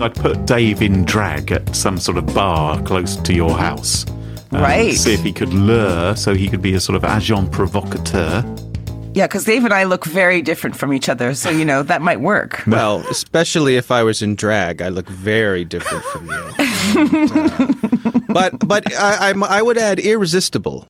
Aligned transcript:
I'd 0.00 0.14
put 0.14 0.46
Dave 0.46 0.80
in 0.82 1.04
drag 1.04 1.50
at 1.50 1.74
some 1.74 1.98
sort 1.98 2.18
of 2.18 2.26
bar 2.34 2.80
close 2.82 3.16
to 3.16 3.34
your 3.34 3.56
house. 3.56 4.06
Um, 4.52 4.62
Right. 4.62 4.94
See 4.94 5.12
if 5.12 5.22
he 5.22 5.32
could 5.32 5.52
lure, 5.52 6.16
so 6.16 6.34
he 6.34 6.48
could 6.48 6.62
be 6.62 6.74
a 6.74 6.80
sort 6.80 6.96
of 6.96 7.04
agent 7.04 7.50
provocateur. 7.52 8.42
Yeah, 9.14 9.26
because 9.26 9.44
Dave 9.44 9.64
and 9.64 9.74
I 9.74 9.84
look 9.84 10.04
very 10.04 10.40
different 10.42 10.76
from 10.76 10.92
each 10.92 11.08
other, 11.08 11.34
so 11.34 11.50
you 11.50 11.64
know 11.64 11.82
that 11.82 12.00
might 12.02 12.20
work. 12.20 12.62
Well, 12.66 13.04
especially 13.10 13.76
if 13.76 13.90
I 13.90 14.02
was 14.04 14.22
in 14.22 14.36
drag, 14.36 14.80
I 14.80 14.88
look 14.88 15.08
very 15.08 15.64
different 15.64 16.04
from 16.04 16.28
you. 16.28 16.52
And, 16.58 17.32
uh, 18.20 18.20
but 18.28 18.68
but 18.68 18.94
I, 18.94 19.30
I'm, 19.30 19.42
I 19.42 19.60
would 19.60 19.76
add 19.78 19.98
irresistible. 19.98 20.86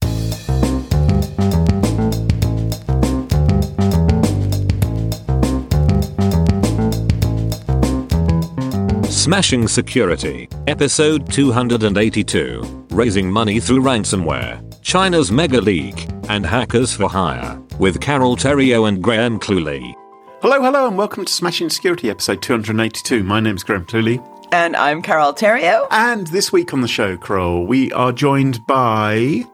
Smashing 9.29 9.69
Security, 9.69 10.49
Episode 10.69 11.31
282 11.31 12.87
Raising 12.93 13.31
Money 13.31 13.61
Through 13.61 13.83
Ransomware, 13.83 14.81
China's 14.81 15.31
Mega 15.31 15.61
Leak, 15.61 16.09
and 16.31 16.47
Hackers 16.47 16.95
for 16.95 17.11
Hire, 17.11 17.61
with 17.79 18.01
Carole 18.01 18.39
Theriault 18.39 18.89
and 18.89 19.03
Graham 19.03 19.39
Cluley. 19.39 19.93
Hello, 20.41 20.63
hello, 20.63 20.89
and 20.89 20.97
welcome 20.97 21.27
to 21.27 21.31
Smashing 21.31 21.69
Security, 21.69 22.09
episode 22.09 22.41
282. 22.41 23.23
My 23.23 23.39
name's 23.39 23.63
Graham 23.63 23.85
Cluley. 23.85 24.27
And 24.51 24.75
I'm 24.75 25.03
Carole 25.03 25.35
Theriault. 25.35 25.89
And 25.91 26.29
this 26.29 26.51
week 26.51 26.73
on 26.73 26.81
the 26.81 26.89
show, 26.89 27.19
Carole, 27.19 27.67
we 27.67 27.93
are 27.93 28.13
joined 28.13 28.67
by. 28.67 29.45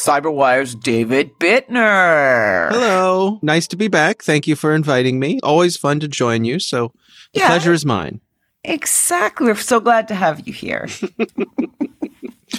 Cyberwire's 0.00 0.74
David 0.74 1.38
Bittner. 1.38 2.70
Hello, 2.70 3.38
nice 3.42 3.66
to 3.68 3.76
be 3.76 3.88
back. 3.88 4.22
Thank 4.22 4.46
you 4.46 4.56
for 4.56 4.74
inviting 4.74 5.18
me. 5.18 5.38
Always 5.42 5.76
fun 5.76 6.00
to 6.00 6.08
join 6.08 6.44
you. 6.44 6.58
So 6.58 6.92
the 7.34 7.40
Yeah. 7.40 7.48
pleasure 7.48 7.72
is 7.72 7.84
mine. 7.84 8.20
Exactly. 8.64 9.46
We're 9.46 9.56
so 9.56 9.78
glad 9.80 10.08
to 10.08 10.14
have 10.14 10.46
you 10.46 10.52
here. 10.52 10.88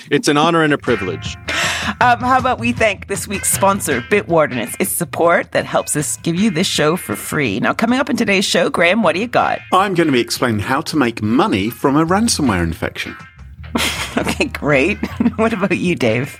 It's 0.09 0.29
an 0.29 0.37
honor 0.37 0.63
and 0.63 0.71
a 0.73 0.77
privilege. 0.77 1.35
Um, 1.99 2.19
how 2.21 2.37
about 2.37 2.59
we 2.59 2.71
thank 2.71 3.07
this 3.07 3.27
week's 3.27 3.51
sponsor, 3.51 3.99
Bitwarden? 4.01 4.55
It's, 4.57 4.75
it's 4.79 4.91
support 4.91 5.51
that 5.51 5.65
helps 5.65 5.95
us 5.97 6.15
give 6.17 6.35
you 6.35 6.49
this 6.49 6.67
show 6.67 6.95
for 6.95 7.15
free. 7.15 7.59
Now, 7.59 7.73
coming 7.73 7.99
up 7.99 8.09
in 8.09 8.15
today's 8.15 8.45
show, 8.45 8.69
Graham, 8.69 9.03
what 9.03 9.15
do 9.15 9.21
you 9.21 9.27
got? 9.27 9.59
I'm 9.73 9.93
going 9.93 10.07
to 10.07 10.13
be 10.13 10.21
explaining 10.21 10.59
how 10.61 10.79
to 10.81 10.95
make 10.97 11.21
money 11.21 11.69
from 11.69 11.97
a 11.97 12.05
ransomware 12.05 12.63
infection. 12.63 13.15
Okay, 14.17 14.45
great. 14.45 14.97
what 15.37 15.53
about 15.53 15.77
you, 15.77 15.95
Dave? 15.95 16.37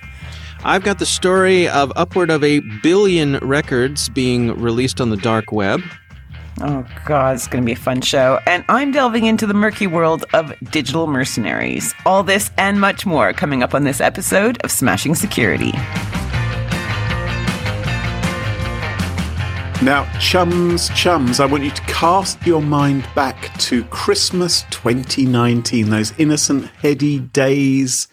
I've 0.63 0.83
got 0.83 0.99
the 0.99 1.07
story 1.07 1.67
of 1.67 1.91
upward 1.95 2.29
of 2.29 2.44
a 2.44 2.59
billion 2.83 3.38
records 3.39 4.09
being 4.09 4.55
released 4.61 5.01
on 5.01 5.09
the 5.09 5.17
dark 5.17 5.51
web. 5.51 5.81
Oh, 6.59 6.85
God, 7.05 7.35
it's 7.35 7.47
going 7.47 7.63
to 7.63 7.66
be 7.66 7.72
a 7.72 7.75
fun 7.75 8.01
show. 8.01 8.39
And 8.45 8.63
I'm 8.69 8.91
delving 8.91 9.25
into 9.25 9.47
the 9.47 9.55
murky 9.55 9.88
world 9.88 10.23
of 10.33 10.53
digital 10.69 11.07
mercenaries. 11.07 11.95
All 12.05 12.22
this 12.22 12.51
and 12.59 12.79
much 12.79 13.07
more 13.07 13.33
coming 13.33 13.63
up 13.63 13.73
on 13.73 13.85
this 13.85 13.99
episode 13.99 14.59
of 14.63 14.69
Smashing 14.69 15.16
Security. 15.16 15.72
Now, 19.81 20.07
chums, 20.19 20.89
chums, 20.89 21.39
I 21.39 21.47
want 21.47 21.63
you 21.63 21.72
to 21.72 21.81
cast 21.83 22.45
your 22.45 22.61
mind 22.61 23.03
back 23.16 23.57
to 23.61 23.83
Christmas 23.85 24.63
2019, 24.69 25.89
those 25.89 26.13
innocent, 26.19 26.67
heady 26.83 27.17
days. 27.17 28.10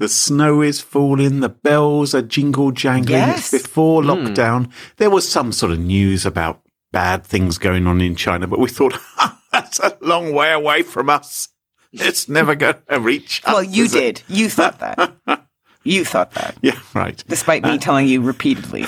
The 0.00 0.08
snow 0.08 0.62
is 0.62 0.80
falling, 0.80 1.40
the 1.40 1.50
bells 1.50 2.14
are 2.14 2.22
jingle 2.22 2.72
jangling. 2.72 3.18
Yes. 3.18 3.52
It's 3.52 3.64
before 3.64 4.02
hmm. 4.02 4.08
lockdown. 4.08 4.72
There 4.96 5.10
was 5.10 5.28
some 5.28 5.52
sort 5.52 5.72
of 5.72 5.78
news 5.78 6.24
about 6.24 6.62
bad 6.90 7.22
things 7.22 7.58
going 7.58 7.86
on 7.86 8.00
in 8.00 8.16
China, 8.16 8.46
but 8.46 8.58
we 8.58 8.70
thought, 8.70 8.98
that's 9.52 9.78
a 9.78 9.98
long 10.00 10.32
way 10.32 10.52
away 10.52 10.84
from 10.84 11.10
us. 11.10 11.48
It's 11.92 12.30
never 12.30 12.54
going 12.54 12.76
to 12.88 12.98
reach 12.98 13.42
us. 13.44 13.52
Well, 13.52 13.62
you 13.62 13.84
is 13.84 13.94
it?" 13.94 14.24
did. 14.26 14.34
You 14.34 14.48
thought 14.48 14.78
that. 14.78 15.12
you 15.84 16.06
thought 16.06 16.30
that, 16.30 16.56
Yeah, 16.62 16.78
right. 16.94 17.22
despite 17.28 17.62
me 17.62 17.72
uh, 17.74 17.78
telling 17.78 18.08
you 18.08 18.22
repeatedly. 18.22 18.86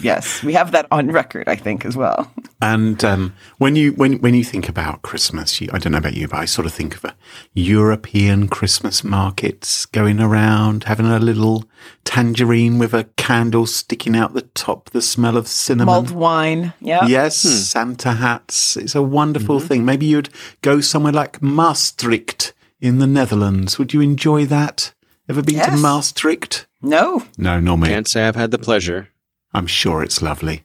Yes, 0.00 0.42
we 0.42 0.52
have 0.52 0.72
that 0.72 0.86
on 0.90 1.10
record, 1.10 1.48
I 1.48 1.56
think, 1.56 1.84
as 1.84 1.96
well. 1.96 2.32
And 2.60 3.04
um, 3.04 3.34
when 3.58 3.76
you 3.76 3.92
when 3.92 4.20
when 4.20 4.34
you 4.34 4.44
think 4.44 4.68
about 4.68 5.02
Christmas, 5.02 5.60
you, 5.60 5.68
I 5.72 5.78
don't 5.78 5.92
know 5.92 5.98
about 5.98 6.14
you, 6.14 6.28
but 6.28 6.38
I 6.38 6.44
sort 6.44 6.66
of 6.66 6.72
think 6.72 6.96
of 6.96 7.04
a 7.04 7.14
European 7.54 8.48
Christmas 8.48 9.04
markets 9.04 9.86
going 9.86 10.20
around, 10.20 10.84
having 10.84 11.06
a 11.06 11.18
little 11.18 11.64
tangerine 12.04 12.78
with 12.78 12.94
a 12.94 13.04
candle 13.16 13.66
sticking 13.66 14.16
out 14.16 14.34
the 14.34 14.42
top, 14.42 14.90
the 14.90 15.02
smell 15.02 15.36
of 15.36 15.46
cinnamon. 15.46 15.94
Mulled 15.94 16.10
wine. 16.10 16.72
Yeah. 16.80 17.06
Yes, 17.06 17.36
Santa 17.36 18.12
hats. 18.12 18.76
It's 18.76 18.94
a 18.94 19.02
wonderful 19.02 19.60
thing. 19.60 19.84
Maybe 19.84 20.06
you'd 20.06 20.30
go 20.62 20.80
somewhere 20.80 21.12
like 21.12 21.42
Maastricht 21.42 22.54
in 22.80 22.98
the 22.98 23.06
Netherlands. 23.06 23.78
Would 23.78 23.92
you 23.92 24.00
enjoy 24.00 24.46
that? 24.46 24.94
Ever 25.28 25.42
been 25.42 25.60
to 25.60 25.76
Maastricht? 25.76 26.66
No. 26.80 27.22
No, 27.36 27.60
nor 27.60 27.76
me. 27.76 27.88
Can't 27.88 28.08
say 28.08 28.26
I've 28.26 28.36
had 28.36 28.50
the 28.50 28.58
pleasure. 28.58 29.08
I'm 29.52 29.66
sure 29.66 30.02
it's 30.02 30.22
lovely. 30.22 30.64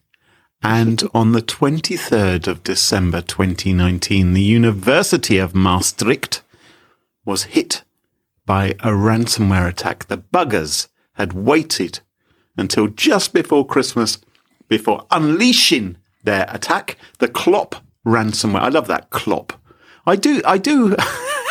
And 0.61 1.03
on 1.13 1.33
the 1.33 1.41
23rd 1.41 2.47
of 2.47 2.63
December 2.63 3.21
2019, 3.21 4.33
the 4.33 4.41
University 4.41 5.37
of 5.37 5.53
Maastricht 5.53 6.41
was 7.25 7.43
hit 7.43 7.83
by 8.45 8.69
a 8.79 8.91
ransomware 8.91 9.67
attack. 9.67 10.07
The 10.07 10.17
buggers 10.17 10.87
had 11.13 11.33
waited 11.33 11.99
until 12.57 12.87
just 12.87 13.33
before 13.33 13.65
Christmas 13.65 14.19
before 14.67 15.05
unleashing 15.11 15.97
their 16.23 16.45
attack. 16.49 16.97
The 17.19 17.27
Clop 17.27 17.75
ransomware. 18.05 18.61
I 18.61 18.69
love 18.69 18.87
that 18.87 19.09
Clop. 19.09 19.53
I 20.05 20.15
do, 20.15 20.41
I 20.45 20.57
do. 20.57 20.95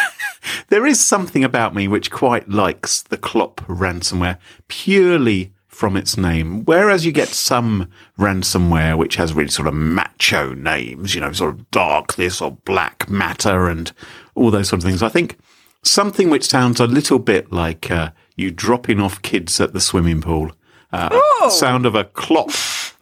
there 0.69 0.87
is 0.87 1.05
something 1.05 1.45
about 1.45 1.75
me 1.75 1.89
which 1.89 2.11
quite 2.11 2.49
likes 2.49 3.03
the 3.03 3.17
Clop 3.17 3.57
ransomware 3.67 4.39
purely 4.69 5.52
from 5.73 5.97
its 5.97 6.17
name. 6.17 6.65
Whereas 6.65 7.05
you 7.05 7.13
get 7.13 7.29
some 7.29 7.89
ransomware 8.19 8.97
which 8.97 9.17
has 9.17 9.33
really 9.33 9.49
sort 9.49 9.67
of 9.67 9.75
macho 9.75 10.55
names, 10.55 11.15
you 11.15 11.21
know, 11.21 11.33
sort 11.33 11.55
of 11.55 11.71
dark 11.71 12.15
this 12.15 12.41
or 12.41 12.53
black 12.65 13.09
matter 13.09 13.69
and 13.69 13.91
all 14.35 14.51
those 14.51 14.69
sort 14.69 14.81
of 14.81 14.85
things. 14.85 15.03
I 15.03 15.09
think 15.09 15.39
something 15.83 16.31
which 16.31 16.49
sounds 16.49 16.79
a 16.79 16.87
little 16.87 17.19
bit 17.19 17.51
like 17.51 17.91
uh, 17.91 18.11
you 18.37 18.51
dropping 18.51 19.01
off 19.01 19.23
kids 19.23 19.61
at 19.61 19.73
the 19.73 19.81
swimming 19.81 20.21
pool. 20.21 20.53
Uh, 20.93 21.49
sound 21.49 21.87
of 21.87 21.95
a 21.95 22.05
clop, 22.05 22.51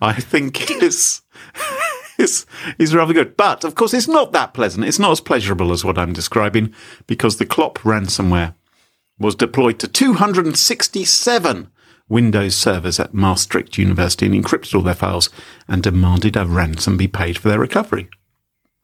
I 0.00 0.12
think 0.12 0.70
is 0.70 1.22
is 2.18 2.46
is 2.78 2.94
rather 2.94 3.12
good. 3.12 3.36
But 3.36 3.64
of 3.64 3.74
course, 3.74 3.92
it's 3.92 4.06
not 4.06 4.32
that 4.32 4.54
pleasant. 4.54 4.84
It's 4.84 5.00
not 5.00 5.10
as 5.10 5.20
pleasurable 5.20 5.72
as 5.72 5.84
what 5.84 5.98
I'm 5.98 6.12
describing 6.12 6.72
because 7.08 7.38
the 7.38 7.46
Clop 7.46 7.78
ransomware 7.80 8.54
was 9.18 9.34
deployed 9.34 9.80
to 9.80 9.88
267 9.88 11.68
Windows 12.10 12.56
servers 12.56 13.00
at 13.00 13.14
Maastricht 13.14 13.78
University 13.78 14.26
and 14.26 14.34
encrypted 14.34 14.74
all 14.74 14.82
their 14.82 14.94
files 14.94 15.30
and 15.68 15.82
demanded 15.82 16.36
a 16.36 16.44
ransom 16.44 16.96
be 16.96 17.08
paid 17.08 17.38
for 17.38 17.48
their 17.48 17.58
recovery. 17.58 18.10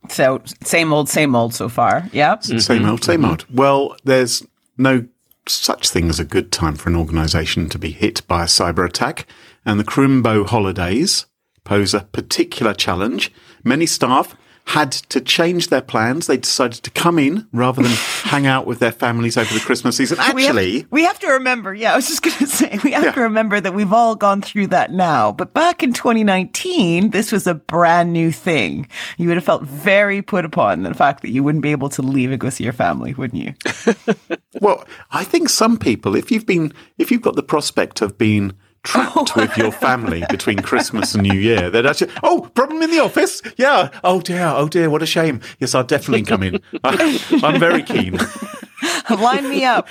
So 0.08 0.40
same 0.62 0.92
old, 0.92 1.08
same 1.08 1.34
old 1.34 1.52
so 1.52 1.68
far. 1.68 2.08
Yep. 2.12 2.44
Same 2.44 2.86
old, 2.86 3.00
mm-hmm. 3.00 3.04
same 3.04 3.20
mm-hmm. 3.22 3.30
old. 3.30 3.46
Well, 3.52 3.96
there's 4.04 4.46
no 4.78 5.06
such 5.48 5.88
thing 5.88 6.08
as 6.08 6.20
a 6.20 6.24
good 6.24 6.52
time 6.52 6.76
for 6.76 6.88
an 6.88 6.96
organisation 6.96 7.68
to 7.68 7.78
be 7.78 7.90
hit 7.90 8.26
by 8.26 8.42
a 8.42 8.46
cyber 8.46 8.86
attack, 8.86 9.26
and 9.64 9.78
the 9.78 9.84
Crimbo 9.84 10.46
holidays 10.46 11.26
pose 11.64 11.94
a 11.94 12.00
particular 12.00 12.74
challenge. 12.74 13.32
Many 13.64 13.86
staff 13.86 14.36
had 14.66 14.90
to 14.92 15.20
change 15.20 15.68
their 15.68 15.80
plans. 15.80 16.26
They 16.26 16.36
decided 16.36 16.82
to 16.82 16.90
come 16.90 17.18
in 17.20 17.46
rather 17.52 17.82
than 17.82 17.92
hang 18.24 18.46
out 18.46 18.66
with 18.66 18.80
their 18.80 18.90
families 18.92 19.36
over 19.36 19.52
the 19.54 19.60
Christmas 19.60 19.96
season. 19.96 20.18
We 20.18 20.24
have- 20.44 20.56
Actually, 20.56 20.86
we 20.90 21.04
have, 21.04 21.18
to 21.20 21.28
remember. 21.28 21.72
Yeah, 21.72 21.92
I 21.92 21.96
was 21.96 22.08
just 22.08 22.22
going 22.22 22.36
to 22.36 22.46
say 22.46 22.78
we 22.82 22.90
have 22.92 23.04
Yeah. 23.04 23.12
to 23.12 23.20
remember 23.20 23.60
that 23.60 23.74
we've 23.74 23.92
all 23.92 24.16
gone 24.16 24.42
through 24.42 24.66
that 24.68 24.92
now. 24.92 25.30
But 25.32 25.54
back 25.54 25.82
in 25.82 25.92
2019, 25.92 27.10
this 27.10 27.30
was 27.32 27.46
a 27.46 27.54
brand 27.54 28.12
new 28.12 28.32
thing. 28.32 28.88
You 29.18 29.28
would 29.28 29.36
have 29.36 29.44
felt 29.44 29.62
very 29.62 30.20
put 30.20 30.44
upon 30.44 30.82
the 30.82 30.94
fact 30.94 31.22
that 31.22 31.30
you 31.30 31.42
wouldn't 31.44 31.62
be 31.62 31.70
able 31.70 31.88
to 31.90 32.02
leave 32.02 32.30
and 32.32 32.40
go 32.40 32.50
see 32.50 32.64
your 32.64 32.72
family, 32.72 33.14
wouldn't 33.14 33.42
you? 33.42 33.54
Well, 34.60 34.86
I 35.10 35.22
think 35.22 35.50
some 35.50 35.76
people, 35.76 36.16
if 36.16 36.30
you've 36.30 36.46
been, 36.46 36.72
if 36.96 37.10
you've 37.10 37.20
got 37.20 37.36
the 37.36 37.42
prospect 37.42 38.00
of 38.00 38.16
being 38.16 38.54
trapped 38.86 39.36
with 39.36 39.56
your 39.56 39.72
family 39.72 40.24
between 40.30 40.60
Christmas 40.60 41.14
and 41.14 41.22
New 41.22 41.38
Year, 41.38 41.68
they'd 41.70 41.84
actually, 41.84 42.12
oh, 42.22 42.50
problem 42.54 42.82
in 42.82 42.90
the 42.90 43.00
office? 43.00 43.42
Yeah. 43.56 43.90
Oh 44.04 44.20
dear. 44.20 44.46
Oh 44.46 44.68
dear. 44.68 44.88
What 44.88 45.02
a 45.02 45.06
shame. 45.06 45.40
Yes, 45.58 45.74
I'll 45.74 45.84
definitely 45.84 46.22
come 46.22 46.42
in. 46.42 46.60
I, 46.84 47.20
I'm 47.42 47.60
very 47.60 47.82
keen. 47.82 48.18
Line 49.10 49.48
me 49.48 49.64
up, 49.64 49.88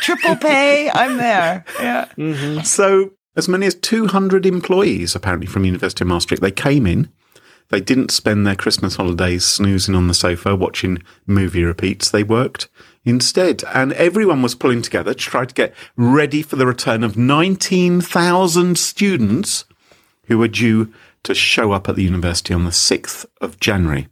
triple 0.00 0.36
pay. 0.36 0.90
I'm 0.90 1.16
there. 1.16 1.64
Yeah. 1.80 2.06
Mm-hmm. 2.16 2.62
So, 2.62 3.12
as 3.36 3.48
many 3.48 3.66
as 3.66 3.74
200 3.74 4.46
employees, 4.46 5.14
apparently, 5.14 5.46
from 5.46 5.64
University 5.64 6.04
of 6.04 6.08
Maastricht, 6.08 6.42
they 6.42 6.50
came 6.50 6.86
in. 6.86 7.10
They 7.68 7.80
didn't 7.80 8.10
spend 8.10 8.46
their 8.46 8.54
Christmas 8.54 8.96
holidays 8.96 9.44
snoozing 9.44 9.94
on 9.94 10.08
the 10.08 10.14
sofa 10.14 10.54
watching 10.54 11.02
movie 11.26 11.64
repeats. 11.64 12.10
They 12.10 12.22
worked 12.22 12.68
instead. 13.04 13.64
And 13.74 13.92
everyone 13.94 14.42
was 14.42 14.54
pulling 14.54 14.82
together 14.82 15.14
to 15.14 15.18
try 15.18 15.44
to 15.44 15.54
get 15.54 15.74
ready 15.96 16.42
for 16.42 16.56
the 16.56 16.66
return 16.66 17.02
of 17.02 17.16
19,000 17.16 18.78
students 18.78 19.64
who 20.24 20.38
were 20.38 20.48
due 20.48 20.92
to 21.24 21.34
show 21.34 21.72
up 21.72 21.88
at 21.88 21.96
the 21.96 22.04
university 22.04 22.54
on 22.54 22.64
the 22.64 22.70
6th 22.70 23.26
of 23.40 23.58
January. 23.58 24.08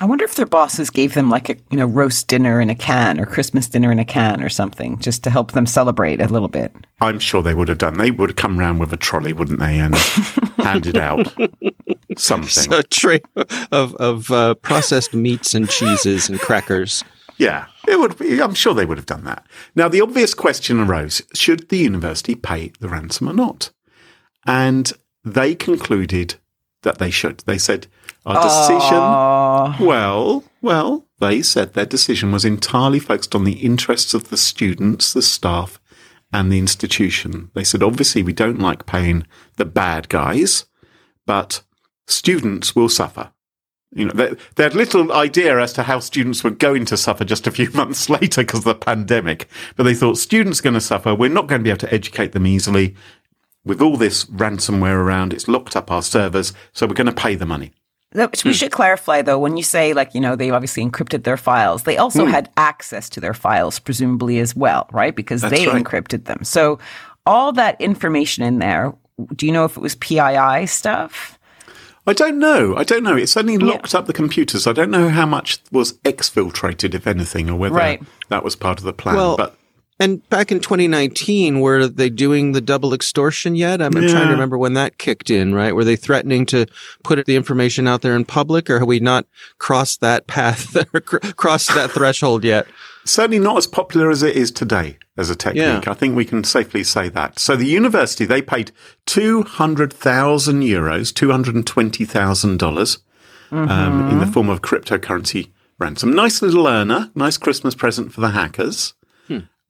I 0.00 0.06
wonder 0.06 0.24
if 0.24 0.34
their 0.34 0.46
bosses 0.46 0.90
gave 0.90 1.14
them 1.14 1.30
like 1.30 1.48
a 1.48 1.56
you 1.70 1.76
know 1.76 1.86
roast 1.86 2.26
dinner 2.26 2.60
in 2.60 2.68
a 2.68 2.74
can 2.74 3.20
or 3.20 3.26
Christmas 3.26 3.68
dinner 3.68 3.92
in 3.92 4.00
a 4.00 4.04
can 4.04 4.42
or 4.42 4.48
something 4.48 4.98
just 4.98 5.22
to 5.22 5.30
help 5.30 5.52
them 5.52 5.66
celebrate 5.66 6.20
a 6.20 6.26
little 6.26 6.48
bit. 6.48 6.74
I'm 7.00 7.20
sure 7.20 7.42
they 7.42 7.54
would 7.54 7.68
have 7.68 7.78
done. 7.78 7.96
They 7.96 8.10
would 8.10 8.30
have 8.30 8.36
come 8.36 8.58
round 8.58 8.80
with 8.80 8.92
a 8.92 8.96
trolley, 8.96 9.32
wouldn't 9.32 9.60
they, 9.60 9.78
and 9.78 9.94
handed 10.56 10.96
out 10.96 11.32
something. 12.16 12.72
A 12.72 12.82
tray 12.82 13.20
of 13.70 13.94
of 13.96 14.32
uh, 14.32 14.54
processed 14.54 15.14
meats 15.14 15.54
and 15.54 15.68
cheeses 15.68 16.28
and 16.28 16.40
crackers. 16.40 17.04
Yeah, 17.36 17.66
it 17.86 17.98
would. 17.98 18.18
Be, 18.18 18.42
I'm 18.42 18.54
sure 18.54 18.74
they 18.74 18.86
would 18.86 18.98
have 18.98 19.06
done 19.06 19.24
that. 19.24 19.46
Now, 19.76 19.88
the 19.88 20.00
obvious 20.00 20.34
question 20.34 20.80
arose: 20.80 21.22
Should 21.34 21.68
the 21.68 21.78
university 21.78 22.34
pay 22.34 22.72
the 22.80 22.88
ransom 22.88 23.28
or 23.28 23.32
not? 23.32 23.70
And 24.44 24.92
they 25.24 25.54
concluded 25.54 26.34
that 26.82 26.98
they 26.98 27.10
should. 27.10 27.38
They 27.46 27.58
said 27.58 27.86
our 28.24 28.42
decision. 28.42 28.98
Ah. 28.98 29.76
Well, 29.80 30.44
well, 30.62 31.06
they 31.20 31.42
said 31.42 31.74
their 31.74 31.86
decision 31.86 32.32
was 32.32 32.44
entirely 32.44 32.98
focused 32.98 33.34
on 33.34 33.44
the 33.44 33.60
interests 33.64 34.14
of 34.14 34.30
the 34.30 34.36
students, 34.36 35.12
the 35.12 35.22
staff, 35.22 35.78
and 36.32 36.50
the 36.50 36.58
institution. 36.58 37.50
They 37.54 37.64
said, 37.64 37.82
obviously, 37.82 38.22
we 38.22 38.32
don't 38.32 38.58
like 38.58 38.86
paying 38.86 39.26
the 39.56 39.64
bad 39.64 40.08
guys, 40.08 40.66
but 41.26 41.62
students 42.06 42.74
will 42.74 42.88
suffer. 42.88 43.30
You 43.94 44.06
know, 44.06 44.12
they, 44.12 44.34
they 44.56 44.64
had 44.64 44.74
little 44.74 45.12
idea 45.12 45.60
as 45.60 45.72
to 45.74 45.84
how 45.84 46.00
students 46.00 46.42
were 46.42 46.50
going 46.50 46.84
to 46.86 46.96
suffer 46.96 47.24
just 47.24 47.46
a 47.46 47.52
few 47.52 47.70
months 47.74 48.10
later 48.10 48.42
because 48.42 48.60
of 48.60 48.64
the 48.64 48.74
pandemic. 48.74 49.48
But 49.76 49.84
they 49.84 49.94
thought 49.94 50.18
students 50.18 50.60
are 50.60 50.64
going 50.64 50.74
to 50.74 50.80
suffer. 50.80 51.14
We're 51.14 51.30
not 51.30 51.46
going 51.46 51.60
to 51.60 51.64
be 51.64 51.70
able 51.70 51.78
to 51.78 51.94
educate 51.94 52.32
them 52.32 52.46
easily. 52.46 52.96
With 53.64 53.80
all 53.80 53.96
this 53.96 54.24
ransomware 54.26 54.96
around, 54.96 55.32
it's 55.32 55.48
locked 55.48 55.76
up 55.76 55.90
our 55.90 56.02
servers. 56.02 56.52
So 56.72 56.86
we're 56.86 56.94
going 56.94 57.06
to 57.06 57.12
pay 57.12 57.36
the 57.36 57.46
money. 57.46 57.72
That- 58.14 58.42
We 58.44 58.50
hmm. 58.50 58.54
should 58.54 58.72
clarify 58.72 59.22
though, 59.22 59.38
when 59.38 59.56
you 59.56 59.62
say 59.62 59.92
like, 59.92 60.14
you 60.14 60.20
know, 60.20 60.36
they 60.36 60.50
obviously 60.50 60.84
encrypted 60.84 61.24
their 61.24 61.36
files, 61.36 61.82
they 61.82 61.96
also 61.96 62.24
hmm. 62.24 62.30
had 62.30 62.50
access 62.56 63.08
to 63.10 63.20
their 63.20 63.34
files, 63.34 63.78
presumably 63.78 64.38
as 64.38 64.56
well, 64.56 64.88
right? 64.92 65.14
Because 65.14 65.42
That's 65.42 65.54
they 65.54 65.66
right. 65.66 65.84
encrypted 65.84 66.24
them. 66.24 66.44
So 66.44 66.78
all 67.26 67.52
that 67.52 67.80
information 67.80 68.44
in 68.44 68.58
there, 68.58 68.94
do 69.34 69.46
you 69.46 69.52
know 69.52 69.64
if 69.64 69.76
it 69.76 69.80
was 69.80 69.94
PII 69.96 70.66
stuff? 70.66 71.38
I 72.06 72.12
don't 72.12 72.38
know. 72.38 72.76
I 72.76 72.84
don't 72.84 73.02
know. 73.02 73.16
It 73.16 73.28
certainly 73.28 73.56
locked 73.56 73.94
up 73.94 74.06
the 74.06 74.12
computers. 74.12 74.66
I 74.66 74.72
don't 74.72 74.90
know 74.90 75.08
how 75.08 75.24
much 75.24 75.58
was 75.72 75.94
exfiltrated, 76.04 76.94
if 76.94 77.06
anything, 77.06 77.48
or 77.48 77.56
whether 77.56 77.76
Right. 77.76 78.02
that 78.28 78.44
was 78.44 78.56
part 78.56 78.78
of 78.78 78.84
the 78.84 78.92
plan. 78.92 79.16
Well, 79.16 79.36
but 79.36 79.56
And 80.00 80.28
back 80.28 80.50
in 80.50 80.58
2019, 80.58 81.60
were 81.60 81.86
they 81.86 82.10
doing 82.10 82.52
the 82.52 82.60
double 82.60 82.92
extortion 82.92 83.54
yet? 83.54 83.80
I'm, 83.80 83.96
I'm 83.96 84.08
trying 84.08 84.26
to 84.26 84.32
remember 84.32 84.58
when 84.58 84.74
that 84.74 84.98
kicked 84.98 85.30
in, 85.30 85.54
right? 85.54 85.74
Were 85.74 85.84
they 85.84 85.94
threatening 85.94 86.46
to 86.46 86.66
put 87.04 87.24
the 87.26 87.36
information 87.36 87.86
out 87.86 88.02
there 88.02 88.16
in 88.16 88.24
public 88.24 88.68
or 88.68 88.80
have 88.80 88.88
we 88.88 88.98
not 88.98 89.26
crossed 89.58 90.00
that 90.00 90.26
path 90.26 90.76
or 90.94 91.00
crossed 91.00 91.74
that 91.74 91.92
threshold 91.92 92.42
yet? 92.42 92.66
certainly 93.04 93.38
not 93.38 93.56
as 93.56 93.66
popular 93.66 94.10
as 94.10 94.22
it 94.22 94.36
is 94.36 94.50
today 94.50 94.98
as 95.16 95.30
a 95.30 95.36
technique. 95.36 95.84
Yeah. 95.84 95.90
I 95.90 95.94
think 95.94 96.16
we 96.16 96.24
can 96.24 96.42
safely 96.42 96.82
say 96.82 97.08
that. 97.10 97.38
So 97.38 97.56
the 97.56 97.66
university, 97.66 98.24
they 98.24 98.42
paid 98.42 98.72
200,000 99.06 100.62
euros, 100.62 101.12
$220,000 101.12 102.98
um, 103.52 104.10
in 104.10 104.18
the 104.18 104.26
form 104.26 104.48
of 104.48 104.62
cryptocurrency 104.62 105.50
ransom. 105.78 106.12
Nice 106.12 106.42
little 106.42 106.66
earner, 106.66 107.10
nice 107.14 107.36
Christmas 107.36 107.74
present 107.74 108.12
for 108.12 108.20
the 108.20 108.30
hackers. 108.30 108.94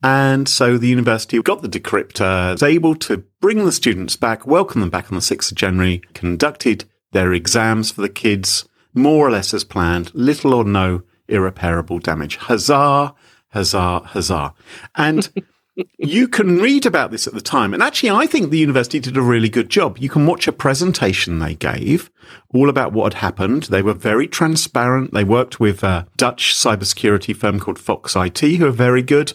And 0.05 0.47
so 0.47 0.77
the 0.77 0.87
university 0.87 1.41
got 1.41 1.63
the 1.63 1.67
decryptor, 1.67 2.51
was 2.51 2.61
able 2.61 2.93
to 2.93 3.25
bring 3.41 3.65
the 3.65 3.71
students 3.71 4.15
back, 4.15 4.45
welcome 4.45 4.81
them 4.81 4.91
back 4.91 5.11
on 5.11 5.15
the 5.15 5.19
6th 5.19 5.51
of 5.51 5.57
January, 5.57 6.03
conducted 6.13 6.85
their 7.11 7.33
exams 7.33 7.89
for 7.89 8.01
the 8.01 8.09
kids, 8.09 8.69
more 8.93 9.27
or 9.27 9.31
less 9.31 9.51
as 9.51 9.63
planned, 9.63 10.13
little 10.13 10.53
or 10.53 10.63
no 10.63 11.01
irreparable 11.27 11.97
damage. 11.97 12.35
Huzzah, 12.35 13.15
huzzah, 13.49 14.01
huzzah. 14.05 14.53
And 14.93 15.27
you 15.97 16.27
can 16.27 16.59
read 16.59 16.85
about 16.85 17.09
this 17.09 17.25
at 17.25 17.33
the 17.33 17.41
time. 17.41 17.73
And 17.73 17.81
actually, 17.81 18.11
I 18.11 18.27
think 18.27 18.51
the 18.51 18.59
university 18.59 18.99
did 18.99 19.17
a 19.17 19.21
really 19.21 19.49
good 19.49 19.69
job. 19.69 19.97
You 19.97 20.09
can 20.09 20.27
watch 20.27 20.47
a 20.47 20.51
presentation 20.51 21.39
they 21.39 21.55
gave 21.55 22.11
all 22.53 22.69
about 22.69 22.93
what 22.93 23.13
had 23.13 23.21
happened. 23.21 23.63
They 23.63 23.81
were 23.81 23.93
very 23.93 24.27
transparent. 24.27 25.13
They 25.13 25.23
worked 25.23 25.59
with 25.59 25.83
a 25.83 26.07
Dutch 26.15 26.53
cybersecurity 26.53 27.35
firm 27.35 27.59
called 27.59 27.79
Fox 27.79 28.15
IT, 28.15 28.39
who 28.39 28.67
are 28.67 28.71
very 28.71 29.01
good. 29.01 29.33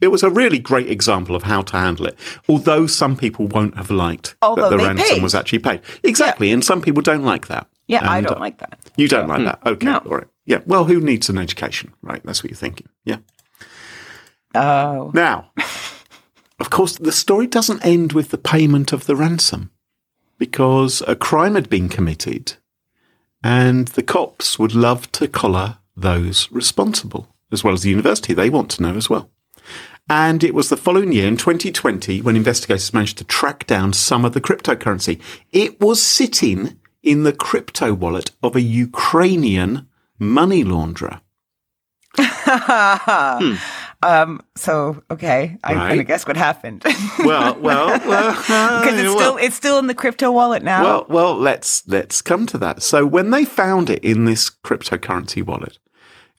It 0.00 0.08
was 0.08 0.22
a 0.22 0.30
really 0.30 0.58
great 0.58 0.90
example 0.90 1.34
of 1.34 1.44
how 1.44 1.62
to 1.62 1.76
handle 1.76 2.06
it. 2.06 2.18
Although 2.48 2.86
some 2.86 3.16
people 3.16 3.46
won't 3.46 3.76
have 3.76 3.90
liked 3.90 4.36
Although 4.42 4.68
that 4.68 4.76
the 4.76 4.84
ransom 4.84 5.16
paid. 5.16 5.22
was 5.22 5.34
actually 5.34 5.60
paid. 5.60 5.80
Exactly. 6.02 6.52
And 6.52 6.62
some 6.62 6.82
people 6.82 7.02
don't 7.02 7.24
like 7.24 7.46
that. 7.48 7.66
Yeah, 7.88 8.08
I 8.08 8.20
don't 8.20 8.36
uh, 8.36 8.40
like 8.40 8.58
that. 8.58 8.78
You 8.96 9.08
don't 9.08 9.28
like 9.28 9.44
that. 9.44 9.60
Okay. 9.64 9.86
No. 9.86 9.98
All 9.98 10.18
right. 10.18 10.26
Yeah. 10.44 10.60
Well, 10.66 10.84
who 10.84 11.00
needs 11.00 11.30
an 11.30 11.38
education? 11.38 11.94
Right. 12.02 12.20
That's 12.24 12.42
what 12.42 12.50
you're 12.50 12.58
thinking. 12.58 12.88
Yeah. 13.04 13.18
Oh. 14.54 15.10
Now, 15.14 15.50
of 16.60 16.70
course, 16.70 16.98
the 16.98 17.12
story 17.12 17.46
doesn't 17.46 17.84
end 17.84 18.12
with 18.12 18.30
the 18.30 18.38
payment 18.38 18.92
of 18.92 19.06
the 19.06 19.16
ransom 19.16 19.70
because 20.38 21.02
a 21.06 21.16
crime 21.16 21.54
had 21.54 21.70
been 21.70 21.88
committed 21.88 22.54
and 23.42 23.88
the 23.88 24.02
cops 24.02 24.58
would 24.58 24.74
love 24.74 25.10
to 25.12 25.28
collar 25.28 25.78
those 25.96 26.50
responsible, 26.50 27.28
as 27.52 27.62
well 27.64 27.74
as 27.74 27.82
the 27.82 27.90
university. 27.90 28.34
They 28.34 28.50
want 28.50 28.70
to 28.72 28.82
know 28.82 28.96
as 28.96 29.08
well. 29.08 29.30
And 30.08 30.44
it 30.44 30.54
was 30.54 30.68
the 30.68 30.76
following 30.76 31.12
year, 31.12 31.26
in 31.26 31.36
2020, 31.36 32.20
when 32.22 32.36
investigators 32.36 32.94
managed 32.94 33.18
to 33.18 33.24
track 33.24 33.66
down 33.66 33.92
some 33.92 34.24
of 34.24 34.34
the 34.34 34.40
cryptocurrency. 34.40 35.20
It 35.52 35.80
was 35.80 36.00
sitting 36.02 36.78
in 37.02 37.24
the 37.24 37.32
crypto 37.32 37.92
wallet 37.92 38.30
of 38.42 38.54
a 38.54 38.60
Ukrainian 38.60 39.88
money 40.18 40.64
launderer. 40.64 41.20
Um, 44.02 44.42
so 44.54 45.02
okay, 45.10 45.56
I'm 45.64 45.76
Right. 45.78 45.88
gonna 45.88 46.04
guess 46.04 46.26
what 46.26 46.36
happened. 46.36 46.84
Well, 47.24 47.58
well, 47.58 47.86
well, 48.06 48.32
Because 48.34 49.00
it's 49.00 49.08
well. 49.08 49.16
still 49.18 49.36
it's 49.38 49.56
still 49.56 49.78
in 49.78 49.86
the 49.86 49.94
crypto 49.94 50.30
wallet 50.30 50.62
now. 50.62 50.82
Well, 50.84 51.06
well, 51.08 51.34
let's 51.34 51.82
let's 51.88 52.20
come 52.20 52.46
to 52.48 52.58
that. 52.58 52.82
So 52.82 53.06
when 53.06 53.30
they 53.30 53.44
found 53.46 53.88
it 53.88 54.04
in 54.04 54.26
this 54.26 54.50
cryptocurrency 54.50 55.42
wallet, 55.44 55.78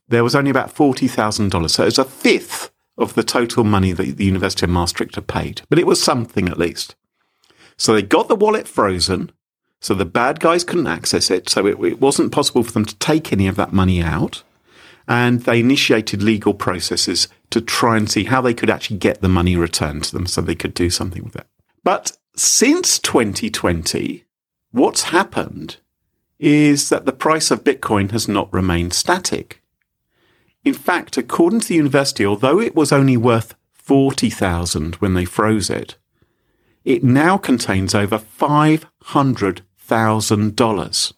there 0.07 0.23
was 0.23 0.35
only 0.35 0.51
about 0.51 0.71
forty 0.71 1.07
thousand 1.07 1.49
dollars. 1.49 1.73
So 1.73 1.81
it 1.83 1.87
was 1.87 1.97
a 1.99 2.05
fifth 2.05 2.69
of 2.97 3.13
the 3.13 3.23
total 3.23 3.63
money 3.63 3.91
that 3.91 4.17
the 4.17 4.25
University 4.25 4.65
of 4.65 4.71
Maastricht 4.71 5.15
had 5.15 5.27
paid, 5.27 5.61
but 5.69 5.79
it 5.79 5.87
was 5.87 6.01
something 6.01 6.49
at 6.49 6.57
least. 6.57 6.95
So 7.77 7.93
they 7.93 8.01
got 8.01 8.27
the 8.27 8.35
wallet 8.35 8.67
frozen, 8.67 9.31
so 9.79 9.93
the 9.93 10.05
bad 10.05 10.39
guys 10.39 10.63
couldn't 10.63 10.87
access 10.87 11.29
it. 11.29 11.49
So 11.49 11.67
it, 11.67 11.79
it 11.83 12.01
wasn't 12.01 12.31
possible 12.31 12.63
for 12.63 12.71
them 12.71 12.85
to 12.85 12.95
take 12.97 13.31
any 13.31 13.47
of 13.47 13.55
that 13.57 13.73
money 13.73 14.01
out. 14.01 14.43
And 15.07 15.41
they 15.41 15.61
initiated 15.61 16.21
legal 16.21 16.53
processes 16.53 17.29
to 17.51 17.61
try 17.61 17.95
and 17.95 18.09
see 18.09 18.25
how 18.25 18.41
they 18.41 18.53
could 18.53 18.69
actually 18.69 18.97
get 18.97 19.21
the 19.21 19.29
money 19.29 19.55
returned 19.55 20.03
to 20.05 20.11
them 20.11 20.25
so 20.25 20.41
they 20.41 20.55
could 20.55 20.73
do 20.73 20.89
something 20.89 21.23
with 21.23 21.35
it. 21.35 21.47
But 21.83 22.17
since 22.35 22.99
2020, 22.99 24.25
what's 24.71 25.03
happened 25.03 25.77
is 26.39 26.89
that 26.89 27.05
the 27.05 27.13
price 27.13 27.51
of 27.51 27.63
Bitcoin 27.63 28.11
has 28.11 28.27
not 28.27 28.51
remained 28.51 28.93
static. 28.93 29.61
In 30.67 30.73
fact, 30.73 31.15
according 31.15 31.61
to 31.61 31.69
the 31.69 31.75
university, 31.75 32.25
although 32.25 32.59
it 32.59 32.75
was 32.75 32.91
only 32.91 33.15
worth 33.15 33.55
40,000 33.71 34.95
when 34.95 35.13
they 35.13 35.23
froze 35.23 35.69
it, 35.69 35.95
it 36.83 37.05
now 37.05 37.37
contains 37.37 37.95
over 37.95 38.19
$500,000. 38.19 41.13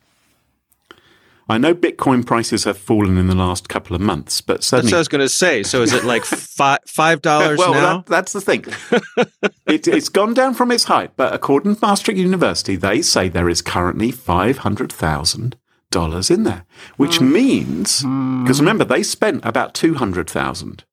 I 1.51 1.57
know 1.57 1.73
Bitcoin 1.73 2.27
prices 2.27 2.65
have 2.65 2.77
fallen 2.77 3.17
in 3.17 3.25
the 3.25 3.33
last 3.33 3.69
couple 3.69 3.95
of 3.95 4.03
months, 4.03 4.39
but 4.39 4.61
That's 4.61 4.83
what 4.83 4.93
I 4.93 4.99
was 4.99 5.07
going 5.07 5.25
to 5.25 5.29
say. 5.29 5.63
So 5.63 5.81
is 5.81 5.93
it 5.93 6.03
like 6.03 6.25
fi- 6.25 6.77
five 6.85 7.23
dollars 7.23 7.57
well, 7.57 7.73
now? 7.73 7.97
that, 7.97 8.05
that's 8.05 8.33
the 8.33 8.41
thing. 8.41 8.65
it, 9.65 9.87
it's 9.87 10.09
gone 10.09 10.35
down 10.35 10.53
from 10.53 10.71
its 10.71 10.83
height, 10.83 11.13
but 11.15 11.33
according 11.33 11.73
to 11.73 11.81
Maastricht 11.81 12.19
University, 12.19 12.75
they 12.75 13.01
say 13.01 13.29
there 13.29 13.49
is 13.49 13.63
currently 13.63 14.11
five 14.11 14.59
hundred 14.59 14.93
thousand 14.93 15.57
dollars 15.91 16.29
in 16.29 16.43
there, 16.43 16.65
which 16.97 17.19
means 17.21 18.01
because 18.01 18.59
remember 18.59 18.83
they 18.85 19.03
spent 19.03 19.43
about 19.45 19.73
two 19.73 19.95
hundred 19.95 20.29
thousand, 20.29 20.83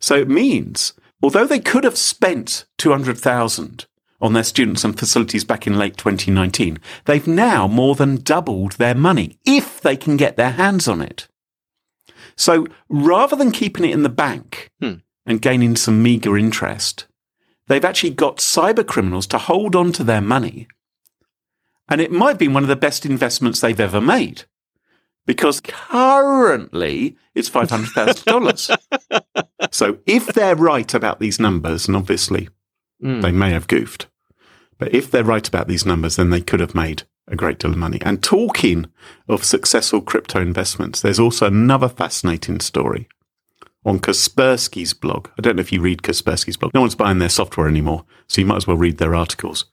so 0.00 0.14
it 0.16 0.28
means 0.28 0.94
although 1.22 1.46
they 1.46 1.60
could 1.60 1.84
have 1.84 1.96
spent 1.98 2.64
two 2.78 2.90
hundred 2.90 3.18
thousand 3.18 3.86
on 4.20 4.32
their 4.32 4.44
students 4.44 4.84
and 4.84 4.98
facilities 4.98 5.44
back 5.44 5.66
in 5.66 5.76
late 5.78 5.96
2019, 5.98 6.78
they've 7.04 7.26
now 7.26 7.66
more 7.68 7.94
than 7.94 8.16
doubled 8.16 8.72
their 8.72 8.94
money 8.94 9.38
if 9.44 9.80
they 9.82 9.96
can 9.96 10.16
get 10.16 10.36
their 10.36 10.52
hands 10.52 10.88
on 10.88 11.02
it. 11.02 11.28
So 12.36 12.66
rather 12.88 13.36
than 13.36 13.52
keeping 13.52 13.84
it 13.84 13.92
in 13.92 14.02
the 14.02 14.08
bank 14.08 14.70
Hmm. 14.80 14.94
and 15.26 15.42
gaining 15.42 15.76
some 15.76 16.02
meager 16.02 16.38
interest, 16.38 17.06
they've 17.66 17.84
actually 17.84 18.10
got 18.14 18.38
cyber 18.38 18.86
criminals 18.86 19.26
to 19.28 19.38
hold 19.38 19.76
on 19.76 19.92
to 19.92 20.04
their 20.04 20.22
money. 20.22 20.68
And 21.88 22.00
it 22.00 22.10
might 22.12 22.38
be 22.38 22.48
one 22.48 22.62
of 22.62 22.68
the 22.68 22.76
best 22.76 23.04
investments 23.04 23.60
they've 23.60 23.78
ever 23.78 24.00
made 24.00 24.44
because 25.26 25.60
currently 25.60 27.16
it's 27.34 27.50
$500,000. 27.50 28.76
so 29.72 29.98
if 30.06 30.26
they're 30.28 30.56
right 30.56 30.92
about 30.94 31.20
these 31.20 31.38
numbers, 31.40 31.86
and 31.88 31.96
obviously 31.96 32.48
Mm. 33.02 33.22
they 33.22 33.32
may 33.32 33.50
have 33.50 33.66
goofed, 33.66 34.06
but 34.78 34.94
if 34.94 35.10
they're 35.10 35.24
right 35.24 35.46
about 35.46 35.66
these 35.68 35.84
numbers, 35.84 36.16
then 36.16 36.30
they 36.30 36.40
could 36.40 36.60
have 36.60 36.76
made 36.76 37.02
a 37.26 37.34
great 37.36 37.58
deal 37.58 37.72
of 37.72 37.76
money. 37.76 37.98
And 38.02 38.22
talking 38.22 38.86
of 39.28 39.44
successful 39.44 40.00
crypto 40.00 40.40
investments, 40.40 41.00
there's 41.02 41.18
also 41.18 41.46
another 41.46 41.88
fascinating 41.88 42.60
story 42.60 43.08
on 43.84 43.98
Kaspersky's 43.98 44.94
blog. 44.94 45.28
I 45.38 45.42
don't 45.42 45.56
know 45.56 45.60
if 45.60 45.72
you 45.72 45.80
read 45.82 46.02
Kaspersky's 46.02 46.56
blog. 46.56 46.72
No 46.72 46.80
one's 46.80 46.94
buying 46.94 47.18
their 47.18 47.28
software 47.28 47.68
anymore, 47.68 48.04
so 48.28 48.40
you 48.40 48.46
might 48.46 48.56
as 48.58 48.66
well 48.66 48.76
read 48.76 48.98
their 48.98 49.14
articles. 49.14 49.66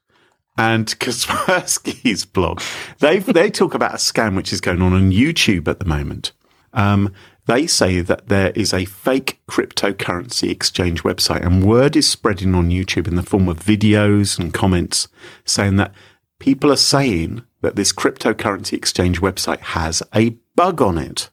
And 0.57 0.87
Kaspersky's 0.99 2.25
blog, 2.25 2.61
they 2.99 3.19
they 3.19 3.49
talk 3.49 3.73
about 3.73 3.93
a 3.93 3.97
scam 3.97 4.35
which 4.35 4.53
is 4.53 4.61
going 4.61 4.81
on 4.81 4.93
on 4.93 5.11
YouTube 5.11 5.67
at 5.67 5.79
the 5.79 5.85
moment. 5.85 6.33
Um, 6.73 7.13
they 7.47 7.67
say 7.67 8.01
that 8.01 8.27
there 8.27 8.51
is 8.51 8.73
a 8.73 8.85
fake 8.85 9.41
cryptocurrency 9.49 10.49
exchange 10.49 11.03
website, 11.03 11.45
and 11.45 11.65
word 11.65 11.95
is 11.95 12.07
spreading 12.07 12.53
on 12.53 12.69
YouTube 12.69 13.07
in 13.07 13.15
the 13.15 13.23
form 13.23 13.49
of 13.49 13.59
videos 13.59 14.39
and 14.39 14.53
comments 14.53 15.07
saying 15.43 15.77
that 15.77 15.93
people 16.39 16.71
are 16.71 16.77
saying 16.77 17.43
that 17.61 17.75
this 17.75 17.91
cryptocurrency 17.91 18.73
exchange 18.73 19.21
website 19.21 19.59
has 19.59 20.03
a 20.13 20.31
bug 20.55 20.81
on 20.81 20.97
it. 20.97 21.29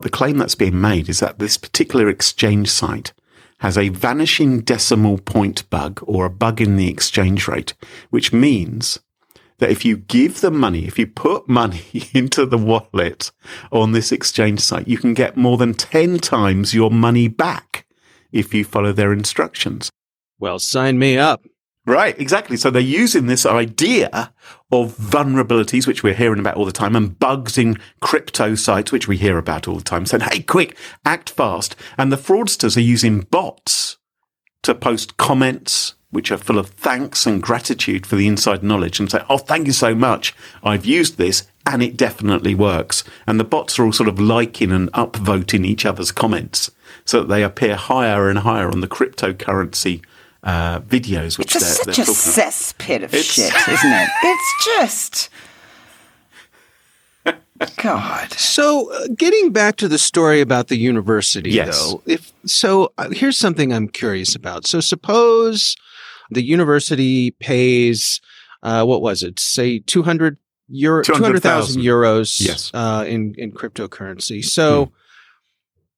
The 0.00 0.10
claim 0.10 0.36
that's 0.36 0.54
being 0.54 0.80
made 0.80 1.08
is 1.08 1.20
that 1.20 1.38
this 1.38 1.56
particular 1.56 2.08
exchange 2.08 2.70
site 2.70 3.12
has 3.60 3.78
a 3.78 3.88
vanishing 3.88 4.60
decimal 4.60 5.18
point 5.18 5.68
bug 5.70 6.00
or 6.02 6.26
a 6.26 6.30
bug 6.30 6.60
in 6.60 6.76
the 6.76 6.90
exchange 6.90 7.48
rate, 7.48 7.74
which 8.10 8.32
means 8.32 8.98
that 9.58 9.70
if 9.70 9.84
you 9.84 9.96
give 9.96 10.40
them 10.40 10.58
money, 10.58 10.86
if 10.86 10.98
you 10.98 11.06
put 11.06 11.48
money 11.48 11.82
into 12.14 12.44
the 12.44 12.58
wallet 12.58 13.32
on 13.72 13.92
this 13.92 14.12
exchange 14.12 14.60
site, 14.60 14.88
you 14.88 14.98
can 14.98 15.14
get 15.14 15.36
more 15.36 15.56
than 15.56 15.74
10 15.74 16.18
times 16.18 16.74
your 16.74 16.90
money 16.90 17.28
back 17.28 17.86
if 18.32 18.52
you 18.52 18.64
follow 18.64 18.92
their 18.92 19.12
instructions. 19.12 19.90
Well, 20.38 20.58
sign 20.58 20.98
me 20.98 21.16
up. 21.16 21.42
Right, 21.86 22.18
exactly. 22.20 22.56
So 22.56 22.68
they're 22.68 22.82
using 22.82 23.26
this 23.26 23.46
idea 23.46 24.32
of 24.72 24.96
vulnerabilities, 24.96 25.86
which 25.86 26.02
we're 26.02 26.14
hearing 26.14 26.40
about 26.40 26.56
all 26.56 26.64
the 26.64 26.72
time, 26.72 26.96
and 26.96 27.16
bugs 27.16 27.56
in 27.56 27.78
crypto 28.00 28.56
sites, 28.56 28.90
which 28.90 29.06
we 29.06 29.16
hear 29.16 29.38
about 29.38 29.68
all 29.68 29.76
the 29.76 29.84
time, 29.84 30.04
saying, 30.04 30.22
hey, 30.22 30.40
quick, 30.40 30.76
act 31.04 31.30
fast. 31.30 31.76
And 31.96 32.10
the 32.10 32.16
fraudsters 32.16 32.76
are 32.76 32.80
using 32.80 33.20
bots 33.20 33.98
to 34.64 34.74
post 34.74 35.16
comments, 35.16 35.94
which 36.10 36.32
are 36.32 36.36
full 36.36 36.58
of 36.58 36.70
thanks 36.70 37.24
and 37.24 37.40
gratitude 37.40 38.04
for 38.04 38.16
the 38.16 38.26
inside 38.26 38.64
knowledge 38.64 38.98
and 38.98 39.08
say, 39.08 39.22
oh, 39.30 39.38
thank 39.38 39.68
you 39.68 39.72
so 39.72 39.94
much. 39.94 40.34
I've 40.64 40.84
used 40.84 41.18
this 41.18 41.46
and 41.64 41.84
it 41.84 41.96
definitely 41.96 42.56
works. 42.56 43.04
And 43.28 43.38
the 43.38 43.44
bots 43.44 43.78
are 43.78 43.84
all 43.84 43.92
sort 43.92 44.08
of 44.08 44.18
liking 44.18 44.72
and 44.72 44.90
upvoting 44.92 45.64
each 45.64 45.86
other's 45.86 46.10
comments 46.10 46.72
so 47.04 47.20
that 47.20 47.28
they 47.28 47.44
appear 47.44 47.76
higher 47.76 48.28
and 48.28 48.40
higher 48.40 48.68
on 48.68 48.80
the 48.80 48.88
cryptocurrency 48.88 50.02
uh, 50.46 50.80
videos, 50.80 51.36
which 51.36 51.54
It's 51.54 51.64
just 51.64 51.84
they're, 51.84 51.94
such 51.94 52.06
they're 52.06 52.14
a 52.14 52.48
cesspit 52.48 53.04
of 53.04 53.12
It's- 53.12 53.24
shit, 53.24 53.52
isn't 53.68 53.92
it? 53.92 54.08
It's 54.24 54.64
just. 54.66 55.28
God. 57.82 58.32
So, 58.32 58.92
uh, 58.92 59.06
getting 59.16 59.50
back 59.50 59.76
to 59.76 59.88
the 59.88 59.98
story 59.98 60.40
about 60.42 60.68
the 60.68 60.76
university, 60.76 61.50
Yes. 61.50 61.78
though, 61.78 62.02
if 62.06 62.32
so, 62.44 62.92
uh, 62.98 63.08
here's 63.10 63.38
something 63.38 63.72
I'm 63.72 63.88
curious 63.88 64.34
about. 64.34 64.66
So, 64.66 64.80
suppose 64.80 65.74
the 66.30 66.42
university 66.44 67.30
pays, 67.32 68.20
uh, 68.62 68.84
what 68.84 69.00
was 69.00 69.22
it? 69.22 69.40
Say 69.40 69.78
200 69.80 70.36
euro, 70.68 71.02
200,000 71.02 71.80
200,000. 71.80 71.82
euros, 71.82 72.40
Yes. 72.46 72.70
uh, 72.74 73.04
in 73.08 73.34
in 73.38 73.52
cryptocurrency. 73.52 74.44
So, 74.44 74.92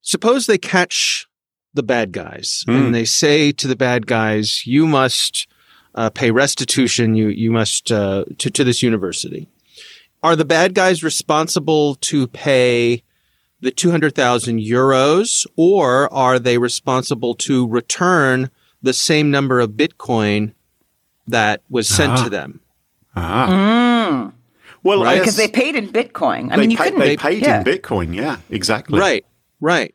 suppose 0.00 0.46
they 0.46 0.58
catch 0.58 1.26
the 1.78 1.82
bad 1.96 2.12
guys 2.12 2.64
Hmm. 2.66 2.76
and 2.76 2.94
they 2.94 3.04
say 3.06 3.52
to 3.52 3.66
the 3.72 3.76
bad 3.76 4.06
guys, 4.06 4.66
"You 4.66 4.86
must 4.86 5.46
uh, 5.94 6.10
pay 6.10 6.30
restitution. 6.30 7.14
You 7.14 7.28
you 7.28 7.50
must 7.50 7.90
uh, 7.90 8.24
to 8.40 8.50
to 8.50 8.62
this 8.64 8.82
university." 8.82 9.48
Are 10.22 10.36
the 10.36 10.44
bad 10.58 10.74
guys 10.74 11.02
responsible 11.04 11.94
to 12.10 12.26
pay 12.26 13.02
the 13.60 13.70
200,000 13.70 14.58
euros 14.60 15.46
or 15.56 16.12
are 16.12 16.38
they 16.40 16.58
responsible 16.58 17.34
to 17.46 17.66
return 17.68 18.50
the 18.82 18.92
same 18.92 19.30
number 19.30 19.60
of 19.60 19.70
Bitcoin 19.82 20.52
that 21.26 21.62
was 21.70 21.86
sent 21.88 22.12
Ah. 22.18 22.24
to 22.24 22.30
them? 22.30 22.60
Ah. 23.16 24.32
Well, 24.82 25.02
Right. 25.04 25.16
I 25.16 25.18
Because 25.20 25.36
guess 25.36 25.46
they 25.46 25.52
paid 25.52 25.74
in 25.76 25.88
Bitcoin. 25.88 26.50
I 26.52 26.56
they 26.56 26.60
mean, 26.62 26.70
you 26.70 26.76
pay- 26.78 26.84
couldn't. 26.84 27.00
they 27.00 27.16
paid 27.16 27.42
yeah. 27.42 27.58
in 27.58 27.64
Bitcoin. 27.64 28.14
Yeah, 28.14 28.36
exactly. 28.50 28.98
Right, 28.98 29.24
right. 29.60 29.94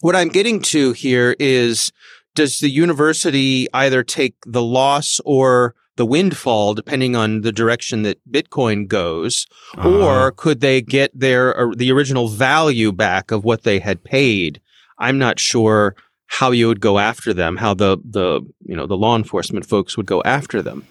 What 0.00 0.14
I'm 0.16 0.28
getting 0.28 0.60
to 0.62 0.92
here 0.92 1.34
is 1.38 1.92
does 2.34 2.60
the 2.60 2.70
university 2.70 3.66
either 3.74 4.02
take 4.04 4.34
the 4.46 4.62
loss 4.62 5.20
or 5.24 5.74
the 5.96 6.06
windfall, 6.06 6.74
depending 6.74 7.16
on 7.16 7.40
the 7.40 7.50
direction 7.50 8.02
that 8.02 8.20
Bitcoin 8.30 8.86
goes, 8.86 9.46
Uh-huh. 9.76 9.88
or 10.04 10.30
could 10.30 10.60
they 10.60 10.80
get 10.80 11.10
their 11.18 11.58
uh, 11.58 11.72
the 11.76 11.90
original 11.90 12.28
value 12.28 12.92
back 12.92 13.32
of 13.32 13.44
what 13.44 13.64
they 13.64 13.80
had 13.80 14.04
paid? 14.04 14.60
I'm 14.98 15.18
not 15.18 15.40
sure 15.40 15.96
how 16.26 16.52
you 16.52 16.68
would 16.68 16.80
go 16.80 16.98
after 17.00 17.34
them, 17.34 17.56
how 17.56 17.74
the 17.74 17.98
the 18.04 18.42
you 18.64 18.76
know 18.76 18.86
the 18.86 18.96
law 18.96 19.16
enforcement 19.16 19.66
folks 19.66 19.96
would 19.96 20.06
go 20.06 20.22
after 20.24 20.62
them. 20.62 20.86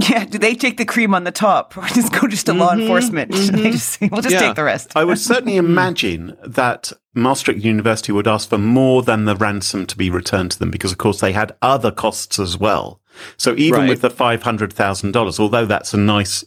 Yeah, 0.08 0.24
do 0.24 0.38
they 0.38 0.54
take 0.54 0.76
the 0.78 0.84
cream 0.84 1.14
on 1.14 1.24
the 1.24 1.32
top 1.32 1.76
or 1.76 1.82
just 1.94 2.12
go 2.12 2.26
just 2.26 2.46
to 2.46 2.54
law 2.54 2.72
enforcement? 2.72 3.30
They 3.34 3.70
just, 3.72 4.00
we'll 4.00 4.22
just 4.22 4.30
Yeah. 4.34 4.40
take 4.40 4.54
the 4.56 4.64
rest. 4.64 4.92
I 4.96 5.04
would 5.04 5.18
certainly 5.18 5.56
imagine 5.56 6.36
that 6.44 6.92
Maastricht 7.14 7.60
University 7.62 8.12
would 8.12 8.28
ask 8.28 8.48
for 8.48 8.58
more 8.58 9.02
than 9.02 9.24
the 9.24 9.36
ransom 9.36 9.86
to 9.86 9.96
be 9.96 10.08
returned 10.10 10.52
to 10.52 10.58
them 10.58 10.70
because, 10.70 10.92
of 10.92 10.98
course, 10.98 11.20
they 11.20 11.32
had 11.32 11.54
other 11.60 11.90
costs 11.90 12.38
as 12.38 12.56
well. 12.56 13.00
So 13.36 13.54
even 13.56 13.80
Right. 13.80 13.88
with 13.90 14.00
the 14.00 14.10
$500,000, 14.10 15.38
although 15.40 15.66
that's 15.66 15.92
a 15.92 15.98
nice 15.98 16.44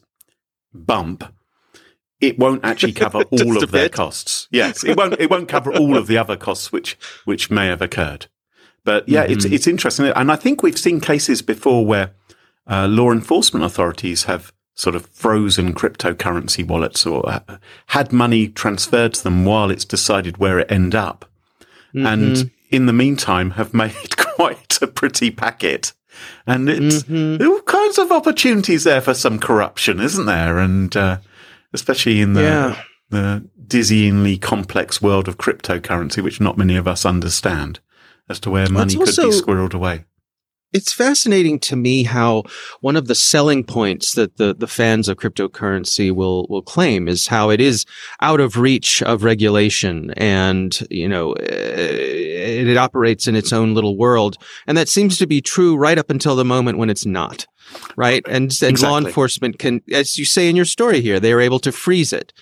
bump, 0.73 1.23
it 2.21 2.39
won't 2.39 2.63
actually 2.63 2.93
cover 2.93 3.23
all 3.23 3.61
of 3.61 3.71
their 3.71 3.85
bit. 3.85 3.91
costs. 3.91 4.47
Yes, 4.49 4.83
it 4.83 4.95
won't. 4.97 5.19
It 5.19 5.29
won't 5.29 5.49
cover 5.49 5.73
all 5.73 5.97
of 5.97 6.07
the 6.07 6.17
other 6.17 6.37
costs 6.37 6.71
which 6.71 6.97
which 7.25 7.51
may 7.51 7.67
have 7.67 7.81
occurred. 7.81 8.27
But 8.85 9.07
yeah, 9.09 9.23
it's 9.23 9.45
Mm-hmm. 9.45 9.53
it's 9.55 9.67
interesting, 9.67 10.05
and 10.07 10.31
I 10.31 10.37
think 10.37 10.63
we've 10.63 10.77
seen 10.77 11.01
cases 11.01 11.41
before 11.41 11.85
where 11.85 12.11
uh, 12.69 12.87
law 12.87 13.11
enforcement 13.11 13.65
authorities 13.65 14.23
have 14.25 14.53
sort 14.75 14.95
of 14.95 15.05
frozen 15.07 15.73
cryptocurrency 15.73 16.65
wallets 16.65 17.05
or 17.05 17.27
uh, 17.29 17.57
had 17.87 18.11
money 18.11 18.47
transferred 18.47 19.13
to 19.13 19.23
them 19.23 19.45
while 19.45 19.69
it's 19.69 19.85
decided 19.85 20.37
where 20.37 20.59
it 20.59 20.71
end 20.71 20.95
up, 20.95 21.25
Mm-hmm. 21.95 22.05
and 22.07 22.51
in 22.71 22.87
the 22.87 22.93
meantime 22.93 23.51
have 23.51 23.71
made 23.83 24.17
quite 24.17 24.79
a 24.81 24.87
pretty 24.87 25.29
packet. 25.29 25.93
And 26.47 26.67
it's 26.69 27.03
Mm-hmm. 27.03 27.45
all 27.47 27.61
kinds 27.61 27.99
of 27.99 28.11
opportunities 28.11 28.83
there 28.83 29.01
for 29.01 29.13
some 29.13 29.37
corruption, 29.39 29.99
isn't 29.99 30.25
there? 30.25 30.57
And 30.57 30.95
uh, 30.97 31.17
especially 31.73 32.19
in 32.21 32.33
the 32.33 32.41
Yeah. 32.41 32.81
the 33.09 33.47
dizzyingly 33.67 34.41
complex 34.41 35.01
world 35.01 35.27
of 35.27 35.37
cryptocurrency, 35.37 36.23
which 36.23 36.41
not 36.41 36.57
many 36.57 36.75
of 36.75 36.87
us 36.87 37.05
understand, 37.05 37.79
as 38.29 38.39
to 38.41 38.49
where 38.49 38.67
money 38.69 38.95
it's 38.95 39.15
could 39.15 39.23
be 39.23 39.29
squirreled 39.35 39.73
away. 39.75 40.05
It's 40.73 40.91
fascinating 40.91 41.59
to 41.59 41.75
me 41.75 42.03
how 42.03 42.43
one 42.81 42.95
of 42.95 43.07
the 43.07 43.15
selling 43.15 43.63
points 43.63 44.13
that 44.13 44.37
the, 44.37 44.53
the 44.53 44.67
fans 44.67 45.07
of 45.07 45.17
cryptocurrency 45.17 46.11
will 46.11 46.47
will 46.49 46.61
claim 46.61 47.07
is 47.07 47.27
how 47.27 47.49
it 47.49 47.61
is 47.61 47.85
out 48.21 48.39
of 48.39 48.57
reach 48.57 49.01
of 49.03 49.23
regulation 49.23 50.11
and 50.17 50.85
you 50.89 51.07
know 51.07 51.33
eh, 51.33 51.43
it, 51.43 52.67
it 52.67 52.77
operates 52.77 53.27
in 53.27 53.35
its 53.35 53.53
own 53.53 53.73
little 53.73 53.97
world. 53.97 54.37
And 54.67 54.77
that 54.77 54.89
seems 54.89 55.17
to 55.19 55.27
be 55.27 55.41
true 55.41 55.75
right 55.75 55.97
up 55.97 56.09
until 56.09 56.35
the 56.35 56.45
moment 56.45 56.77
when 56.77 56.89
it's 56.89 57.05
not 57.05 57.45
right? 57.95 58.23
And, 58.27 58.35
and 58.35 58.51
Exactly. 58.51 58.87
law 58.87 58.97
enforcement 58.97 59.59
can 59.59 59.81
as 59.91 60.17
you 60.17 60.25
say 60.25 60.49
in 60.49 60.55
your 60.55 60.65
story 60.65 61.01
here 61.01 61.19
they 61.19 61.33
are 61.33 61.41
able 61.41 61.59
to 61.59 61.71
freeze 61.71 62.13
it 62.13 62.33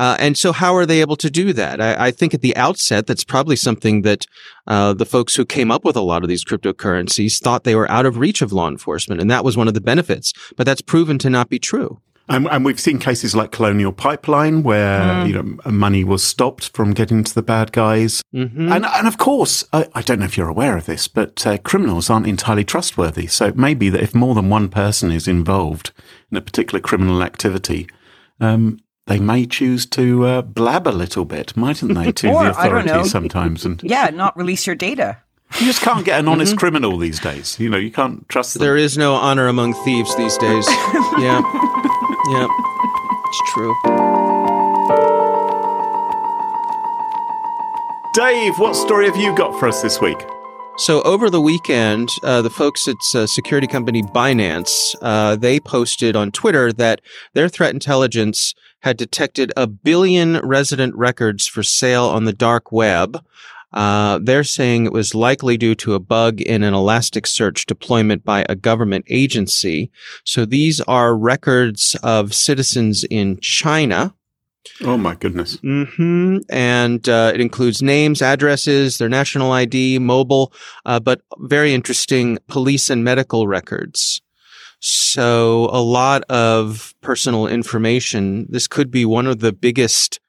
uh, 0.00 0.16
and 0.18 0.34
so, 0.38 0.50
how 0.52 0.74
are 0.74 0.86
they 0.86 1.00
able 1.02 1.16
to 1.16 1.30
do 1.30 1.52
that? 1.52 1.80
I, 1.80 2.06
I 2.06 2.10
think 2.10 2.32
at 2.32 2.40
the 2.40 2.56
outset, 2.56 3.06
that's 3.06 3.24
probably 3.24 3.56
something 3.56 4.00
that 4.02 4.26
uh, 4.66 4.94
the 4.94 5.04
folks 5.04 5.36
who 5.36 5.44
came 5.44 5.70
up 5.70 5.84
with 5.84 5.96
a 5.96 6.00
lot 6.00 6.22
of 6.22 6.28
these 6.30 6.44
cryptocurrencies 6.44 7.38
thought 7.38 7.64
they 7.64 7.74
were 7.74 7.90
out 7.90 8.06
of 8.06 8.16
reach 8.16 8.40
of 8.40 8.50
law 8.52 8.68
enforcement, 8.68 9.20
and 9.20 9.30
that 9.30 9.44
was 9.44 9.56
one 9.58 9.68
of 9.68 9.74
the 9.74 9.80
benefits. 9.92 10.32
But 10.56 10.64
that's 10.64 10.80
proven 10.80 11.18
to 11.18 11.28
not 11.28 11.48
be 11.50 11.58
true. 11.58 12.00
And, 12.30 12.46
and 12.46 12.64
we've 12.64 12.78
seen 12.78 13.00
cases 13.00 13.34
like 13.34 13.50
Colonial 13.50 13.92
Pipeline 13.92 14.62
where 14.62 15.26
you 15.26 15.34
know 15.34 15.70
money 15.70 16.04
was 16.04 16.22
stopped 16.22 16.70
from 16.76 16.94
getting 16.94 17.24
to 17.24 17.34
the 17.34 17.42
bad 17.42 17.72
guys, 17.72 18.22
Mm-hmm. 18.32 18.72
and 18.72 18.86
and 18.86 19.06
of 19.08 19.18
course 19.18 19.64
I, 19.72 19.88
I 19.96 20.02
don't 20.02 20.20
know 20.20 20.26
if 20.26 20.36
you're 20.36 20.48
aware 20.56 20.76
of 20.76 20.86
this, 20.86 21.08
but 21.08 21.44
uh, 21.46 21.58
criminals 21.58 22.08
aren't 22.08 22.28
entirely 22.28 22.64
trustworthy. 22.64 23.26
So 23.26 23.46
it 23.46 23.56
may 23.56 23.74
be 23.74 23.90
that 23.90 24.02
if 24.02 24.14
more 24.14 24.34
than 24.36 24.48
one 24.48 24.68
person 24.68 25.10
is 25.10 25.26
involved 25.26 25.90
in 26.30 26.36
a 26.38 26.40
particular 26.40 26.80
criminal 26.80 27.22
activity, 27.22 27.88
um, 28.40 28.78
they 29.06 29.18
may 29.18 29.46
choose 29.46 29.86
to 29.86 30.24
uh, 30.26 30.42
blab 30.42 30.86
a 30.86 30.90
little 30.90 31.24
bit, 31.24 31.56
mightn't 31.56 31.94
they, 31.94 32.12
to 32.12 32.28
Or, 32.32 32.44
the 32.44 32.58
I 32.58 32.68
don't 32.68 32.74
know. 32.86 32.92
authorities 32.92 33.10
sometimes? 33.10 33.64
And 33.64 33.82
Yeah, 33.82 34.10
not 34.10 34.36
release 34.36 34.66
your 34.66 34.76
data. 34.76 35.18
you 35.58 35.66
just 35.66 35.82
can't 35.82 36.04
get 36.04 36.20
an 36.20 36.28
honest 36.32 36.56
criminal 36.56 36.96
these 36.96 37.18
days. 37.18 37.58
You 37.58 37.70
know, 37.70 37.76
you 37.78 37.90
can't 37.90 38.28
trust 38.28 38.54
them. 38.54 38.60
There 38.60 38.76
is 38.76 38.96
no 38.96 39.14
honor 39.14 39.48
among 39.48 39.74
thieves 39.84 40.14
these 40.16 40.36
days. 40.38 40.66
yeah, 41.18 41.40
yeah, 42.30 42.48
it's 43.26 43.52
true. 43.52 43.74
Dave, 48.14 48.58
what 48.58 48.74
story 48.74 49.06
have 49.06 49.16
you 49.16 49.34
got 49.36 49.58
for 49.58 49.68
us 49.68 49.82
this 49.82 50.00
week? 50.00 50.18
So 50.80 51.02
over 51.02 51.28
the 51.28 51.42
weekend, 51.42 52.08
uh, 52.22 52.40
the 52.40 52.48
folks 52.48 52.88
at 52.88 52.96
uh, 53.14 53.26
security 53.26 53.66
company 53.66 54.02
Binance 54.02 54.94
uh, 55.02 55.36
they 55.36 55.60
posted 55.60 56.16
on 56.16 56.32
Twitter 56.32 56.72
that 56.72 57.02
their 57.34 57.50
threat 57.50 57.74
intelligence 57.74 58.54
had 58.80 58.96
detected 58.96 59.52
a 59.58 59.66
billion 59.66 60.38
resident 60.38 60.96
records 60.96 61.46
for 61.46 61.62
sale 61.62 62.06
on 62.06 62.24
the 62.24 62.32
dark 62.32 62.72
web. 62.72 63.22
Uh, 63.74 64.20
they're 64.22 64.42
saying 64.42 64.86
it 64.86 64.92
was 64.94 65.14
likely 65.14 65.58
due 65.58 65.74
to 65.74 65.92
a 65.92 66.00
bug 66.00 66.40
in 66.40 66.62
an 66.62 66.72
Elasticsearch 66.72 67.66
deployment 67.66 68.24
by 68.24 68.46
a 68.48 68.56
government 68.56 69.04
agency. 69.10 69.90
So 70.24 70.46
these 70.46 70.80
are 70.80 71.14
records 71.14 71.94
of 72.02 72.32
citizens 72.32 73.04
in 73.04 73.38
China. 73.42 74.14
Oh 74.82 74.96
my 74.96 75.14
goodness. 75.14 75.58
hmm 75.60 76.38
And 76.48 77.08
uh, 77.08 77.32
it 77.34 77.40
includes 77.40 77.82
names, 77.82 78.22
addresses, 78.22 78.98
their 78.98 79.08
national 79.08 79.52
ID, 79.52 79.98
mobile, 79.98 80.52
uh, 80.84 81.00
but 81.00 81.22
very 81.38 81.74
interesting 81.74 82.38
police 82.48 82.90
and 82.90 83.02
medical 83.04 83.46
records. 83.46 84.22
So 84.80 85.68
a 85.72 85.82
lot 85.82 86.22
of 86.24 86.94
personal 87.02 87.46
information. 87.46 88.46
This 88.48 88.66
could 88.66 88.90
be 88.90 89.04
one 89.04 89.26
of 89.26 89.40
the 89.40 89.52
biggest 89.52 90.20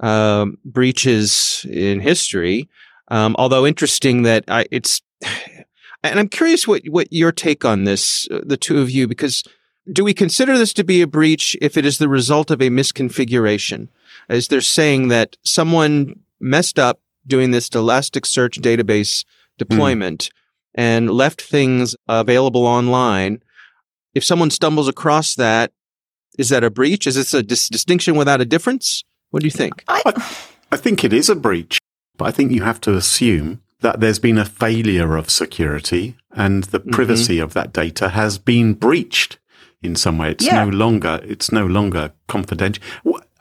um 0.00 0.58
breaches 0.64 1.64
in 1.70 2.00
history. 2.00 2.68
Um, 3.08 3.36
although 3.38 3.66
interesting 3.66 4.22
that 4.22 4.44
I, 4.48 4.66
it's, 4.70 5.02
and 6.02 6.18
I'm 6.18 6.28
curious 6.28 6.66
what 6.66 6.82
what 6.88 7.12
your 7.12 7.30
take 7.30 7.64
on 7.64 7.84
this, 7.84 8.26
uh, 8.30 8.40
the 8.44 8.56
two 8.56 8.80
of 8.80 8.90
you, 8.90 9.06
because 9.06 9.44
do 9.90 10.04
we 10.04 10.14
consider 10.14 10.56
this 10.56 10.72
to 10.74 10.84
be 10.84 11.02
a 11.02 11.06
breach 11.06 11.56
if 11.60 11.76
it 11.76 11.84
is 11.84 11.98
the 11.98 12.08
result 12.08 12.50
of 12.50 12.60
a 12.60 12.70
misconfiguration? 12.70 13.88
Is 14.28 14.48
they're 14.48 14.60
saying 14.60 15.08
that 15.08 15.36
someone 15.44 16.20
messed 16.40 16.78
up 16.78 17.00
doing 17.26 17.50
this 17.50 17.68
Elasticsearch 17.70 18.60
database 18.60 19.24
deployment 19.58 20.30
and 20.74 21.10
left 21.10 21.40
things 21.40 21.94
available 22.08 22.66
online. 22.66 23.42
If 24.14 24.24
someone 24.24 24.50
stumbles 24.50 24.88
across 24.88 25.34
that, 25.36 25.72
is 26.38 26.48
that 26.48 26.64
a 26.64 26.70
breach? 26.70 27.06
Is 27.06 27.14
this 27.14 27.34
a 27.34 27.42
dis- 27.42 27.68
distinction 27.68 28.16
without 28.16 28.40
a 28.40 28.44
difference? 28.44 29.04
What 29.30 29.40
do 29.40 29.46
you 29.46 29.50
think? 29.50 29.84
I, 29.88 30.02
I 30.70 30.76
think 30.76 31.04
it 31.04 31.12
is 31.12 31.28
a 31.28 31.36
breach, 31.36 31.78
but 32.16 32.26
I 32.26 32.30
think 32.30 32.52
you 32.52 32.62
have 32.62 32.80
to 32.82 32.96
assume 32.96 33.62
that 33.80 34.00
there's 34.00 34.18
been 34.18 34.38
a 34.38 34.44
failure 34.44 35.16
of 35.16 35.28
security 35.28 36.16
and 36.30 36.64
the 36.64 36.80
mm-hmm. 36.80 36.90
privacy 36.90 37.38
of 37.38 37.52
that 37.54 37.72
data 37.72 38.10
has 38.10 38.38
been 38.38 38.74
breached 38.74 39.38
in 39.82 39.96
some 39.96 40.18
way. 40.18 40.30
It's 40.32 40.44
Yeah. 40.46 40.64
no 40.64 40.70
longer 40.70 41.20
it's 41.24 41.50
no 41.52 41.66
longer 41.66 42.12
confidential. 42.28 42.82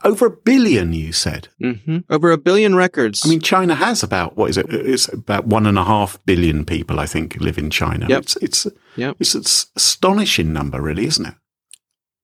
Over 0.04 0.25
a 0.25 0.32
billion, 0.32 0.93
you 0.93 1.12
said. 1.13 1.47
hmm 1.60 1.99
Over 2.10 2.32
a 2.32 2.38
billion 2.38 2.73
records. 2.75 3.21
I 3.23 3.30
mean, 3.30 3.39
China 3.39 3.75
has 3.75 4.01
about 4.04 4.36
what 4.36 4.49
is 4.49 4.58
it? 4.58 4.65
It's 4.69 5.08
about 5.13 5.45
one 5.45 5.67
and 5.67 5.77
a 5.77 5.84
half 5.84 6.17
billion 6.25 6.65
people, 6.65 6.99
I 6.99 7.06
think, 7.06 7.36
live 7.39 7.60
in 7.60 7.69
China. 7.69 8.08
Yep. 8.10 8.21
It's 8.21 8.36
it's 8.38 8.67
Yep. 8.95 9.15
it's 9.19 9.36
an 9.36 9.43
astonishing 9.75 10.51
number, 10.54 10.82
really, 10.82 11.06
isn't 11.06 11.25
it? 11.27 11.36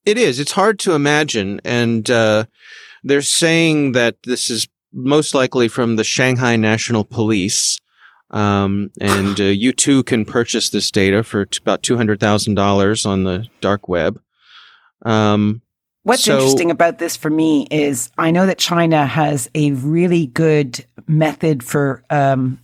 It 0.06 0.17
is. 0.17 0.39
It's 0.39 0.53
hard 0.53 0.80
to 0.80 0.93
imagine. 0.93 1.60
And 1.65 2.10
uh, 2.10 2.45
they're 3.03 3.21
saying 3.21 3.91
that 3.93 4.15
this 4.23 4.49
is 4.49 4.67
most 4.93 5.36
likely 5.36 5.67
from 5.67 5.97
the 5.97 6.03
Shanghai 6.03 6.56
National 6.56 7.03
Police. 7.03 7.77
Um, 8.32 8.92
and 9.00 9.40
uh, 9.40 9.44
you 9.46 9.72
too 9.72 10.04
can 10.04 10.26
purchase 10.26 10.70
this 10.70 10.92
data 10.92 11.24
for 11.24 11.46
t- 11.46 11.60
about 11.62 11.82
$200,000 11.84 13.06
on 13.06 13.24
the 13.24 13.48
dark 13.62 13.88
web. 13.88 14.20
Um, 15.04 15.62
What's 16.04 16.24
So- 16.24 16.36
interesting 16.38 16.72
about 16.72 17.00
this 17.00 17.18
for 17.18 17.30
me 17.30 17.68
is 17.70 18.10
I 18.18 18.32
know 18.32 18.46
that 18.46 18.58
China 18.58 19.06
has 19.06 19.50
a 19.54 19.72
really 19.72 20.28
good 20.28 20.86
method 21.06 21.63
for 21.63 22.02
um, 22.10 22.60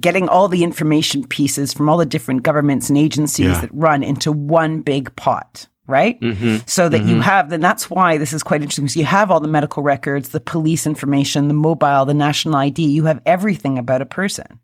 getting 0.00 0.28
all 0.30 0.48
the 0.48 0.64
information 0.64 1.26
pieces 1.26 1.74
from 1.74 1.90
all 1.90 1.98
the 1.98 2.06
different 2.06 2.42
governments 2.42 2.88
and 2.88 2.96
agencies 2.96 3.46
Yeah. 3.48 3.60
that 3.60 3.70
run 3.74 4.02
into 4.02 4.32
one 4.32 4.80
big 4.80 5.14
pot, 5.16 5.66
right? 5.86 6.18
mhm. 6.22 6.66
So 6.66 6.88
that 6.88 7.04
you 7.04 7.20
have, 7.20 7.50
then 7.50 7.60
that's 7.60 7.90
why 7.90 8.16
this 8.16 8.32
is 8.32 8.42
quite 8.42 8.62
interesting. 8.62 8.84
Because 8.86 8.96
you 8.96 9.04
have 9.04 9.30
all 9.30 9.40
the 9.40 9.48
medical 9.48 9.82
records, 9.82 10.30
the 10.30 10.40
police 10.40 10.86
information, 10.86 11.48
the 11.48 11.54
mobile, 11.54 12.06
the 12.06 12.14
national 12.14 12.56
ID. 12.56 12.82
You 12.82 13.04
have 13.04 13.20
everything 13.26 13.76
about 13.76 14.00
a 14.00 14.06
person. 14.06 14.58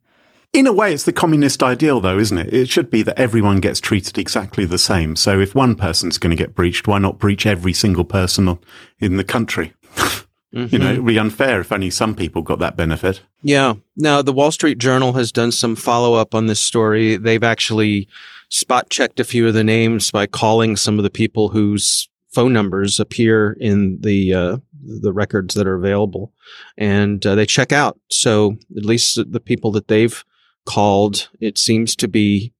In 0.53 0.67
a 0.67 0.73
way, 0.73 0.93
it's 0.93 1.05
the 1.05 1.15
communist 1.15 1.62
ideal, 1.62 2.01
though, 2.01 2.19
isn't 2.19 2.37
it? 2.37 2.53
It 2.53 2.69
should 2.69 2.91
be 2.91 3.03
that 3.05 3.19
everyone 3.19 3.61
gets 3.61 3.81
treated 3.81 4.19
exactly 4.19 4.67
the 4.67 4.77
same. 4.77 5.17
So 5.17 5.41
if 5.41 5.55
one 5.55 5.75
person's 5.75 6.19
going 6.19 6.31
to 6.31 6.37
get 6.37 6.55
breached, 6.55 6.87
why 6.87 6.99
not 6.99 7.19
breach 7.19 7.47
every 7.47 7.73
single 7.73 8.05
person 8.05 8.59
in 9.01 9.17
the 9.17 9.25
country? 9.25 9.73
You 10.55 10.79
know, 10.79 10.93
it'd 10.93 11.07
be 11.07 11.19
unfair 11.19 11.62
if 11.62 11.73
only 11.73 11.88
some 11.88 12.15
people 12.15 12.43
got 12.43 12.59
that 12.59 12.77
benefit. 12.77 13.23
Yeah. 13.43 13.73
Now, 13.97 14.21
the 14.21 14.35
Wall 14.35 14.51
Street 14.51 14.77
Journal 14.77 15.15
has 15.15 15.33
done 15.33 15.51
some 15.51 15.75
follow 15.75 16.12
up 16.12 16.35
on 16.35 16.47
this 16.47 16.61
story. 16.61 17.17
They've 17.17 17.43
actually 17.43 18.07
spot 18.51 18.91
checked 18.91 19.19
a 19.19 19.25
few 19.25 19.49
of 19.49 19.55
the 19.55 19.65
names 19.65 20.11
by 20.11 20.27
calling 20.27 20.77
some 20.77 20.99
of 20.99 21.05
the 21.05 21.11
people 21.11 21.49
whose 21.49 22.07
phone 22.35 22.53
numbers 22.53 23.01
appear 23.01 23.57
in 23.61 23.99
the 24.03 24.35
uh, 24.35 24.57
the 24.85 25.15
records 25.15 25.55
that 25.55 25.67
are 25.67 25.77
available, 25.77 26.35
and 26.77 27.25
uh, 27.25 27.35
they 27.35 27.47
check 27.47 27.73
out. 27.73 27.99
So 28.11 28.59
at 28.77 28.85
least 28.85 29.19
the 29.33 29.41
people 29.41 29.71
that 29.73 29.88
they've 29.88 30.23
called, 30.66 31.29
it 31.40 31.59
seems 31.59 31.96
to 31.96 32.09
be 32.09 32.53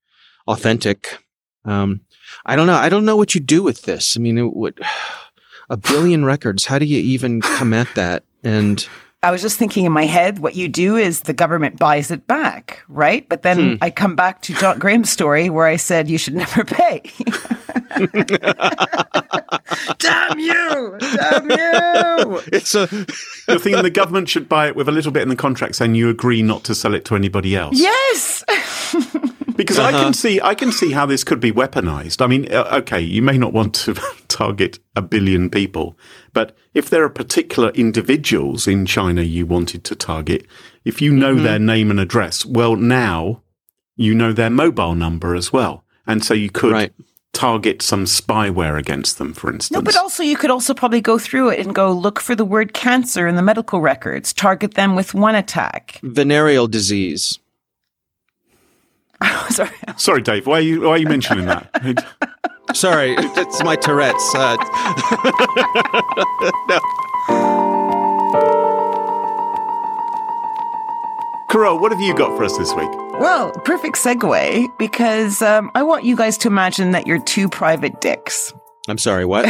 authentic. 0.47 1.19
Um, 1.65 2.01
I 2.45 2.57
don't 2.57 2.67
know. 2.67 2.75
I 2.77 2.89
don't 2.89 3.05
know 3.05 3.17
what 3.17 3.35
you 3.35 3.41
do 3.41 3.63
with 3.63 3.83
this. 3.83 4.17
I 4.17 4.21
mean, 4.21 4.39
it 4.39 4.55
would 4.55 4.81
a 5.71 5.77
billion 5.77 6.25
records. 6.25 6.67
How 6.67 6.79
do 6.79 6.85
you 6.85 6.99
even 6.99 7.41
come 7.41 7.73
at 7.73 7.89
that? 7.95 8.25
And 8.43 8.87
I 9.23 9.31
was 9.31 9.41
just 9.41 9.57
thinking 9.59 9.85
in 9.85 9.93
my 9.93 10.05
head, 10.07 10.41
what 10.41 10.57
you 10.57 10.69
do 10.69 10.97
is 10.97 11.21
the 11.21 11.33
government 11.33 11.79
buys 11.79 12.11
it 12.11 12.27
back, 12.27 12.83
right? 12.89 13.29
But 13.29 13.43
then 13.43 13.77
Hmm. 13.77 13.85
I 13.85 13.91
come 13.91 14.17
back 14.17 14.43
to 14.43 14.55
John 14.55 14.79
Graham's 14.81 15.11
story 15.11 15.49
where 15.49 15.67
I 15.67 15.77
said 15.77 16.11
you 16.11 16.19
should 16.19 16.35
never 16.45 16.65
pay. 16.65 17.03
damn 19.99 20.39
you! 20.39 20.97
Damn 20.99 21.51
you! 21.51 22.41
it's 22.53 22.75
a 22.75 22.89
You're 23.49 23.59
thinking 23.59 23.83
the 23.83 23.91
government 23.93 24.29
should 24.29 24.49
buy 24.49 24.69
it 24.69 24.77
with 24.77 24.89
a 24.89 24.93
little 24.93 25.13
bit 25.13 25.23
in 25.23 25.29
the 25.29 25.37
contract 25.37 25.77
saying 25.77 25.95
you 25.95 26.09
agree 26.09 26.43
not 26.43 26.65
to 26.65 26.75
sell 26.75 26.95
it 26.95 27.05
to 27.07 27.17
anybody 27.17 27.57
else. 27.57 27.79
Yes! 27.79 28.45
Because 29.57 29.79
I 29.79 29.93
can 29.93 30.13
see, 30.15 30.41
I 30.41 30.55
can 30.55 30.73
see 30.73 30.93
how 30.93 31.07
this 31.07 31.25
could 31.25 31.41
be 31.41 31.53
weaponized. 31.53 32.23
I 32.23 32.27
mean, 32.27 32.53
uh, 32.53 32.69
okay, 32.81 33.01
you 33.01 33.23
may 33.23 33.37
not 33.37 33.53
want 33.53 33.75
to 33.75 33.95
target 34.29 34.79
a 34.97 35.03
billion 35.03 35.51
people, 35.51 35.97
but 36.33 36.57
if 36.75 36.89
there 36.89 37.05
are 37.05 37.11
particular 37.11 37.71
individuals 37.71 38.67
in 38.67 38.87
China 38.87 39.23
you 39.23 39.47
wanted 39.47 39.85
to 39.85 39.95
target, 39.95 40.47
if 40.85 41.03
you 41.03 41.13
know 41.13 41.35
their 41.35 41.59
name 41.59 41.91
and 41.91 42.01
address, 42.01 42.45
well, 42.45 42.77
now 42.77 43.43
you 43.95 44.15
know 44.15 44.33
their 44.33 44.51
mobile 44.51 44.95
number 44.95 45.35
as 45.35 45.53
well, 45.53 45.85
and 46.07 46.25
so 46.25 46.35
you 46.35 46.51
could 46.51 46.73
Right. 46.73 46.93
Target 47.33 47.83
some 47.83 48.05
spyware 48.05 48.79
against 48.79 49.19
them, 49.19 49.33
for 49.33 49.51
instance. 49.53 49.75
No, 49.75 49.83
but 49.83 49.97
also 49.97 50.23
you 50.23 50.37
could 50.37 50.51
also 50.51 50.75
probably 50.75 51.01
go 51.01 51.19
through 51.19 51.51
it 51.51 51.61
and 51.61 51.75
go 51.75 51.91
look 51.93 52.21
for 52.21 52.35
the 52.35 52.45
word 52.45 52.73
cancer 52.75 53.27
in 53.27 53.37
the 53.37 53.43
medical 53.43 53.81
records, 53.81 54.33
target 54.33 54.75
them 54.75 54.95
with 54.95 55.15
one 55.15 55.35
attack. 55.35 55.99
venereal 56.03 56.67
disease. 56.69 57.39
Sorry. 59.51 59.71
Sorry, 59.97 60.21
Dave. 60.23 60.47
Why 60.47 60.59
are 60.59 60.61
you, 60.61 60.81
why 60.83 60.91
are 60.91 60.99
you 60.99 61.07
mentioning 61.09 61.47
that? 61.47 62.05
Sorry, 62.75 63.15
it's 63.19 63.63
my 63.63 63.77
Tourette's. 63.77 64.35
Uh, 64.35 64.57
Carole, 71.53 71.79
what 71.79 71.93
have 71.93 72.01
you 72.01 72.15
got 72.15 72.35
for 72.35 72.45
us 72.45 72.57
this 72.57 72.73
week? 72.73 72.89
Well, 73.21 73.53
perfect 73.67 73.97
segue 73.97 74.79
because 74.79 75.43
um, 75.43 75.71
I 75.75 75.83
want 75.83 76.03
you 76.03 76.17
guys 76.17 76.39
to 76.39 76.49
imagine 76.49 76.93
that 76.93 77.07
you're 77.07 77.23
two 77.23 77.47
private 77.47 78.01
dicks. 78.01 78.55
I'm 78.89 78.97
sorry, 78.97 79.27
what? 79.27 79.45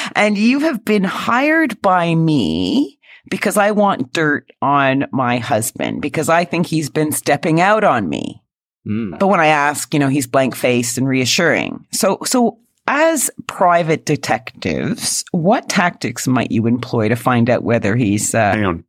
and 0.16 0.36
you 0.36 0.58
have 0.58 0.84
been 0.84 1.04
hired 1.04 1.80
by 1.80 2.12
me 2.16 2.98
because 3.30 3.56
I 3.56 3.70
want 3.70 4.12
dirt 4.12 4.50
on 4.60 5.06
my 5.12 5.38
husband 5.38 6.02
because 6.02 6.28
I 6.28 6.44
think 6.44 6.66
he's 6.66 6.90
been 6.90 7.12
stepping 7.12 7.60
out 7.60 7.84
on 7.84 8.08
me. 8.08 8.42
Mm. 8.84 9.16
But 9.16 9.28
when 9.28 9.38
I 9.38 9.46
ask, 9.46 9.94
you 9.94 10.00
know, 10.00 10.08
he's 10.08 10.26
blank 10.26 10.56
faced 10.56 10.98
and 10.98 11.06
reassuring. 11.06 11.86
So, 11.92 12.18
so 12.24 12.58
as 12.88 13.30
private 13.46 14.04
detectives, 14.04 15.24
what 15.30 15.68
tactics 15.68 16.26
might 16.26 16.50
you 16.50 16.66
employ 16.66 17.10
to 17.10 17.16
find 17.16 17.48
out 17.48 17.62
whether 17.62 17.94
he's, 17.94 18.34
uh, 18.34 18.54
Hang 18.54 18.64
on. 18.64 18.84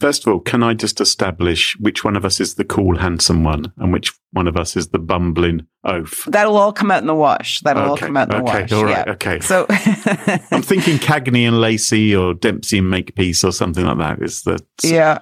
First 0.00 0.26
of 0.26 0.32
all, 0.32 0.40
can 0.40 0.62
I 0.62 0.72
just 0.74 1.00
establish 1.00 1.76
which 1.78 2.02
one 2.04 2.16
of 2.16 2.24
us 2.24 2.40
is 2.40 2.54
the 2.54 2.64
cool, 2.64 2.96
handsome 2.98 3.44
one 3.44 3.72
and 3.76 3.92
which 3.92 4.12
one 4.32 4.48
of 4.48 4.56
us 4.56 4.76
is 4.76 4.88
the 4.88 4.98
bumbling 4.98 5.66
oaf? 5.84 6.24
that'll 6.26 6.56
all 6.56 6.72
come 6.72 6.90
out 6.90 7.02
in 7.02 7.06
the 7.06 7.14
wash. 7.14 7.60
That'll 7.60 7.90
all 7.90 7.96
come 7.96 8.16
out 8.16 8.32
in 8.32 8.42
the 8.42 8.50
okay, 8.50 8.62
wash. 8.62 8.72
all 8.72 8.84
right, 8.84 9.06
yeah. 9.06 9.12
okay. 9.12 9.40
So, 9.40 9.66
I'm 9.70 10.62
thinking 10.62 10.96
Cagney 10.98 11.46
and 11.46 11.60
Lacey 11.60 12.16
or 12.16 12.34
Dempsey 12.34 12.78
and 12.78 12.90
Makepeace 12.90 13.44
or 13.44 13.52
something 13.52 13.84
like 13.84 13.98
that 13.98 14.22
is 14.22 14.42
the 14.42 14.58
yeah. 14.82 15.18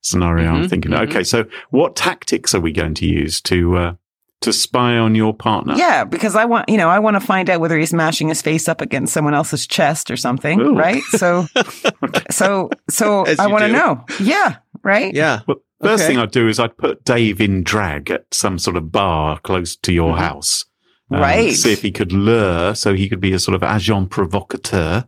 scenario 0.00 0.48
I'm 0.50 0.62
Mhm, 0.64 0.70
thinking. 0.70 0.90
mhm. 0.92 1.08
Okay, 1.08 1.24
so 1.24 1.44
what 1.70 1.94
tactics 1.94 2.54
are 2.54 2.60
we 2.60 2.72
going 2.72 2.94
to 2.94 3.06
use 3.06 3.40
to 3.42 3.76
uh, 3.76 3.94
to 4.42 4.52
spy 4.52 4.96
on 4.96 5.14
your 5.14 5.32
partner? 5.34 5.74
Yeah, 5.76 6.04
because 6.04 6.34
I 6.36 6.44
want, 6.44 6.68
you 6.68 6.76
know, 6.76 6.88
I 6.88 6.98
want 6.98 7.14
to 7.16 7.20
find 7.20 7.48
out 7.50 7.60
whether 7.60 7.78
he's 7.78 7.92
mashing 7.92 8.28
his 8.28 8.42
face 8.42 8.68
up 8.68 8.80
against 8.80 9.12
someone 9.12 9.34
else's 9.34 9.66
chest 9.66 10.10
or 10.10 10.16
something, 10.16 10.60
Ooh. 10.60 10.74
right? 10.76 11.02
So, 11.10 11.46
so, 12.30 12.70
so 12.90 13.22
As 13.26 13.38
I 13.38 13.46
want 13.46 13.62
to 13.64 13.72
know. 13.72 14.04
Yeah, 14.20 14.56
right. 14.82 15.14
Yeah. 15.14 15.40
Well, 15.46 15.58
first 15.82 16.04
Okay. 16.04 16.12
thing 16.14 16.18
I'd 16.18 16.30
do 16.30 16.48
is 16.48 16.58
I'd 16.58 16.76
put 16.76 17.04
Dave 17.04 17.40
in 17.40 17.62
drag 17.62 18.10
at 18.10 18.26
some 18.32 18.58
sort 18.58 18.76
of 18.76 18.92
bar 18.92 19.38
close 19.40 19.76
to 19.76 19.92
your 19.92 20.14
Mhm. 20.14 20.18
house. 20.18 20.64
Um, 21.10 21.20
Right. 21.20 21.52
See 21.54 21.72
if 21.72 21.82
he 21.82 21.90
could 21.90 22.12
lure, 22.12 22.74
so 22.74 22.94
he 22.94 23.08
could 23.08 23.20
be 23.20 23.32
a 23.32 23.38
sort 23.38 23.54
of 23.54 23.62
agent 23.62 24.10
provocateur. 24.10 25.04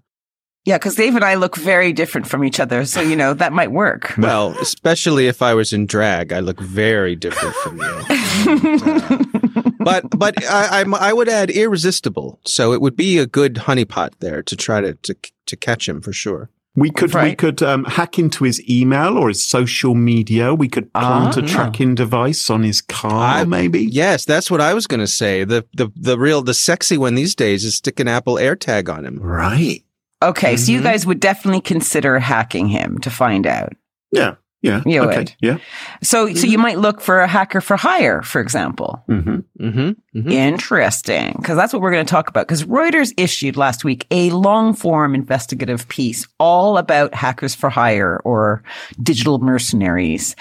Yeah, 0.66 0.78
because 0.78 0.94
Dave 0.94 1.14
and 1.14 1.24
I 1.24 1.34
look 1.34 1.56
very 1.56 1.92
different 1.92 2.26
from 2.26 2.42
each 2.42 2.58
other, 2.58 2.86
so 2.86 3.02
you 3.02 3.16
know 3.16 3.34
that 3.34 3.52
might 3.52 3.70
work. 3.70 4.14
Well, 4.18 4.56
especially 4.60 5.26
if 5.26 5.42
I 5.42 5.52
was 5.52 5.72
in 5.74 5.84
drag, 5.86 6.32
I 6.32 6.40
look 6.40 6.58
very 6.60 7.14
different 7.16 7.54
from 7.56 7.76
you. 7.78 8.02
And, 8.08 8.82
uh, 9.56 9.70
but 9.80 10.08
but 10.18 10.42
I, 10.44 10.80
I'm, 10.80 10.94
I 10.94 11.12
would 11.12 11.28
add 11.28 11.50
irresistible. 11.50 12.40
So 12.46 12.72
it 12.72 12.80
would 12.80 12.96
be 12.96 13.18
a 13.18 13.26
good 13.26 13.54
honeypot 13.56 14.12
there 14.20 14.42
to 14.42 14.56
try 14.56 14.80
to 14.80 14.94
to, 14.94 15.14
to 15.46 15.56
catch 15.56 15.86
him 15.88 16.00
for 16.00 16.12
sure. 16.14 16.48
We 16.76 16.90
could 16.90 17.14
we 17.14 17.36
could 17.36 17.62
um, 17.62 17.84
hack 17.84 18.18
into 18.18 18.42
his 18.44 18.60
email 18.68 19.16
or 19.16 19.28
his 19.28 19.44
social 19.44 19.94
media. 19.94 20.54
We 20.54 20.68
could 20.68 20.92
plant 20.92 21.36
a 21.36 21.42
Ah. 21.42 21.46
tracking 21.46 21.94
device 21.94 22.50
on 22.50 22.64
his 22.64 22.80
car, 22.80 23.42
I- 23.42 23.44
maybe. 23.44 23.84
Yes, 23.84 24.24
that's 24.24 24.50
what 24.50 24.60
I 24.60 24.74
was 24.74 24.86
going 24.88 24.98
to 25.00 25.06
say. 25.06 25.44
The 25.44 25.64
the 25.74 25.92
the 25.94 26.18
real 26.18 26.42
the 26.42 26.54
sexy 26.54 26.96
one 26.98 27.14
these 27.14 27.36
days 27.36 27.64
is 27.64 27.76
stick 27.76 28.00
an 28.00 28.08
Apple 28.08 28.36
AirTag 28.36 28.88
on 28.92 29.04
him. 29.06 29.20
Right. 29.20 29.83
Okay, 30.30 30.56
so 30.56 30.72
you 30.72 30.80
Mhm. 30.80 30.84
guys 30.84 31.06
would 31.06 31.20
definitely 31.20 31.60
consider 31.60 32.18
hacking 32.18 32.68
him 32.68 32.98
to 32.98 33.10
find 33.10 33.46
out. 33.46 33.72
Yeah. 34.10 34.34
Yeah. 34.62 34.80
You 34.86 35.02
okay. 35.02 35.18
would. 35.18 35.34
Yeah. 35.40 35.58
So, 36.02 36.32
so 36.32 36.46
you 36.46 36.56
might 36.56 36.78
look 36.78 37.02
for 37.02 37.20
a 37.20 37.26
hacker 37.28 37.60
for 37.60 37.76
hire, 37.76 38.22
for 38.22 38.40
example. 38.40 39.02
hmm 39.06 39.40
Mm-hmm. 39.60 39.90
mm-hmm. 40.18 40.30
Interesting, 40.30 41.34
because 41.38 41.56
that's 41.56 41.72
what 41.74 41.82
we're 41.82 41.90
going 41.92 42.06
to 42.06 42.10
talk 42.10 42.30
about. 42.30 42.48
Because 42.48 42.64
Reuters 42.64 43.12
issued 43.18 43.58
last 43.58 43.84
week 43.84 44.06
a 44.10 44.30
long 44.30 44.72
form 44.72 45.14
investigative 45.14 45.86
piece 45.88 46.26
all 46.38 46.78
about 46.78 47.14
hackers 47.14 47.54
for 47.54 47.68
hire 47.68 48.20
or 48.24 48.62
digital 49.02 49.38
mercenaries. 49.38 50.34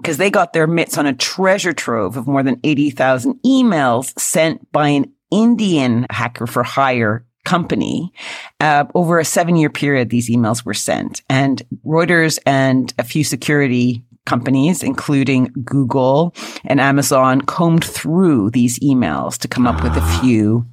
Because 0.00 0.16
they 0.16 0.30
got 0.30 0.54
their 0.54 0.66
mitts 0.66 0.96
on 0.96 1.04
a 1.06 1.12
treasure 1.12 1.74
trove 1.74 2.16
of 2.16 2.26
more 2.26 2.42
than 2.42 2.58
80,000 2.64 3.34
emails 3.44 4.18
sent 4.18 4.72
by 4.72 4.88
an 4.88 5.12
Indian 5.30 6.06
hacker 6.10 6.46
for 6.46 6.62
hire 6.62 7.26
company. 7.44 8.12
Uh, 8.60 8.84
over 8.94 9.18
a 9.18 9.24
seven 9.24 9.56
year 9.56 9.70
period, 9.70 10.10
these 10.10 10.28
emails 10.30 10.64
were 10.64 10.74
sent. 10.74 11.22
And 11.28 11.62
Reuters 11.84 12.38
and 12.46 12.92
a 12.98 13.04
few 13.04 13.24
security 13.24 14.02
companies, 14.26 14.82
including 14.82 15.52
Google 15.64 16.34
and 16.64 16.80
Amazon, 16.80 17.42
combed 17.42 17.84
through 17.84 18.50
these 18.50 18.78
emails 18.80 19.36
to 19.38 19.48
come 19.48 19.66
up 19.66 19.82
with 19.82 19.92
a 19.96 20.00
Ah. 20.00 20.20
few 20.22 20.64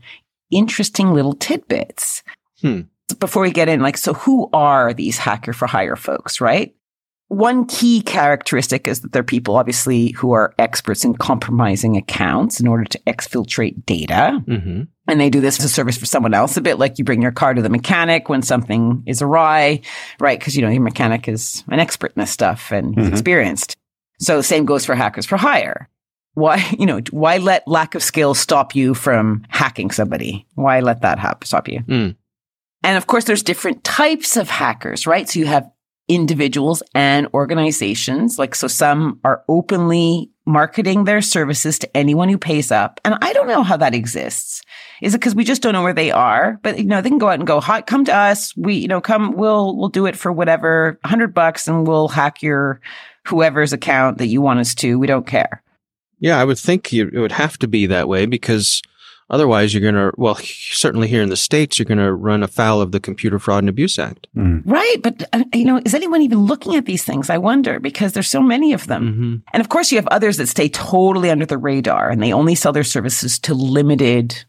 interesting 0.52 1.14
little 1.14 1.34
tidbits. 1.34 2.24
Hmm. 2.62 2.82
Before 3.20 3.42
we 3.44 3.52
get 3.52 3.68
in, 3.68 3.82
like, 3.82 3.98
so 3.98 4.14
who 4.14 4.50
are 4.54 4.94
these 4.94 5.18
hacker 5.18 5.52
for 5.54 5.68
hire 5.68 5.98
folks, 5.98 6.40
right? 6.40 6.74
One 7.32 7.66
key 7.66 8.02
characteristic 8.02 8.90
is 8.90 9.00
that 9.00 9.14
they're 9.14 9.24
people, 9.24 9.56
obviously, 9.56 10.12
who 10.12 10.34
are 10.34 10.54
experts 10.60 11.06
in 11.06 11.16
compromising 11.16 11.96
accounts 11.96 12.60
in 12.60 12.68
order 12.68 12.84
to 12.84 13.00
exfiltrate 13.08 13.86
data. 13.86 14.44
Mm-hmm. 14.46 14.82
And 15.08 15.22
they 15.22 15.30
do 15.30 15.40
this 15.40 15.58
as 15.58 15.64
a 15.64 15.70
service 15.70 15.98
for 15.98 16.06
someone 16.06 16.34
else, 16.34 16.58
a 16.58 16.62
bit 16.62 16.78
like 16.78 17.00
you 17.00 17.06
bring 17.06 17.22
your 17.22 17.32
car 17.32 17.54
to 17.54 17.62
the 17.62 17.70
mechanic 17.70 18.28
when 18.28 18.42
something 18.42 19.04
is 19.06 19.22
awry, 19.22 19.80
right? 20.20 20.38
Because, 20.38 20.58
you 20.58 20.62
know, 20.62 20.68
your 20.68 20.82
mechanic 20.82 21.30
is 21.30 21.64
an 21.70 21.80
expert 21.80 22.12
in 22.18 22.20
this 22.20 22.32
stuff 22.32 22.70
and 22.70 22.96
he's 22.96 23.08
Mhm. 23.08 23.12
experienced. 23.12 23.78
So 24.20 24.42
same 24.42 24.66
goes 24.66 24.86
for 24.86 24.94
hackers 24.94 25.26
for 25.26 25.38
hire. 25.38 25.88
Why, 26.34 26.58
you 26.78 26.86
know, 26.86 27.00
why 27.12 27.38
let 27.38 27.66
lack 27.66 27.96
of 27.96 28.04
skill 28.04 28.34
stop 28.34 28.76
you 28.76 28.94
from 28.94 29.44
hacking 29.48 29.92
somebody? 29.92 30.48
Why 30.56 30.82
let 30.82 31.02
that 31.04 31.18
happen, 31.18 31.48
stop 31.48 31.70
you? 31.70 31.80
Mm. 31.88 32.16
And 32.84 32.98
of 32.98 33.08
course, 33.08 33.24
there's 33.24 33.42
different 33.42 33.86
types 33.86 34.36
of 34.36 34.50
hackers, 34.50 35.08
right? 35.08 35.30
So 35.30 35.40
you 35.40 35.46
have 35.46 35.70
individuals 36.12 36.84
and 36.94 37.28
organizations. 37.34 38.38
Like, 38.38 38.54
so 38.54 38.68
some 38.68 39.20
are 39.24 39.44
openly 39.48 40.30
marketing 40.46 41.06
their 41.06 41.22
services 41.22 41.80
to 41.80 41.98
anyone 41.98 42.28
who 42.28 42.38
pays 42.38 42.72
up. 42.72 43.00
And 43.06 43.16
I 43.22 43.32
don't 43.32 43.48
know 43.48 43.64
how 43.64 43.78
that 43.78 43.96
exists. 43.96 44.62
Is 45.02 45.14
it 45.14 45.20
because 45.20 45.36
we 45.36 45.44
just 45.44 45.62
don't 45.62 45.74
know 45.74 45.84
where 45.84 45.94
they 45.94 46.12
are? 46.12 46.60
But, 46.64 46.80
you 46.80 46.86
know, 46.86 47.02
they 47.02 47.10
can 47.10 47.18
go 47.18 47.30
out 47.30 47.40
and 47.40 47.48
go, 47.48 47.62
hot, 47.62 47.88
come 47.88 48.04
to 48.06 48.16
us. 48.16 48.56
We, 48.58 48.76
you 48.76 48.88
know, 48.88 49.00
come, 49.00 49.34
we'll, 49.34 49.78
we'll 49.78 49.90
do 49.90 50.06
it 50.06 50.18
for 50.18 50.32
whatever, 50.32 51.00
hundred 51.06 51.34
bucks 51.34 51.68
and 51.68 51.88
we'll 51.88 52.10
hack 52.10 52.42
your 52.42 52.82
whoever's 53.26 53.72
account 53.72 54.18
that 54.18 54.28
you 54.28 54.42
want 54.42 54.60
us 54.60 54.76
to. 54.76 55.00
We 55.00 55.08
don't 55.08 55.28
care. 55.28 55.64
Yeah, 56.20 56.40
I 56.40 56.44
would 56.44 56.60
think 56.60 56.92
it 56.94 57.14
would 57.14 57.32
have 57.32 57.58
to 57.60 57.68
be 57.68 57.86
that 57.86 58.08
way 58.08 58.26
because 58.26 58.82
otherwise 59.32 59.74
you're 59.74 59.82
going 59.82 59.96
to, 59.96 60.12
well, 60.18 60.36
certainly 60.42 61.08
here 61.08 61.24
in 61.24 61.30
the 61.30 61.36
States, 61.36 61.80
you're 61.80 61.88
going 61.88 61.98
to 61.98 62.14
run 62.14 62.44
afoul 62.44 62.82
of 62.82 62.92
the 62.92 63.00
Computer 63.00 63.40
Fraud 63.40 63.64
and 63.64 63.70
Abuse 63.70 63.98
Act. 63.98 64.28
Mm. 64.38 64.62
Right. 64.66 64.98
But, 65.02 65.28
uh, 65.34 65.44
you 65.54 65.66
know, 65.66 65.82
is 65.84 65.96
anyone 65.96 66.22
even 66.22 66.46
looking 66.46 66.76
at 66.76 66.86
these 66.86 67.04
things? 67.04 67.30
I 67.32 67.40
wonder 67.40 67.80
because 67.80 68.14
there's 68.14 68.30
so 68.30 68.42
many 68.42 68.74
of 68.74 68.86
them. 68.86 69.12
Mm-hmm. 69.14 69.36
And 69.54 69.62
of 69.62 69.70
course, 69.70 69.92
you 69.92 69.98
have 69.98 70.08
others 70.08 70.38
that 70.38 70.48
stay 70.48 70.70
totally 70.70 71.32
under 71.32 71.48
the 71.48 71.58
radar 71.58 72.10
and 72.12 72.22
they 72.22 72.34
only 72.34 72.54
sell 72.54 72.74
their 72.74 72.84
services 72.84 73.40
to 73.40 73.56
limited 73.56 74.46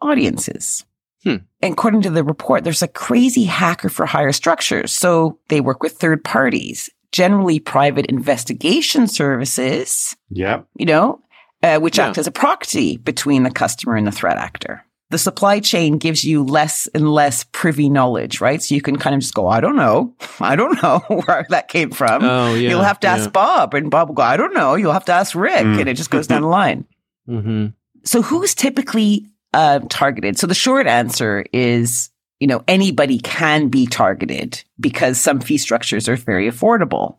audiences. 0.00 0.84
Hmm. 1.24 1.36
And 1.60 1.74
according 1.74 2.02
to 2.02 2.10
the 2.10 2.24
report, 2.24 2.64
there's 2.64 2.82
a 2.82 2.88
crazy 2.88 3.44
hacker 3.44 3.90
for 3.90 4.06
hire 4.06 4.32
structures. 4.32 4.92
So 4.92 5.38
they 5.48 5.60
work 5.60 5.82
with 5.82 5.92
third 5.92 6.24
parties, 6.24 6.88
generally 7.12 7.58
private 7.58 8.06
investigation 8.06 9.06
services, 9.06 10.16
Yeah. 10.30 10.62
you 10.78 10.86
know, 10.86 11.20
uh, 11.62 11.78
which 11.78 11.98
Yeah. 11.98 12.08
act 12.08 12.18
as 12.18 12.26
a 12.26 12.30
proxy 12.32 12.96
between 12.96 13.42
the 13.42 13.50
customer 13.50 13.96
and 13.96 14.06
the 14.06 14.12
threat 14.12 14.36
actor. 14.36 14.84
The 15.10 15.18
supply 15.18 15.58
chain 15.58 15.98
gives 15.98 16.24
you 16.24 16.44
less 16.44 16.86
and 16.94 17.10
less 17.10 17.42
privy 17.50 17.90
knowledge, 17.90 18.40
right? 18.40 18.62
So 18.62 18.76
you 18.76 18.80
can 18.80 18.96
kind 18.96 19.14
of 19.14 19.20
just 19.20 19.34
go, 19.34 19.48
I 19.48 19.60
don't 19.60 19.74
know. 19.74 20.14
I 20.40 20.54
don't 20.54 20.80
know 20.82 21.00
where 21.08 21.46
that 21.50 21.66
came 21.68 21.90
from. 21.90 22.22
Oh, 22.22 22.54
yeah. 22.54 22.70
You'll 22.70 22.82
have 22.84 23.00
to 23.00 23.08
ask 23.08 23.32
Bob, 23.32 23.74
and 23.74 23.90
Bob 23.90 24.08
will 24.08 24.14
go, 24.14 24.22
I 24.22 24.36
don't 24.36 24.54
know. 24.54 24.76
You'll 24.76 24.92
have 24.92 25.04
to 25.06 25.12
ask 25.12 25.34
Rick, 25.34 25.64
Mm. 25.66 25.80
and 25.80 25.88
it 25.88 25.94
just 25.96 26.10
goes 26.10 26.28
down 26.28 26.42
the 26.42 26.48
line. 26.62 26.84
Mm-hmm. 27.28 27.66
So 28.04 28.22
who's 28.22 28.54
typically 28.54 29.26
uh, 29.52 29.80
targeted? 29.88 30.38
So 30.38 30.46
the 30.46 30.54
short 30.54 30.86
answer 30.86 31.44
is, 31.52 32.10
you 32.38 32.46
know, 32.46 32.62
anybody 32.68 33.18
can 33.18 33.68
be 33.68 33.86
targeted 33.86 34.62
because 34.78 35.20
some 35.20 35.40
fee 35.40 35.58
structures 35.58 36.08
are 36.08 36.16
very 36.16 36.48
affordable. 36.48 37.16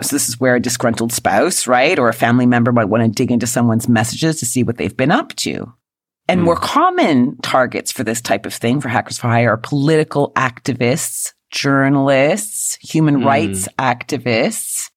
So 0.00 0.14
this 0.14 0.28
is 0.28 0.38
where 0.38 0.54
a 0.54 0.60
disgruntled 0.60 1.12
spouse, 1.12 1.66
right, 1.66 1.98
or 1.98 2.08
a 2.08 2.14
family 2.14 2.46
member 2.46 2.72
might 2.72 2.84
want 2.86 3.02
to 3.02 3.08
dig 3.08 3.32
into 3.32 3.46
someone's 3.46 3.88
messages 3.88 4.38
to 4.40 4.46
see 4.46 4.62
what 4.62 4.76
they've 4.76 4.96
been 4.96 5.10
up 5.10 5.34
to. 5.36 5.72
And 6.28 6.40
Hmm. 6.40 6.44
more 6.44 6.56
common 6.56 7.36
targets 7.42 7.90
for 7.90 8.04
this 8.04 8.20
type 8.20 8.46
of 8.46 8.54
thing 8.54 8.80
for 8.80 8.88
hackers 8.88 9.18
for 9.18 9.28
hire 9.28 9.52
are 9.52 9.56
political 9.56 10.32
activists, 10.36 11.32
journalists, 11.50 12.76
human 12.80 13.16
Hmm. 13.16 13.24
rights 13.24 13.68
activists, 13.78 14.90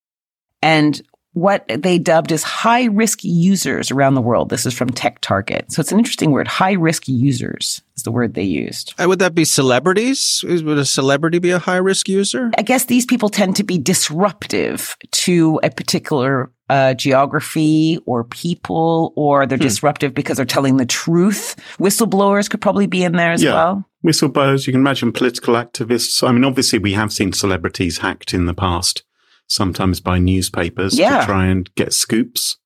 and 0.62 1.02
what 1.34 1.66
they 1.68 1.98
dubbed 1.98 2.32
as 2.32 2.44
high 2.44 2.86
risk 2.86 3.20
users 3.24 3.90
around 3.90 4.16
the 4.16 4.22
world. 4.22 4.50
This 4.50 4.66
is 4.66 4.74
from 4.74 4.90
Tech 4.90 5.22
Target. 5.22 5.72
So 5.72 5.80
it's 5.80 5.92
an 5.92 5.98
interesting 6.00 6.32
word. 6.32 6.48
High 6.48 6.74
risk 6.74 7.08
users 7.08 7.82
is 7.96 8.04
the 8.04 8.12
word 8.12 8.34
they 8.34 8.44
used. 8.44 8.94
Uh, 9.02 9.08
would 9.08 9.20
that 9.20 9.34
be 9.34 9.46
celebrities? 9.46 10.44
Would 10.46 10.78
a 10.78 10.84
celebrity 10.86 11.40
be 11.40 11.52
a 11.52 11.60
high 11.60 11.78
risk 11.78 12.10
user? 12.10 12.52
I 12.58 12.64
guess 12.64 12.86
these 12.86 13.06
people 13.06 13.30
tend 13.30 13.56
to 13.56 13.64
be 13.64 13.78
disruptive 13.78 14.98
to 15.12 15.60
a 15.64 15.70
particular 15.70 16.52
uh, 16.70 16.94
geography 16.94 18.00
or 18.06 18.24
people, 18.24 19.12
or 19.18 19.46
they're 19.46 19.58
Hmm. 19.58 19.64
disruptive 19.64 20.14
because 20.14 20.38
they're 20.38 20.46
telling 20.46 20.78
the 20.78 20.86
truth. 20.86 21.56
Whistleblowers 21.80 22.50
could 22.50 22.62
probably 22.62 22.88
be 22.88 23.04
in 23.04 23.12
there 23.14 23.32
as 23.34 23.44
Yeah. 23.44 23.54
well. 23.54 23.86
Whistleblowers, 24.06 24.68
you 24.68 24.74
can 24.74 24.80
imagine 24.82 25.12
political 25.12 25.56
activists. 25.56 26.26
I 26.28 26.32
mean, 26.32 26.46
obviously, 26.46 26.80
we 26.80 26.94
have 26.94 27.12
seen 27.12 27.34
celebrities 27.34 27.98
hacked 28.00 28.34
in 28.34 28.46
the 28.46 28.54
past, 28.54 29.04
sometimes 29.52 30.00
by 30.00 30.18
newspapers 30.18 30.98
Yeah. 30.98 31.20
to 31.20 31.26
try 31.26 31.46
and 31.48 31.74
get 31.76 31.94
scoops. 31.94 32.58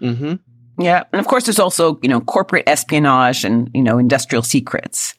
Mm-hmm. 0.00 0.34
Yeah. 0.82 1.04
And 1.12 1.20
of 1.20 1.26
course, 1.26 1.44
there's 1.44 1.58
also, 1.58 1.98
you 2.02 2.08
know, 2.08 2.22
corporate 2.22 2.66
espionage 2.66 3.44
and, 3.44 3.70
you 3.74 3.82
know, 3.82 3.98
industrial 3.98 4.42
secrets. 4.42 5.14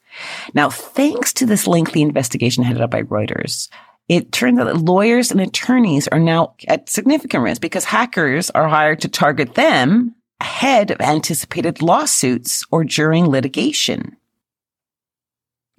Now, 0.56 0.70
thanks 0.72 1.32
to 1.34 1.46
this 1.46 1.68
lengthy 1.68 2.02
investigation 2.02 2.64
headed 2.64 2.82
up 2.82 2.90
by 2.90 3.04
Reuters, 3.04 3.70
it 4.10 4.32
turns 4.32 4.60
out 4.60 4.66
that 4.66 4.78
lawyers 4.78 5.32
and 5.32 5.40
attorneys 5.40 6.08
are 6.08 6.20
now 6.20 6.56
at 6.68 6.90
significant 6.90 7.44
risk 7.44 7.62
because 7.62 7.86
hackers 7.86 8.50
are 8.50 8.68
hired 8.68 9.02
to 9.02 9.08
target 9.08 9.54
them 9.54 10.16
ahead 10.42 10.90
of 10.90 11.00
anticipated 11.00 11.84
lawsuits 11.84 12.66
or 12.72 12.84
during 12.84 13.28
litigation. 13.28 14.18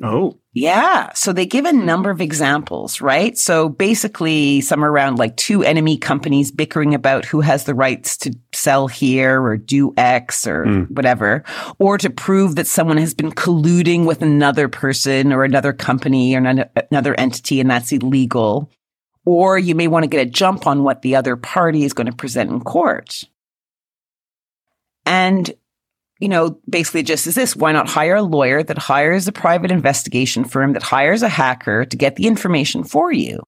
Oh, 0.03 0.39
Yeah. 0.55 1.11
So 1.15 1.33
they 1.33 1.47
give 1.47 1.65
a 1.65 1.73
number 1.73 2.11
of 2.11 2.21
examples, 2.21 3.01
right? 3.01 3.39
So 3.39 3.71
basically, 3.71 4.61
some 4.61 4.85
around 4.85 5.19
like 5.19 5.37
two 5.39 5.63
enemy 5.63 5.97
companies 5.97 6.51
bickering 6.51 6.95
about 6.95 7.25
who 7.25 7.41
has 7.41 7.65
the 7.65 7.75
rights 7.75 8.19
to 8.19 8.35
sell 8.53 8.87
here 8.87 9.43
or 9.43 9.57
do 9.57 9.95
X 9.97 10.47
or 10.47 10.65
Mm. 10.67 10.91
whatever, 10.91 11.43
or 11.79 11.97
to 11.97 12.11
prove 12.11 12.57
that 12.57 12.67
someone 12.67 12.99
has 12.99 13.15
been 13.15 13.33
colluding 13.33 14.05
with 14.05 14.21
another 14.21 14.69
person 14.69 15.33
or 15.33 15.43
another 15.45 15.73
company 15.73 16.35
or 16.37 16.45
an- 16.45 16.69
another 16.91 17.15
entity 17.19 17.59
and 17.59 17.71
that's 17.71 17.91
illegal. 17.91 18.71
Or 19.25 19.59
you 19.59 19.75
may 19.75 19.89
want 19.89 20.03
to 20.03 20.09
get 20.09 20.27
a 20.27 20.31
jump 20.31 20.67
on 20.67 20.83
what 20.85 21.01
the 21.01 21.17
other 21.17 21.35
party 21.37 21.85
is 21.85 21.95
going 21.95 22.09
to 22.09 22.13
present 22.17 22.51
in 22.51 22.61
court. 22.61 23.25
And 25.07 25.51
you 26.23 26.29
know, 26.29 26.57
basically 26.71 27.03
just 27.03 27.27
as 27.27 27.35
this, 27.35 27.57
why 27.57 27.73
not 27.73 27.89
hire 27.89 28.15
a 28.15 28.23
lawyer 28.23 28.63
that 28.63 28.79
hires 28.79 29.27
a 29.27 29.33
private 29.33 29.73
investigation 29.73 30.45
firm 30.45 30.73
that 30.75 30.83
hires 30.83 31.23
a 31.23 31.29
hacker 31.29 31.85
to 31.85 31.97
get 31.97 32.15
the 32.15 32.29
information 32.29 32.85
for 32.85 33.11
you? 33.11 33.43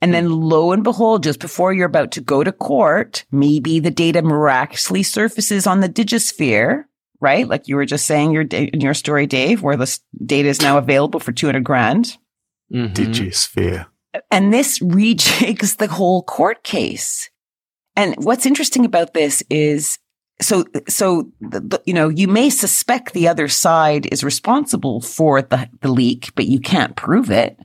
And 0.00 0.14
then 0.14 0.30
lo 0.30 0.70
and 0.70 0.84
behold, 0.84 1.24
just 1.24 1.40
before 1.40 1.72
you're 1.72 1.86
about 1.86 2.12
to 2.12 2.20
go 2.20 2.44
to 2.44 2.52
court, 2.52 3.24
maybe 3.32 3.80
the 3.80 3.90
data 3.90 4.22
miraculously 4.22 5.02
surfaces 5.02 5.66
on 5.66 5.80
the 5.80 5.88
digisphere, 5.88 6.84
right? 7.20 7.48
Like 7.48 7.66
you 7.66 7.74
were 7.74 7.84
just 7.84 8.06
saying 8.06 8.30
your 8.30 8.42
in 8.42 8.80
your 8.80 8.94
story, 8.94 9.26
Dave, 9.26 9.62
where 9.62 9.76
this 9.76 9.98
data 10.24 10.48
is 10.48 10.62
now 10.62 10.78
available 10.78 11.18
for 11.18 11.32
200 11.32 11.64
grand. 11.64 12.16
Mhm. 12.72 12.94
Digisphere. 12.94 13.86
And 14.30 14.54
this 14.54 14.78
rejigs 14.78 15.78
the 15.78 15.88
whole 15.88 16.22
court 16.22 16.62
case. 16.62 17.28
And 17.96 18.14
what's 18.18 18.46
interesting 18.46 18.84
about 18.84 19.14
this 19.14 19.42
is 19.50 19.98
so 20.40 20.64
so 20.88 21.30
the, 21.40 21.60
the- 21.60 21.82
you 21.86 21.92
know 21.94 22.08
you 22.08 22.28
may 22.28 22.48
suspect 22.50 23.12
the 23.12 23.28
other 23.28 23.48
side 23.48 24.06
is 24.12 24.22
responsible 24.24 25.00
for 25.00 25.42
the, 25.42 25.68
the 25.80 25.88
leak 25.90 26.30
but 26.34 26.46
you 26.46 26.60
can't 26.60 26.96
prove 26.96 27.30
it 27.30 27.58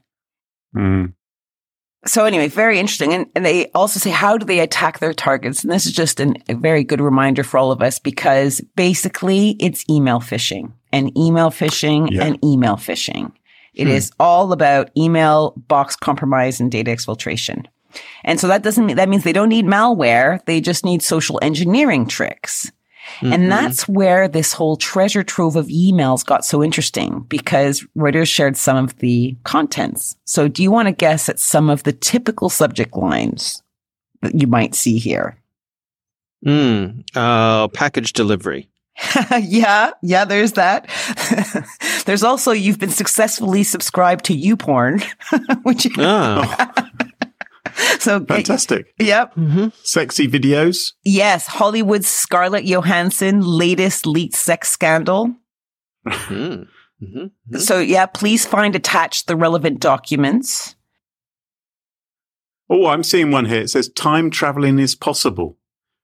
Mm. 0.76 1.14
so 2.06 2.26
anyway 2.26 2.48
very 2.48 2.80
interesting 2.80 3.14
and, 3.14 3.28
and 3.36 3.46
they 3.46 3.70
also 3.76 4.00
say 4.00 4.10
how 4.10 4.38
do 4.40 4.46
they 4.46 4.60
attack 4.60 4.98
their 5.00 5.14
targets 5.14 5.64
and 5.64 5.72
this 5.72 5.86
is 5.86 5.92
just 5.92 6.20
an, 6.20 6.34
a 6.50 6.56
very 6.56 6.84
good 6.84 7.00
reminder 7.00 7.44
for 7.44 7.60
all 7.60 7.72
of 7.72 7.82
us 7.84 8.00
because 8.00 8.60
basically 8.76 9.52
it's 9.60 9.88
email 9.88 10.20
phishing 10.20 10.74
and 10.92 11.16
email 11.18 11.52
phishing 11.52 12.10
Yeah. 12.12 12.24
and 12.26 12.44
email 12.44 12.76
phishing 12.76 13.32
It 13.76 13.86
Hmm. 13.86 13.94
is 13.94 14.12
all 14.20 14.52
about 14.52 14.90
email 14.98 15.54
box 15.68 15.96
compromise 15.96 16.60
and 16.60 16.72
data 16.72 16.90
exfiltration 16.92 17.66
and 18.24 18.40
so 18.40 18.48
that 18.48 18.64
doesn't 18.64 18.86
mean 18.86 18.96
that 18.98 19.10
means 19.10 19.24
they 19.24 19.34
don't 19.34 19.50
need 19.50 19.66
malware. 19.66 20.44
They 20.46 20.62
just 20.62 20.86
need 20.86 21.02
social 21.02 21.40
engineering 21.42 22.08
tricks. 22.08 22.72
Mhm. 23.20 23.34
And 23.34 23.52
that's 23.52 23.88
where 23.88 24.28
this 24.30 24.54
whole 24.54 24.78
treasure 24.78 25.24
trove 25.24 25.56
of 25.58 25.68
emails 25.68 26.26
got 26.26 26.46
so 26.46 26.64
interesting 26.64 27.26
because 27.28 27.86
Reuters 27.98 28.28
shared 28.28 28.56
some 28.56 28.78
of 28.78 28.98
the 29.00 29.36
contents. 29.44 30.16
So 30.26 30.48
do 30.48 30.64
you 30.64 30.72
want 30.72 30.88
to 30.88 30.94
guess 30.94 31.28
at 31.28 31.38
some 31.40 31.70
of 31.70 31.84
the 31.84 31.92
typical 31.92 32.50
subject 32.50 32.96
lines 32.96 33.62
that 34.22 34.40
you 34.40 34.48
might 34.48 34.74
see 34.74 34.98
here? 35.00 35.38
Mm. 36.46 37.04
Uh, 37.14 37.68
package 37.70 38.14
delivery. 38.14 38.70
yeah, 39.42 39.92
yeah, 40.02 40.24
there's 40.24 40.54
that. 40.54 40.88
there's 42.06 42.24
also 42.24 42.52
you've 42.52 42.80
been 42.80 42.90
successfully 42.90 43.64
subscribed 43.64 44.26
to 44.26 44.34
YouPorn, 44.38 45.04
which 45.64 45.88
Ah. 45.98 46.90
so 48.00 48.24
Fantastic. 48.26 48.94
Yep. 49.00 49.34
hmm 49.34 49.68
Sexy 49.84 50.28
videos. 50.28 50.94
Yes, 51.04 51.48
Hollywood's 51.48 52.08
Scarlett 52.08 52.66
Johansson 52.66 53.42
latest 53.42 54.06
leaked 54.06 54.36
sex 54.36 54.70
scandal. 54.70 55.36
Mm. 56.06 56.68
hmm 57.00 57.58
So 57.58 57.80
yeah, 57.80 58.06
please 58.06 58.46
find 58.46 58.76
attached 58.76 59.28
the 59.28 59.36
relevant 59.36 59.80
documents. 59.80 60.76
Oh, 62.70 62.88
I'm 62.88 63.04
seeing 63.04 63.30
one 63.32 63.46
here. 63.46 63.62
It 63.62 63.70
says 63.70 63.90
time 63.90 64.30
traveling 64.32 64.80
is 64.80 64.96
possible. 64.96 65.58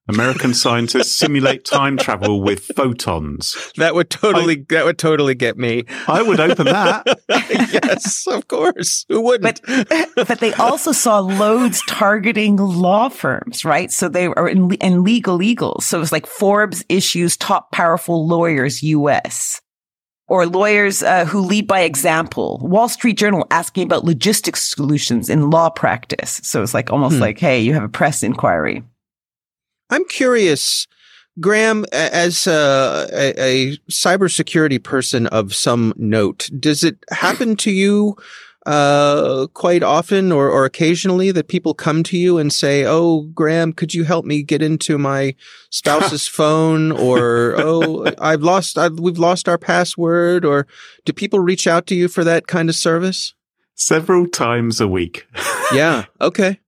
American 0.10 0.54
scientists 0.54 1.14
simulate 1.18 1.64
time 1.66 1.96
travel 1.98 2.42
with 2.42 2.66
photons. 2.76 3.72
That 3.78 3.96
would 3.96 4.10
totally 4.10 4.66
that 4.70 4.86
would 4.86 4.98
totally 4.98 5.36
get 5.36 5.58
me. 5.58 5.86
I 6.08 6.22
would 6.22 6.40
open 6.40 6.66
that. 6.66 7.06
yes, 7.30 8.26
of 8.28 8.48
course. 8.48 9.06
Who 9.08 9.22
wouldn't? 9.22 9.62
But 10.16 10.40
they 10.40 10.54
also 10.56 10.92
saw 10.92 11.20
loads 11.20 11.82
targeting 11.88 12.58
law 12.58 13.10
firms, 13.10 13.64
right? 13.64 13.92
So 13.92 14.10
they 14.10 14.26
are 14.26 14.50
in, 14.50 14.74
in 14.76 15.04
legal 15.04 15.42
eagles. 15.42 15.86
So 15.86 16.02
it's 16.02 16.12
like 16.12 16.26
Forbes 16.26 16.84
issues 16.90 17.38
top 17.38 17.72
powerful 17.72 18.28
lawyers 18.28 18.82
US 18.84 19.62
or 20.28 20.46
lawyers 20.46 21.02
uh, 21.02 21.26
who 21.26 21.40
lead 21.40 21.68
by 21.68 21.82
example. 21.82 22.60
Wall 22.62 22.88
Street 22.90 23.18
Journal 23.18 23.48
asking 23.52 23.84
about 23.84 24.06
logistics 24.06 24.64
solutions 24.64 25.30
in 25.30 25.50
law 25.50 25.70
practice. 25.70 26.40
So 26.44 26.62
it's 26.62 26.74
like 26.74 26.92
almost 26.92 27.16
Hmm. 27.16 27.22
like, 27.22 27.40
hey, 27.40 27.60
you 27.62 27.74
have 27.74 27.84
a 27.84 27.90
press 27.90 28.22
inquiry. 28.24 28.84
I'm 29.90 30.06
curious, 30.06 30.88
Graham, 31.40 31.86
as 31.92 32.48
a, 32.48 33.08
a, 33.12 33.42
a 33.42 33.78
cybersecurity 33.90 34.84
person 34.84 35.28
of 35.28 35.56
some 35.56 35.94
note, 35.98 36.50
does 36.60 36.84
it 36.84 36.98
happen 37.12 37.56
to 37.58 37.72
you 37.72 38.16
uh, 38.66 39.48
quite 39.54 39.82
often 39.84 40.32
or, 40.32 40.50
or 40.50 40.66
occasionally 40.66 41.32
that 41.32 41.48
people 41.48 41.74
come 41.74 42.04
to 42.04 42.18
you 42.18 42.38
and 42.38 42.52
say, 42.54 42.86
"Oh, 42.86 43.22
Graham, 43.34 43.74
could 43.74 43.94
you 43.94 44.04
help 44.04 44.26
me 44.26 44.44
get 44.44 44.62
into 44.62 44.98
my 44.98 45.36
spouse's 45.72 46.28
phone?" 46.38 46.92
Or, 46.92 47.56
"Oh, 47.58 48.06
I've 48.20 48.42
lost, 48.42 48.78
I've, 48.78 49.00
we've 49.00 49.18
lost 49.18 49.50
our 49.50 49.58
password." 49.58 50.46
Or 50.46 50.68
do 51.06 51.14
people 51.14 51.40
reach 51.40 51.68
out 51.68 51.88
to 51.88 51.96
you 51.96 52.08
for 52.08 52.24
that 52.24 52.48
kind 52.48 52.70
of 52.70 52.76
service? 52.76 53.34
Several 53.76 54.28
times 54.28 54.82
a 54.82 54.88
week. 54.88 55.28
Yeah. 55.74 56.06
Okay. 56.22 56.60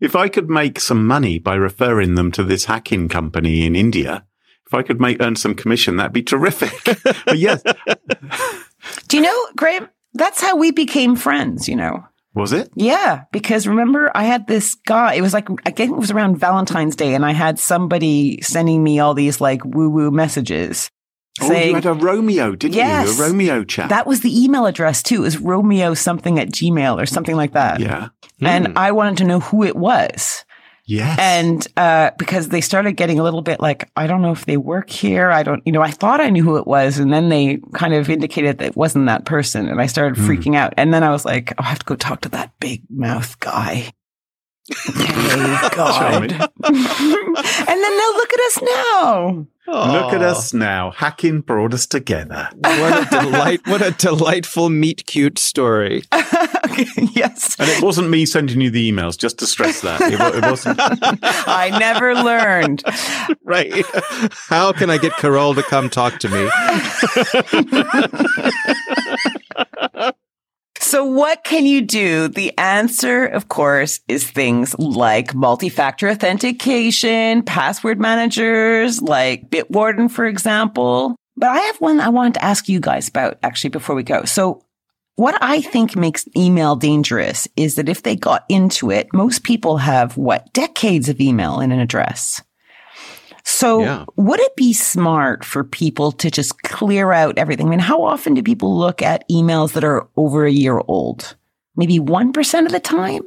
If 0.00 0.14
I 0.14 0.28
could 0.28 0.50
make 0.50 0.78
some 0.80 1.06
money 1.06 1.38
by 1.38 1.54
referring 1.54 2.14
them 2.16 2.30
to 2.32 2.44
this 2.44 2.66
hacking 2.66 3.08
company 3.08 3.64
in 3.66 3.74
India, 3.74 4.26
if 4.66 4.74
I 4.74 4.82
could 4.82 5.00
make 5.00 5.22
earn 5.22 5.36
some 5.36 5.54
commission, 5.54 5.96
that'd 5.96 6.12
be 6.12 6.22
terrific. 6.22 6.84
but 7.24 7.38
yes, 7.38 7.62
Do 9.08 9.16
you 9.16 9.22
know, 9.22 9.46
Graham? 9.56 9.88
That's 10.14 10.40
how 10.40 10.56
we 10.56 10.70
became 10.70 11.16
friends, 11.16 11.68
you 11.68 11.76
know. 11.76 12.04
was 12.34 12.52
it? 12.52 12.70
Yeah, 12.74 13.24
because 13.32 13.66
remember, 13.66 14.10
I 14.14 14.24
had 14.24 14.46
this 14.46 14.74
guy. 14.74 15.14
It 15.14 15.20
was 15.22 15.32
like 15.34 15.48
I 15.66 15.70
think 15.70 15.92
it 15.92 15.96
was 15.98 16.10
around 16.10 16.38
Valentine's 16.38 16.96
Day, 16.96 17.14
and 17.14 17.24
I 17.24 17.32
had 17.32 17.58
somebody 17.58 18.40
sending 18.42 18.82
me 18.82 18.98
all 18.98 19.14
these 19.14 19.40
like 19.40 19.64
woo 19.64 19.88
woo 19.90 20.10
messages 20.10 20.90
Oh, 21.38 21.48
saying 21.48 21.68
you 21.68 21.74
had 21.74 21.84
a 21.86 21.92
Romeo, 21.92 22.54
didn't 22.56 22.76
Yes. 22.76 23.18
you? 23.18 23.24
A 23.24 23.28
Romeo 23.28 23.62
chat. 23.62 23.90
that 23.90 24.06
was 24.06 24.20
the 24.22 24.42
email 24.42 24.64
address 24.64 25.02
too. 25.02 25.16
It 25.16 25.20
was 25.20 25.38
Romeo 25.38 25.92
something 25.92 26.38
at 26.38 26.48
Gmail 26.48 26.96
or 27.00 27.04
something 27.04 27.36
like 27.36 27.52
that. 27.52 27.78
yeah. 27.80 28.08
And 28.40 28.68
Hmm. 28.68 28.72
I 28.78 28.92
wanted 28.92 29.18
to 29.18 29.24
know 29.24 29.40
who 29.40 29.62
it 29.64 29.76
was. 29.76 30.44
Yes. 30.88 31.18
And 31.18 31.66
uh, 31.76 32.12
because 32.16 32.50
they 32.50 32.60
started 32.60 32.92
getting 32.92 33.18
a 33.18 33.24
little 33.24 33.42
bit 33.42 33.58
like, 33.58 33.90
I 33.96 34.06
don't 34.06 34.22
know 34.22 34.30
if 34.30 34.44
they 34.46 34.56
work 34.56 34.88
here. 34.88 35.30
I 35.32 35.42
don't, 35.42 35.60
you 35.66 35.72
know, 35.72 35.82
I 35.82 35.90
thought 35.90 36.20
I 36.20 36.30
knew 36.30 36.44
who 36.44 36.58
it 36.58 36.66
was. 36.66 36.98
And 37.00 37.12
then 37.12 37.28
they 37.28 37.58
kind 37.74 37.92
of 37.92 38.08
indicated 38.08 38.58
that 38.58 38.66
it 38.68 38.76
wasn't 38.76 39.06
that 39.06 39.24
person. 39.24 39.68
And 39.68 39.80
I 39.80 39.86
started 39.86 40.16
Hmm. 40.16 40.28
freaking 40.30 40.54
out. 40.54 40.74
And 40.76 40.94
then 40.94 41.02
I 41.02 41.10
was 41.10 41.24
like, 41.24 41.52
oh, 41.58 41.62
I 41.64 41.66
have 41.66 41.80
to 41.80 41.84
go 41.86 41.96
talk 41.96 42.20
to 42.20 42.28
that 42.30 42.52
big 42.60 42.82
mouth 42.88 43.38
guy. 43.40 43.90
Oh, 44.88 45.68
God. 45.74 46.22
and 46.22 46.32
then 46.32 47.96
now 47.96 48.10
look 48.16 48.32
at 48.32 48.40
us 48.40 48.62
now. 48.62 49.46
Look 49.68 50.12
at 50.12 50.22
us 50.22 50.54
now. 50.54 50.92
Hacking 50.92 51.40
brought 51.40 51.74
us 51.74 51.86
together. 51.86 52.48
What 52.54 53.12
a 53.12 53.20
delight! 53.20 53.60
What 53.66 53.82
a 53.82 53.90
delightful 53.90 54.70
meet 54.70 55.06
cute 55.06 55.38
story. 55.38 56.02
yes. 56.12 57.56
And 57.58 57.68
it 57.68 57.82
wasn't 57.82 58.10
me 58.10 58.26
sending 58.26 58.60
you 58.60 58.70
the 58.70 58.90
emails, 58.90 59.18
just 59.18 59.38
to 59.40 59.46
stress 59.46 59.80
that. 59.80 60.00
It, 60.02 60.20
it 60.20 60.42
wasn't. 60.48 60.78
I 60.82 61.76
never 61.78 62.14
learned. 62.14 62.84
Right? 63.42 63.84
How 64.48 64.72
can 64.72 64.88
I 64.88 64.98
get 64.98 65.12
Carole 65.16 65.54
to 65.54 65.62
come 65.64 65.90
talk 65.90 66.18
to 66.20 66.28
me? 66.28 66.48
So 70.86 71.04
what 71.04 71.42
can 71.42 71.66
you 71.66 71.82
do? 71.82 72.28
The 72.28 72.56
answer, 72.56 73.26
of 73.26 73.48
course, 73.48 73.98
is 74.06 74.30
things 74.30 74.72
like 74.78 75.34
multi-factor 75.34 76.08
authentication, 76.08 77.42
password 77.42 77.98
managers, 77.98 79.02
like 79.02 79.50
Bitwarden, 79.50 80.08
for 80.08 80.26
example. 80.26 81.16
But 81.36 81.48
I 81.48 81.58
have 81.58 81.80
one 81.80 81.98
I 81.98 82.08
wanted 82.10 82.34
to 82.34 82.44
ask 82.44 82.68
you 82.68 82.78
guys 82.78 83.08
about 83.08 83.36
actually 83.42 83.70
before 83.70 83.96
we 83.96 84.04
go. 84.04 84.24
So 84.26 84.62
what 85.16 85.36
I 85.42 85.60
think 85.60 85.96
makes 85.96 86.24
email 86.36 86.76
dangerous 86.76 87.48
is 87.56 87.74
that 87.74 87.88
if 87.88 88.04
they 88.04 88.14
got 88.14 88.44
into 88.48 88.92
it, 88.92 89.08
most 89.12 89.42
people 89.42 89.78
have 89.78 90.16
what 90.16 90.52
decades 90.52 91.08
of 91.08 91.20
email 91.20 91.58
in 91.58 91.72
an 91.72 91.80
address. 91.80 92.40
So 93.48 93.80
Yeah. 93.80 94.04
would 94.16 94.40
it 94.40 94.56
be 94.56 94.72
smart 94.72 95.44
for 95.44 95.62
people 95.62 96.10
to 96.12 96.30
just 96.32 96.62
clear 96.64 97.12
out 97.12 97.38
everything? 97.38 97.68
I 97.68 97.70
mean, 97.70 97.78
how 97.78 98.02
often 98.02 98.34
do 98.34 98.42
people 98.42 98.76
look 98.76 99.02
at 99.02 99.26
emails 99.30 99.72
that 99.74 99.84
are 99.84 100.08
over 100.16 100.44
a 100.44 100.50
year 100.50 100.82
old? 100.88 101.36
Maybe 101.76 102.00
1% 102.00 102.66
of 102.66 102.72
the 102.72 102.80
time? 102.80 103.22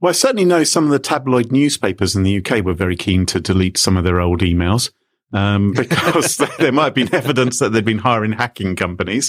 Well, 0.00 0.10
I 0.10 0.12
certainly 0.12 0.44
know 0.44 0.62
some 0.62 0.84
of 0.84 0.90
the 0.90 0.98
tabloid 0.98 1.50
newspapers 1.52 2.14
in 2.14 2.22
the 2.22 2.36
UK 2.36 2.62
were 2.62 2.74
very 2.74 2.96
keen 2.96 3.24
to 3.26 3.40
delete 3.40 3.78
some 3.78 3.96
of 3.96 4.04
their 4.04 4.20
old 4.20 4.40
emails 4.40 4.90
um, 5.32 5.72
because 5.76 6.36
there 6.58 6.72
might 6.72 6.84
have 6.84 6.94
been 6.94 7.14
evidence 7.14 7.60
that 7.60 7.72
they'd 7.72 7.84
been 7.84 7.98
hiring 7.98 8.32
hacking 8.32 8.76
companies, 8.76 9.26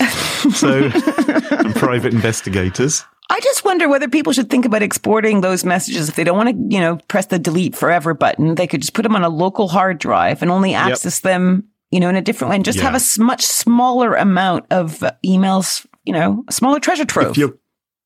so 0.57 0.83
and 1.51 1.75
private 1.75 2.13
investigators. 2.13 3.05
I 3.31 3.39
just 3.39 3.63
wonder 3.63 3.87
whether 3.87 4.09
people 4.09 4.33
should 4.33 4.49
think 4.49 4.65
about 4.65 4.81
exporting 4.81 5.39
those 5.39 5.63
messages 5.63 6.09
if 6.09 6.15
they 6.15 6.25
don't 6.25 6.35
want 6.35 6.49
to, 6.49 6.75
you 6.75 6.81
know, 6.81 6.97
press 7.07 7.27
the 7.27 7.39
delete 7.39 7.75
forever 7.75 8.13
button. 8.13 8.55
They 8.55 8.67
could 8.67 8.81
just 8.81 8.93
put 8.93 9.03
them 9.03 9.15
on 9.15 9.23
a 9.23 9.29
local 9.29 9.69
hard 9.69 9.99
drive 9.99 10.41
and 10.41 10.51
only 10.51 10.73
access 10.73 11.21
them, 11.21 11.63
you 11.91 12.01
know, 12.01 12.09
in 12.09 12.17
a 12.17 12.21
different 12.21 12.49
way 12.49 12.57
and 12.57 12.65
just 12.65 12.77
Yeah. 12.77 12.91
have 12.91 13.01
a 13.01 13.23
much 13.23 13.43
smaller 13.43 14.15
amount 14.15 14.65
of 14.69 15.01
uh, 15.01 15.11
emails, 15.25 15.85
you 16.03 16.11
know, 16.11 16.43
a 16.49 16.51
smaller 16.51 16.81
treasure 16.81 17.05
trove. 17.05 17.31
If 17.31 17.37
you're 17.37 17.57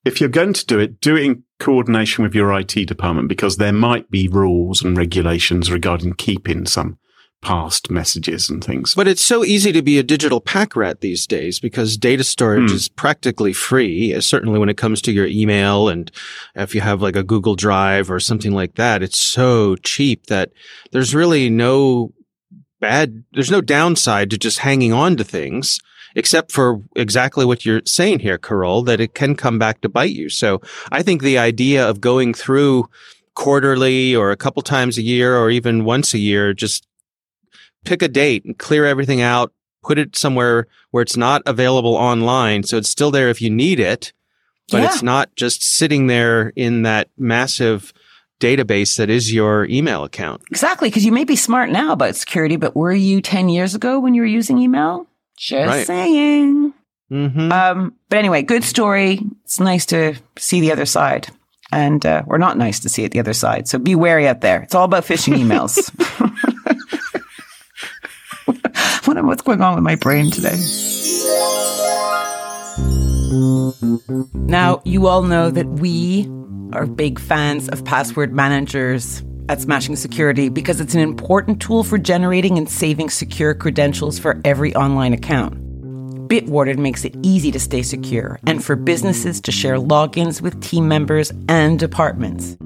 if 0.05 0.21
you're 0.21 0.29
going 0.29 0.53
to 0.53 0.65
do 0.67 0.77
it, 0.77 1.01
do 1.01 1.15
it 1.15 1.23
in 1.23 1.43
coordination 1.59 2.23
with 2.23 2.35
your 2.35 2.53
IT 2.53 2.85
department 2.85 3.27
because 3.27 3.57
there 3.57 3.73
might 3.73 4.11
be 4.11 4.27
rules 4.27 4.83
and 4.83 4.95
regulations 4.95 5.71
regarding 5.71 6.13
keeping 6.13 6.67
some 6.67 6.99
past 7.41 7.91
messages 7.91 8.49
and 8.49 8.63
things. 8.63 8.95
But 8.95 9.07
it's 9.07 9.23
so 9.23 9.43
easy 9.45 9.71
to 9.71 9.81
be 9.83 9.99
a 9.99 10.03
digital 10.03 10.41
pack 10.41 10.75
rat 10.75 11.01
these 11.01 11.27
days 11.27 11.59
because 11.59 11.95
data 11.97 12.23
storage 12.23 12.71
Hmm. 12.71 12.75
is 12.75 12.89
practically 12.89 13.53
free. 13.53 14.13
uh, 14.15 14.21
Certainly 14.21 14.57
when 14.59 14.69
it 14.69 14.77
comes 14.77 15.01
to 15.03 15.11
your 15.11 15.27
email 15.27 15.87
and 15.87 16.11
if 16.55 16.73
you 16.73 16.81
have 16.81 17.01
like 17.03 17.15
a 17.15 17.23
Google 17.23 17.55
Drive 17.55 18.09
or 18.09 18.19
something 18.19 18.51
like 18.53 18.75
that, 18.75 19.03
it's 19.03 19.19
so 19.19 19.75
cheap 19.77 20.25
that 20.27 20.51
there's 20.91 21.13
really 21.13 21.49
no 21.49 22.13
bad, 22.81 23.23
there's 23.33 23.51
no 23.51 23.61
downside 23.61 24.29
to 24.31 24.37
just 24.37 24.59
hanging 24.59 24.91
on 24.93 25.15
to 25.17 25.23
things. 25.23 25.79
Except 26.17 26.49
for 26.51 26.81
exactly 26.95 27.43
what 27.43 27.65
you're 27.65 27.81
saying 27.85 28.19
here, 28.19 28.37
Carole, 28.37 28.81
that 28.83 29.01
it 29.01 29.13
can 29.13 29.35
come 29.35 29.59
back 29.59 29.81
to 29.81 29.89
bite 29.89 30.13
you. 30.13 30.29
So 30.29 30.61
I 30.89 31.03
think 31.03 31.21
the 31.21 31.37
idea 31.37 31.85
of 31.87 31.99
going 31.99 32.33
through 32.33 32.85
quarterly 33.33 34.15
or 34.15 34.31
a 34.31 34.37
couple 34.37 34.61
times 34.61 34.97
a 34.97 35.01
year 35.01 35.35
or 35.37 35.49
even 35.49 35.83
once 35.83 36.13
a 36.13 36.17
year, 36.17 36.53
just 36.53 36.87
pick 37.85 38.01
a 38.01 38.07
date 38.07 38.43
and 38.45 38.57
clear 38.57 38.85
everything 38.85 39.21
out, 39.21 39.53
put 39.83 39.97
it 39.97 40.15
somewhere 40.15 40.67
where 40.91 41.01
it's 41.03 41.15
not 41.17 41.41
available 41.45 41.95
online. 41.95 42.63
So 42.63 42.77
it's 42.77 42.89
still 42.89 43.11
there 43.11 43.29
if 43.29 43.41
you 43.41 43.49
need 43.49 43.79
it, 43.79 44.11
but 44.71 44.81
Yeah. 44.81 44.85
it's 44.87 45.03
not 45.03 45.35
just 45.35 45.63
sitting 45.63 46.07
there 46.07 46.51
in 46.55 46.81
that 46.83 47.09
massive 47.17 47.93
database 48.41 48.97
that 48.97 49.09
is 49.09 49.31
your 49.33 49.65
email 49.65 50.03
account. 50.03 50.41
exactly. 50.51 50.91
Cause 50.91 51.05
you 51.05 51.11
may 51.13 51.23
be 51.23 51.35
smart 51.37 51.69
now 51.69 51.93
about 51.93 52.15
security, 52.17 52.57
but 52.57 52.75
were 52.75 52.91
you 52.91 53.21
10 53.21 53.47
years 53.47 53.75
ago 53.75 53.99
when 53.99 54.13
you 54.13 54.21
were 54.21 54.27
using 54.27 54.57
email? 54.57 55.07
Just 55.37 55.67
Right. 55.67 55.87
saying. 55.87 56.73
Mm-hmm. 57.11 57.51
Um, 57.51 57.93
but 58.09 58.17
anyway, 58.19 58.41
good 58.41 58.63
story. 58.63 59.21
It's 59.45 59.59
nice 59.59 59.85
to 59.87 60.15
see 60.37 60.59
the 60.59 60.71
other 60.71 60.85
side. 60.85 61.27
And, 61.71 62.05
uh, 62.05 62.23
or 62.27 62.37
not 62.37 62.57
nice 62.57 62.79
to 62.81 62.89
see 62.89 63.03
it 63.03 63.11
the 63.11 63.19
other 63.19 63.33
side. 63.33 63.67
So 63.67 63.79
be 63.79 63.95
wary 63.95 64.27
out 64.27 64.41
there. 64.41 64.61
It's 64.63 64.75
all 64.75 64.85
about 64.85 65.05
phishing 65.05 65.35
emails. 65.43 65.77
what, 69.05 69.23
what's 69.25 69.41
going 69.41 69.61
on 69.61 69.75
with 69.75 69.83
my 69.83 69.95
brain 69.95 70.31
today? 70.31 70.55
Now, 74.47 74.81
you 74.85 75.07
all 75.07 75.23
know 75.23 75.49
that 75.49 75.67
we 75.67 76.29
are 76.73 76.85
big 76.85 77.19
fans 77.19 77.69
of 77.69 77.83
password 77.83 78.33
managers 78.33 79.23
at 79.49 79.61
Smashing 79.61 79.95
Security 79.95 80.49
because 80.49 80.79
it's 80.79 80.95
an 80.95 81.01
important 81.01 81.61
tool 81.61 81.83
for 81.83 81.97
generating 81.97 82.57
and 82.57 82.69
saving 82.69 83.09
secure 83.09 83.53
credentials 83.53 84.19
for 84.19 84.41
every 84.43 84.75
online 84.75 85.13
account. 85.13 85.61
Bitwarden 86.27 86.79
makes 86.79 87.05
it 87.05 87.15
easy 87.21 87.51
to 87.51 87.59
stay 87.59 87.83
secure 87.83 88.39
and 88.47 88.63
for 88.63 88.75
businesses 88.75 89.39
to 89.41 89.51
share 89.51 89.77
logins 89.77 90.41
with 90.41 90.59
team 90.61 90.87
members 90.87 91.31
and 91.47 91.77
departments. 91.77 92.57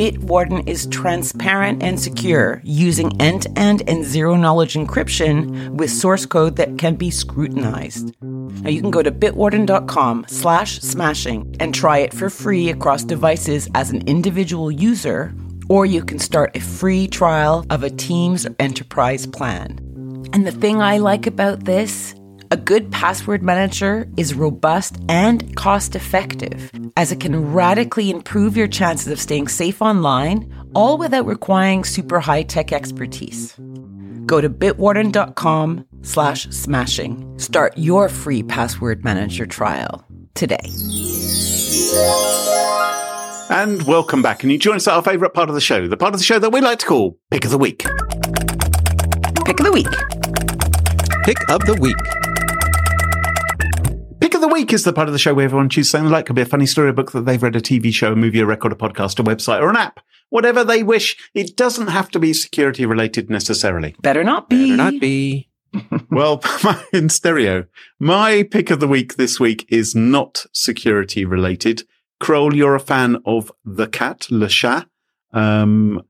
Bitwarden 0.00 0.66
is 0.66 0.86
transparent 0.86 1.82
and 1.82 2.00
secure 2.00 2.62
using 2.64 3.12
end 3.20 3.42
to 3.42 3.58
end 3.58 3.82
and 3.86 4.02
zero 4.02 4.34
knowledge 4.34 4.72
encryption 4.72 5.68
with 5.72 5.90
source 5.90 6.24
code 6.24 6.56
that 6.56 6.78
can 6.78 6.94
be 6.94 7.10
scrutinized. 7.10 8.14
Now 8.22 8.70
you 8.70 8.80
can 8.80 8.90
go 8.90 9.02
to 9.02 9.12
bitwarden.com 9.12 10.24
slash 10.26 10.80
smashing 10.80 11.54
and 11.60 11.74
try 11.74 11.98
it 11.98 12.14
for 12.14 12.30
free 12.30 12.70
across 12.70 13.04
devices 13.04 13.68
as 13.74 13.90
an 13.90 14.00
individual 14.08 14.70
user, 14.70 15.34
or 15.68 15.84
you 15.84 16.02
can 16.02 16.18
start 16.18 16.56
a 16.56 16.60
free 16.60 17.06
trial 17.06 17.66
of 17.68 17.82
a 17.82 17.90
Teams 17.90 18.46
enterprise 18.58 19.26
plan. 19.26 19.78
And 20.32 20.46
the 20.46 20.52
thing 20.52 20.80
I 20.80 20.96
like 20.96 21.26
about 21.26 21.64
this, 21.64 22.14
a 22.50 22.56
good 22.56 22.90
password 22.90 23.42
manager 23.42 24.06
is 24.16 24.34
robust 24.34 24.96
and 25.08 25.54
cost 25.56 25.94
effective, 25.94 26.70
as 26.96 27.12
it 27.12 27.20
can 27.20 27.52
radically 27.52 28.10
improve 28.10 28.56
your 28.56 28.66
chances 28.66 29.06
of 29.08 29.20
staying 29.20 29.46
safe 29.46 29.80
online, 29.80 30.52
all 30.74 30.98
without 30.98 31.26
requiring 31.26 31.84
super 31.84 32.18
high 32.18 32.42
tech 32.42 32.72
expertise. 32.72 33.54
Go 34.26 34.40
to 34.40 34.50
bitwarden.com 34.50 35.84
slash 36.02 36.48
smashing. 36.48 37.38
Start 37.38 37.72
your 37.76 38.08
free 38.08 38.42
password 38.42 39.04
manager 39.04 39.46
trial 39.46 40.04
today. 40.34 40.70
And 43.48 43.82
welcome 43.84 44.22
back. 44.22 44.42
And 44.42 44.50
you 44.50 44.58
join 44.58 44.76
us 44.76 44.88
at 44.88 44.94
our 44.94 45.02
favourite 45.02 45.34
part 45.34 45.48
of 45.48 45.54
the 45.54 45.60
show, 45.60 45.86
the 45.86 45.96
part 45.96 46.14
of 46.14 46.20
the 46.20 46.24
show 46.24 46.38
that 46.40 46.50
we 46.50 46.60
like 46.60 46.80
to 46.80 46.86
call 46.86 47.18
Pick 47.30 47.44
of 47.44 47.52
the 47.52 47.58
Week. 47.58 47.84
Pick 49.44 49.58
of 49.60 49.66
the 49.66 49.72
week. 49.72 49.86
Pick 51.24 51.38
of 51.48 51.60
the 51.64 51.76
week. 51.80 52.19
Pick 54.30 54.36
of 54.36 54.42
the 54.42 54.54
Week 54.54 54.72
is 54.72 54.84
the 54.84 54.92
part 54.92 55.08
of 55.08 55.12
the 55.12 55.18
show 55.18 55.34
where 55.34 55.44
everyone 55.44 55.68
chooses 55.68 55.90
something 55.90 56.08
like 56.08 56.26
could 56.26 56.36
be 56.36 56.42
a 56.42 56.46
funny 56.46 56.64
story, 56.64 56.88
a 56.88 56.92
book 56.92 57.10
that 57.10 57.22
they've 57.22 57.42
read, 57.42 57.56
a 57.56 57.60
TV 57.60 57.92
show, 57.92 58.12
a 58.12 58.16
movie, 58.16 58.38
a 58.38 58.46
record, 58.46 58.70
a 58.70 58.76
podcast, 58.76 59.18
a 59.18 59.24
website, 59.24 59.60
or 59.60 59.70
an 59.70 59.76
app. 59.76 59.98
Whatever 60.28 60.62
they 60.62 60.84
wish. 60.84 61.16
It 61.34 61.56
doesn't 61.56 61.88
have 61.88 62.12
to 62.12 62.20
be 62.20 62.32
security 62.32 62.86
related 62.86 63.28
necessarily. 63.28 63.96
Better 64.00 64.22
not 64.22 64.48
be. 64.48 64.70
Better 64.70 64.76
not 64.76 65.00
be. 65.00 65.48
well, 66.12 66.40
in 66.92 67.08
stereo, 67.08 67.64
my 67.98 68.44
pick 68.44 68.70
of 68.70 68.78
the 68.78 68.86
week 68.86 69.16
this 69.16 69.40
week 69.40 69.66
is 69.68 69.96
not 69.96 70.46
security 70.52 71.24
related. 71.24 71.82
Carole, 72.20 72.54
you're 72.54 72.76
a 72.76 72.80
fan 72.80 73.16
of 73.26 73.50
The 73.64 73.88
Cat, 73.88 74.28
Le 74.30 74.46
Chat. 74.46 74.86
Um, 75.32 76.02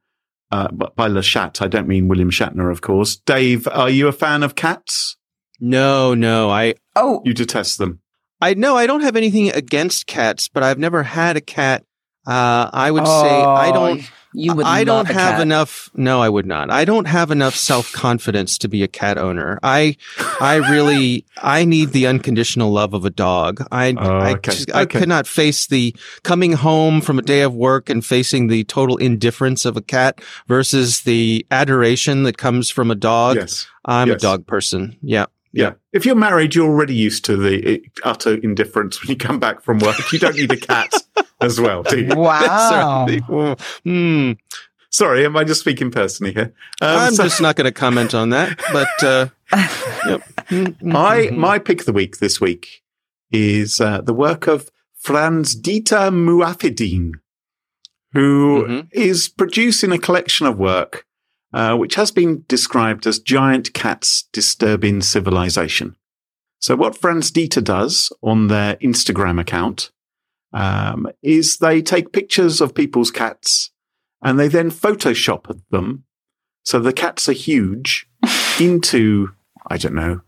uh, 0.52 0.68
by 0.70 1.06
Le 1.06 1.22
Chat, 1.22 1.62
I 1.62 1.68
don't 1.68 1.88
mean 1.88 2.06
William 2.06 2.30
Shatner, 2.30 2.70
of 2.70 2.82
course. 2.82 3.16
Dave, 3.16 3.66
are 3.68 3.88
you 3.88 4.08
a 4.08 4.12
fan 4.12 4.42
of 4.42 4.56
cats? 4.56 5.16
No, 5.58 6.12
no. 6.12 6.50
I, 6.50 6.74
Oh, 6.96 7.22
You 7.24 7.32
detest 7.32 7.78
them. 7.78 8.00
I 8.40 8.54
know 8.54 8.76
I 8.76 8.86
don't 8.86 9.02
have 9.02 9.16
anything 9.16 9.50
against 9.52 10.06
cats, 10.06 10.48
but 10.48 10.62
I've 10.62 10.78
never 10.78 11.02
had 11.02 11.36
a 11.36 11.40
cat. 11.40 11.84
Uh, 12.26 12.68
I 12.72 12.90
would 12.90 13.06
say 13.06 13.42
I 13.42 13.70
Oh, 13.70 13.72
don't. 13.72 14.10
You 14.32 14.54
would. 14.54 14.64
I 14.64 14.84
don't 14.84 15.06
have 15.06 15.16
cat. 15.36 15.40
enough. 15.40 15.90
No, 15.94 16.20
I 16.22 16.28
would 16.28 16.46
not. 16.46 16.70
I 16.70 16.84
don't 16.84 17.06
have 17.08 17.32
enough 17.32 17.56
self 17.56 17.92
confidence 17.92 18.58
to 18.58 18.68
be 18.68 18.84
a 18.84 18.88
cat 18.88 19.18
owner. 19.18 19.58
I, 19.64 19.96
I 20.40 20.54
really, 20.70 21.24
I 21.42 21.64
need 21.64 21.90
the 21.90 22.06
unconditional 22.06 22.70
love 22.70 22.94
of 22.94 23.04
a 23.04 23.10
dog. 23.10 23.66
I, 23.72 23.92
Oh, 23.98 24.18
I, 24.18 24.32
okay. 24.34 24.52
just, 24.52 24.72
I 24.72 24.82
Okay. 24.82 25.00
could 25.00 25.08
not 25.08 25.26
face 25.26 25.66
the 25.66 25.96
coming 26.22 26.52
home 26.52 27.00
from 27.00 27.18
a 27.18 27.22
day 27.22 27.40
of 27.40 27.54
work 27.56 27.90
and 27.90 28.04
facing 28.06 28.46
the 28.46 28.62
total 28.64 28.98
indifference 28.98 29.64
of 29.64 29.76
a 29.76 29.82
cat 29.82 30.20
versus 30.46 31.00
the 31.00 31.44
adoration 31.50 32.22
that 32.22 32.38
comes 32.38 32.70
from 32.70 32.92
a 32.92 32.94
dog. 32.94 33.34
Yes. 33.36 33.66
I'm 33.84 34.08
Yes. 34.08 34.18
a 34.18 34.20
dog 34.20 34.46
person. 34.46 34.96
Yeah. 35.02 35.26
Yeah. 35.52 35.72
If 35.92 36.06
you're 36.06 36.14
married, 36.14 36.54
you're 36.54 36.68
already 36.68 36.94
used 36.94 37.24
to 37.26 37.36
the 37.36 37.82
utter 38.04 38.34
indifference 38.34 39.00
when 39.02 39.10
you 39.10 39.16
come 39.16 39.38
back 39.40 39.62
from 39.62 39.78
work. 39.80 39.96
You 40.12 40.18
don't 40.18 40.36
need 40.36 40.52
a 40.52 40.56
cat 40.56 40.92
as 41.40 41.60
well. 41.60 41.82
Do 41.82 42.00
you? 42.00 42.08
Wow. 42.16 43.06
Certainly. 43.06 43.24
Well, 43.28 43.56
hmm. 43.84 44.32
Sorry, 44.92 45.24
am 45.24 45.36
I 45.36 45.44
just 45.44 45.60
speaking 45.60 45.90
personally 45.90 46.32
here? 46.32 46.52
Um, 46.80 46.98
I'm 46.98 47.14
so- 47.14 47.24
just 47.24 47.40
not 47.40 47.56
going 47.56 47.64
to 47.66 47.72
comment 47.72 48.14
on 48.14 48.30
that. 48.30 48.58
But 48.72 49.02
uh, 49.02 49.28
yep. 50.06 50.22
Mm, 50.50 50.94
I 50.94 51.26
mm, 51.28 51.36
my 51.36 51.58
pick 51.58 51.80
of 51.80 51.86
the 51.86 51.92
week 51.92 52.18
this 52.18 52.40
week 52.40 52.82
is 53.32 53.80
uh, 53.80 54.00
the 54.00 54.14
work 54.14 54.46
of 54.48 54.68
Franz 54.96 55.54
Dieter 55.60 56.10
Muafidin, 56.12 57.12
who 58.12 58.84
is 58.92 59.28
Mhm. 59.28 59.36
producing 59.36 59.92
a 59.92 59.98
collection 59.98 60.46
of 60.46 60.58
work 60.58 61.06
uh, 61.52 61.76
which 61.76 61.94
has 61.96 62.10
been 62.10 62.44
described 62.48 63.06
as 63.06 63.18
giant 63.18 63.72
cats 63.72 64.28
disturbing 64.32 65.00
civilization. 65.00 65.96
So 66.58 66.76
what 66.76 66.96
Franz 66.96 67.30
Dieter 67.30 67.64
does 67.64 68.12
on 68.22 68.48
their 68.48 68.76
Instagram 68.76 69.40
account 69.40 69.90
um, 70.52 71.08
is 71.22 71.58
they 71.58 71.80
take 71.80 72.12
pictures 72.12 72.60
of 72.60 72.74
people's 72.74 73.10
cats 73.10 73.70
and 74.22 74.38
they 74.38 74.48
then 74.48 74.70
Photoshop 74.70 75.60
them 75.70 76.04
so 76.64 76.78
the 76.78 76.92
cats 76.92 77.28
are 77.28 77.32
huge 77.32 78.06
into 78.60 79.32
I 79.66 79.76
don't 79.76 79.94
know 79.94 80.20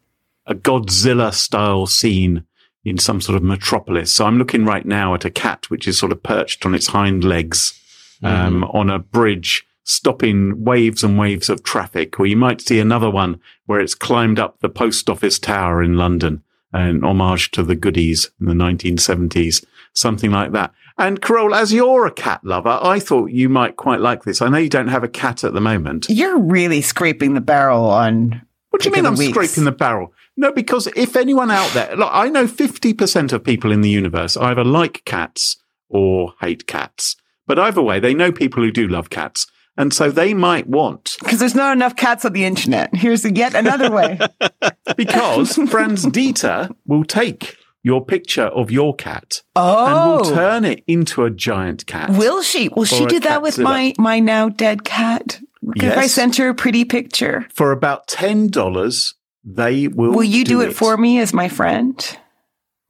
a 0.46 0.54
Godzilla 0.54 1.32
style 1.32 1.86
scene 1.86 2.44
in 2.84 2.98
some 2.98 3.20
sort 3.20 3.36
of 3.36 3.44
metropolis. 3.44 4.12
So 4.12 4.26
I'm 4.26 4.38
looking 4.38 4.64
right 4.64 4.84
now 4.84 5.14
at 5.14 5.24
a 5.24 5.30
cat 5.30 5.70
which 5.70 5.86
is 5.86 5.98
sort 5.98 6.10
of 6.10 6.22
perched 6.22 6.66
on 6.66 6.74
its 6.74 6.88
hind 6.88 7.22
legs 7.22 7.78
um, 8.24 8.64
on 8.64 8.90
a 8.90 8.98
bridge, 8.98 9.64
stopping 9.84 10.62
waves 10.64 11.02
and 11.02 11.18
waves 11.18 11.48
of 11.48 11.62
traffic. 11.62 12.18
Or 12.18 12.26
you 12.26 12.36
might 12.36 12.60
see 12.60 12.78
another 12.78 13.10
one 13.10 13.40
where 13.66 13.80
it's 13.80 13.94
climbed 13.94 14.38
up 14.38 14.60
the 14.60 14.68
post 14.68 15.08
office 15.10 15.38
tower 15.38 15.82
in 15.82 15.96
London, 15.96 16.42
an 16.72 17.04
homage 17.04 17.50
to 17.52 17.62
the 17.62 17.74
goodies 17.74 18.30
in 18.40 18.46
the 18.46 18.54
1970s, 18.54 19.64
something 19.92 20.30
like 20.30 20.52
that. 20.52 20.72
And 20.98 21.22
Carole, 21.22 21.54
as 21.54 21.72
you're 21.72 22.06
a 22.06 22.12
cat 22.12 22.40
lover, 22.44 22.78
I 22.82 23.00
thought 23.00 23.30
you 23.30 23.48
might 23.48 23.76
quite 23.76 24.00
like 24.00 24.24
this. 24.24 24.42
I 24.42 24.48
know 24.48 24.58
you 24.58 24.68
don't 24.68 24.88
have 24.88 25.04
a 25.04 25.08
cat 25.08 25.42
at 25.42 25.54
the 25.54 25.60
moment. 25.60 26.06
You're 26.08 26.38
really 26.38 26.82
scraping 26.82 27.34
the 27.34 27.40
barrel 27.40 27.86
on. 27.86 28.42
What 28.70 28.82
do 28.82 28.88
you 28.88 28.94
mean 28.94 29.06
I'm 29.06 29.16
weeks. 29.16 29.32
scraping 29.32 29.64
the 29.64 29.72
barrel? 29.72 30.12
No, 30.36 30.52
because 30.52 30.86
if 30.96 31.16
anyone 31.16 31.50
out 31.50 31.72
there, 31.72 31.94
look, 31.96 32.10
I 32.12 32.28
know 32.28 32.46
50% 32.46 33.32
of 33.32 33.44
people 33.44 33.70
in 33.70 33.82
the 33.82 33.90
universe 33.90 34.36
either 34.36 34.64
like 34.64 35.04
cats 35.04 35.56
or 35.88 36.34
hate 36.40 36.66
cats. 36.66 37.16
But 37.46 37.58
either 37.58 37.82
way, 37.82 38.00
they 38.00 38.14
know 38.14 38.32
people 38.32 38.62
who 38.62 38.70
do 38.70 38.88
love 38.88 39.10
cats. 39.10 39.46
And 39.76 39.92
so 39.94 40.10
they 40.10 40.34
might 40.34 40.66
want, 40.68 41.16
Because 41.20 41.38
there's 41.40 41.54
not 41.54 41.72
enough 41.74 41.96
cats 41.96 42.24
on 42.26 42.32
the 42.34 42.44
internet. 42.44 42.94
Here's 42.94 43.24
yet 43.24 43.54
another 43.54 43.90
way. 43.90 44.18
because 44.96 45.54
Franz 45.70 46.04
Dieter 46.04 46.74
will 46.86 47.04
take 47.04 47.56
your 47.82 48.04
picture 48.04 48.44
of 48.44 48.70
your 48.70 48.94
cat 48.94 49.42
and 49.56 49.64
Oh. 49.98 50.16
will 50.18 50.24
turn 50.34 50.64
it 50.64 50.84
into 50.86 51.24
a 51.24 51.30
giant 51.30 51.86
cat. 51.86 52.10
Will 52.10 52.42
she? 52.42 52.68
Will 52.68 52.84
she 52.84 53.06
do 53.06 53.18
that 53.20 53.40
with 53.42 53.58
my 53.58 53.94
my 53.98 54.20
now 54.20 54.48
dead 54.50 54.84
cat? 54.84 55.40
Yes. 55.76 55.92
If 55.92 55.98
I 55.98 56.06
sent 56.06 56.36
her 56.36 56.48
a 56.50 56.54
pretty 56.54 56.84
picture, 56.84 57.46
For 57.54 57.72
about 57.72 58.08
$10, 58.08 59.14
they 59.44 59.88
will. 59.88 60.12
will 60.12 60.24
you 60.24 60.44
do, 60.44 60.60
it, 60.60 60.74
for 60.74 60.96
me 60.96 61.18
as 61.20 61.32
my 61.32 61.48
friend? 61.48 62.18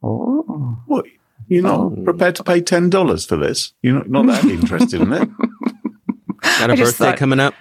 Oh, 0.03 0.79
What? 0.87 1.05
You're 1.49 1.63
not 1.63 1.81
Oh. 1.81 1.91
prepared 2.05 2.37
to 2.37 2.45
pay 2.45 2.61
$10 2.63 3.27
for 3.27 3.37
this? 3.37 3.73
You're 3.83 3.95
not, 4.07 4.09
not 4.09 4.27
that 4.27 4.45
interested 4.47 5.03
in 5.03 5.13
it? 5.13 5.29
got 6.67 6.71
a 6.71 6.73
I 6.75 6.77
just 6.77 6.99
birthday 6.99 7.11
thought- 7.13 7.19
coming 7.19 7.41
up. 7.41 7.55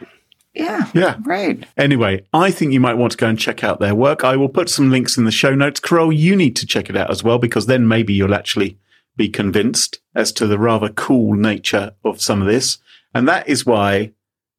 yeah, 0.54 0.89
Yeah. 0.93 1.18
right. 1.24 1.66
Anyway, 1.78 2.26
I 2.34 2.52
think 2.52 2.74
you 2.74 2.80
might 2.80 2.95
want 2.97 3.12
to 3.14 3.18
go 3.18 3.28
and 3.28 3.39
check 3.39 3.64
out 3.64 3.80
their 3.80 3.95
work. 3.95 4.24
I 4.24 4.36
will 4.38 4.49
put 4.49 4.70
some 4.70 4.89
links 4.91 5.18
in 5.18 5.26
the 5.26 5.32
show 5.32 5.56
notes. 5.56 5.80
Carole, 5.80 6.12
you 6.12 6.36
need 6.36 6.56
to 6.58 6.66
check 6.66 6.89
it 6.89 6.97
out 6.97 7.10
as 7.10 7.24
well 7.24 7.38
because 7.39 7.66
then 7.68 7.88
maybe 7.88 8.14
you'll 8.14 8.34
actually 8.36 8.78
be 9.18 9.30
convinced 9.30 9.99
as 10.16 10.32
to 10.34 10.47
the 10.47 10.58
rather 10.60 10.89
cool 10.89 11.36
nature 11.36 11.93
of 12.04 12.22
some 12.22 12.41
of 12.41 12.47
this. 12.47 12.78
And 13.14 13.28
that 13.28 13.47
is 13.47 13.66
why 13.66 14.12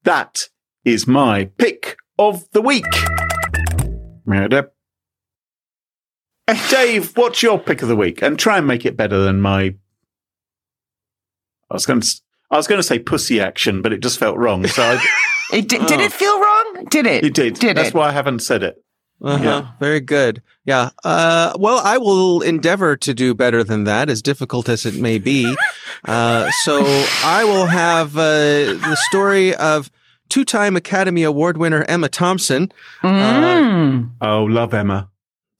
that 0.04 0.48
is 0.84 1.06
my 1.06 1.46
pick 1.58 1.96
of 2.18 2.50
the 2.52 2.60
week. 2.62 2.84
Murder. 4.26 4.70
Dave, 6.70 7.16
what's 7.16 7.42
your 7.42 7.58
pick 7.58 7.82
of 7.82 7.88
the 7.88 7.96
week? 7.96 8.20
And 8.20 8.38
try 8.38 8.58
and 8.58 8.66
make 8.66 8.84
it 8.84 8.96
better 8.96 9.18
than 9.18 9.40
my. 9.40 9.74
I 11.70 11.74
was 11.74 11.86
going 11.86 12.00
to. 12.00 12.20
I 12.52 12.56
was 12.56 12.66
going 12.68 12.78
to 12.78 12.82
say 12.86 12.98
pussy 13.00 13.40
action, 13.40 13.82
but 13.82 13.92
it 13.92 14.00
just 14.02 14.18
felt 14.18 14.36
wrong. 14.36 14.66
So 14.68 14.82
I, 14.82 15.04
It, 15.52 15.68
did, 15.68 15.84
did 15.86 16.00
Oh. 16.00 16.04
it 16.04 16.12
feel 16.12 16.38
wrong? 16.40 16.86
Did 16.90 17.06
it? 17.06 17.24
it 17.24 17.34
did. 17.34 17.54
Did 17.58 17.76
That's 17.76 17.88
it? 17.88 17.94
why 17.94 18.08
I 18.08 18.12
haven't 18.12 18.38
said 18.40 18.62
it. 18.62 18.76
Uh-huh. 19.20 19.42
Yeah. 19.44 19.66
Very 19.80 20.00
good. 20.00 20.42
Yeah. 20.64 20.90
Uh, 21.04 21.52
well, 21.58 21.80
I 21.84 21.98
will 21.98 22.40
endeavor 22.40 22.96
to 22.96 23.14
do 23.14 23.34
better 23.34 23.62
than 23.62 23.84
that, 23.84 24.08
as 24.10 24.20
difficult 24.22 24.68
as 24.68 24.86
it 24.86 24.94
may 24.94 25.18
be. 25.18 25.54
Uh, 26.04 26.50
so 26.64 26.82
I 27.24 27.44
will 27.44 27.66
have 27.66 28.16
uh, 28.16 28.74
the 28.74 28.96
story 29.08 29.54
of 29.54 29.88
two-time 30.30 30.74
Academy 30.74 31.22
Award 31.22 31.58
winner 31.58 31.84
Emma 31.86 32.08
Thompson. 32.08 32.72
Mm. 33.04 34.10
Oh, 34.20 34.42
love 34.44 34.74
Emma. 34.74 35.08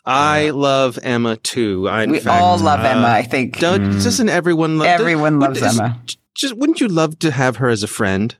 I 0.04 0.50
love 0.50 0.98
Emma 1.00 1.36
too. 1.36 1.88
I, 1.88 2.06
we 2.06 2.18
fact, 2.18 2.42
all 2.42 2.58
love 2.58 2.80
uh, 2.80 2.88
Emma. 2.88 3.06
I 3.06 3.22
think 3.22 3.56
Mm. 3.58 4.02
Doesn't 4.02 4.28
everyone 4.28 4.78
love? 4.78 4.88
everyone 4.88 5.38
would- 5.38 5.48
loves 5.50 5.62
is- 5.62 5.78
Emma. 5.78 6.00
Just 6.34 6.54
wouldn't 6.56 6.80
you 6.80 6.88
love 6.88 7.18
to 7.20 7.30
have 7.30 7.56
her 7.56 7.68
as 7.68 7.82
a 7.82 7.88
friend? 7.88 8.34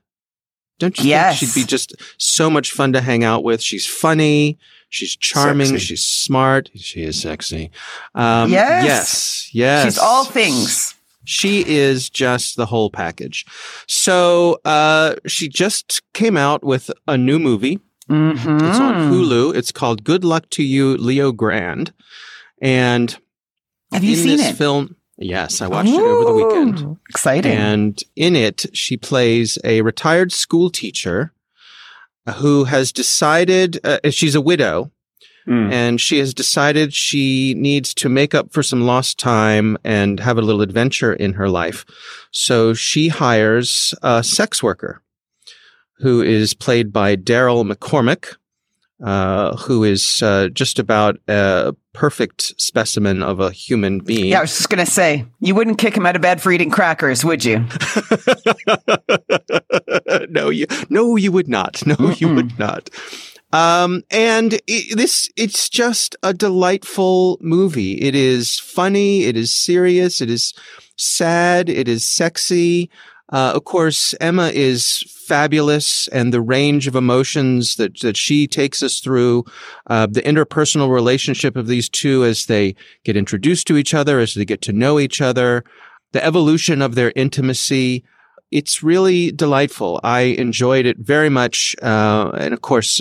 Don't 0.79 0.99
you 0.99 1.11
Yes. 1.11 1.39
think 1.41 1.53
she'd 1.53 1.61
be 1.63 1.67
just 1.67 1.95
so 2.19 2.51
much 2.51 2.73
fun 2.73 2.93
to 2.95 3.01
hang 3.01 3.23
out 3.25 3.45
with? 3.45 3.63
She's 3.63 3.87
funny. 3.87 4.59
She's 4.89 5.15
charming. 5.17 5.69
Sexy. 5.69 5.85
She's 5.85 6.05
smart. 6.05 6.71
She 6.77 7.03
is 7.03 7.21
sexy. 7.21 7.71
Um, 8.15 8.51
Yes. 8.51 8.85
Yes. 8.85 9.49
Yes. 9.53 9.85
She's 9.85 9.99
all 9.99 10.25
things. 10.25 10.95
She 11.25 11.65
is 11.67 12.11
just 12.11 12.57
the 12.57 12.67
whole 12.67 12.91
package. 12.91 13.47
So 13.87 14.61
uh, 14.65 15.15
she 15.27 15.49
just 15.49 16.03
came 16.15 16.37
out 16.37 16.65
with 16.65 16.91
a 17.07 17.17
new 17.17 17.39
movie. 17.39 17.79
Mm-hmm. 18.11 18.57
It's 18.67 18.79
on 18.81 19.13
Hulu. 19.13 19.55
It's 19.55 19.71
called 19.71 20.03
Good 20.03 20.25
Luck 20.25 20.51
to 20.51 20.65
You, 20.65 20.97
Leo 20.97 21.31
Grande. 21.31 21.93
And 22.61 23.17
Have 23.93 24.03
you 24.03 24.17
in 24.17 24.23
seen 24.23 24.37
this 24.39 24.49
it? 24.51 24.57
film, 24.57 24.97
yes, 25.23 25.61
I 25.61 25.67
watched 25.69 25.89
it 25.91 26.01
over 26.01 26.25
the 26.25 26.35
weekend. 26.35 26.97
Exciting. 27.09 27.53
And 27.53 28.03
in 28.17 28.37
it, 28.37 28.67
she 28.73 28.97
plays 28.97 29.59
a 29.65 29.81
retired 29.83 30.33
school 30.33 30.71
teacher 30.71 31.33
who 32.37 32.65
has 32.65 32.93
decided, 32.93 33.81
uh, 33.85 33.99
she's 34.11 34.35
a 34.35 34.41
widow, 34.41 34.91
Mm. 35.49 35.73
and 35.73 36.01
she 36.01 36.19
has 36.21 36.33
decided 36.33 36.95
she 36.95 37.53
needs 37.55 37.93
to 37.95 38.09
make 38.09 38.33
up 38.33 38.53
for 38.53 38.63
some 38.63 38.83
lost 38.83 39.19
time 39.19 39.77
and 39.83 40.21
have 40.21 40.39
a 40.39 40.41
little 40.41 40.63
adventure 40.63 41.13
in 41.13 41.33
her 41.33 41.49
life. 41.49 41.85
So 42.31 42.75
she 42.75 43.09
hires 43.09 43.93
a 44.03 44.23
sex 44.23 44.63
worker 44.63 45.03
who 45.99 46.23
is 46.23 46.55
played 46.55 46.93
by 46.93 47.17
Daryl 47.17 47.69
McCormack. 47.69 48.37
Uh, 49.03 49.57
who 49.57 49.83
is 49.83 50.23
uh, 50.23 50.49
just 50.53 50.79
about 50.79 51.17
a 51.27 51.75
perfect 51.93 52.55
specimen 52.57 53.21
of 53.21 53.41
a 53.41 53.51
human 53.51 53.99
being. 53.99 54.27
yeah, 54.27 54.39
I 54.39 54.43
was 54.43 54.57
just 54.57 54.71
gonna 54.71 54.87
say 54.87 55.27
you 55.41 55.57
wouldn't 55.57 55.79
kick 55.79 55.97
him 55.97 56.07
out 56.07 56.15
of 56.15 56.23
bed 56.23 56.41
for 56.41 56.53
eating 56.53 56.71
crackers, 56.71 57.25
would 57.25 57.45
you? 57.45 57.59
no, 60.31 60.51
you 60.51 60.67
no, 60.89 61.17
you 61.17 61.33
would 61.33 61.49
not. 61.49 61.85
No, 61.85 61.97
you 61.99 62.29
Mm-mm. 62.29 62.37
would 62.37 62.59
not. 62.59 62.91
Um, 63.53 64.03
and 64.11 64.55
i 64.69 64.83
this 64.95 65.31
it's 65.37 65.69
just 65.69 66.17
a 66.23 66.33
delightful 66.33 67.39
movie. 67.41 67.95
It 68.01 68.15
is 68.15 68.59
funny. 68.59 69.25
It 69.25 69.37
is 69.37 69.53
serious. 69.53 70.21
It 70.21 70.31
is 70.31 70.55
sad. 70.97 71.69
It 71.69 71.89
is 71.89 72.05
sexy. 72.05 72.91
Uh, 73.31 73.53
of 73.55 73.65
course, 73.65 74.15
Emma 74.21 74.49
is 74.49 75.05
fabulous, 75.33 76.09
and 76.09 76.31
the 76.31 76.43
range 76.43 76.87
of 76.87 76.95
emotions 76.95 77.77
that 77.77 78.01
that 78.01 78.19
she 78.19 78.47
takes 78.47 78.83
us 78.83 79.01
through, 79.01 79.45
uh, 79.87 80.07
the 80.07 80.21
interpersonal 80.23 80.91
relationship 80.93 81.57
of 81.57 81.67
these 81.69 81.89
two 81.89 82.23
as 82.23 82.45
they 82.47 82.75
get 83.03 83.17
introduced 83.17 83.67
to 83.67 83.79
each 83.79 83.95
other, 83.95 84.21
as 84.21 84.35
they 84.35 84.45
get 84.45 84.61
to 84.63 84.73
know 84.75 84.99
each 85.01 85.23
other, 85.23 85.65
the 86.13 86.23
evolution 86.23 86.83
of 86.83 86.95
their 86.95 87.13
intimacy. 87.17 88.05
It's 88.51 88.83
really 88.83 89.33
delightful. 89.33 89.99
I 90.05 90.21
enjoyed 90.37 90.85
it 90.85 90.99
very 90.99 91.31
much, 91.31 91.75
uh, 91.81 92.31
and 92.37 92.53
of 92.53 92.61
course, 92.61 93.01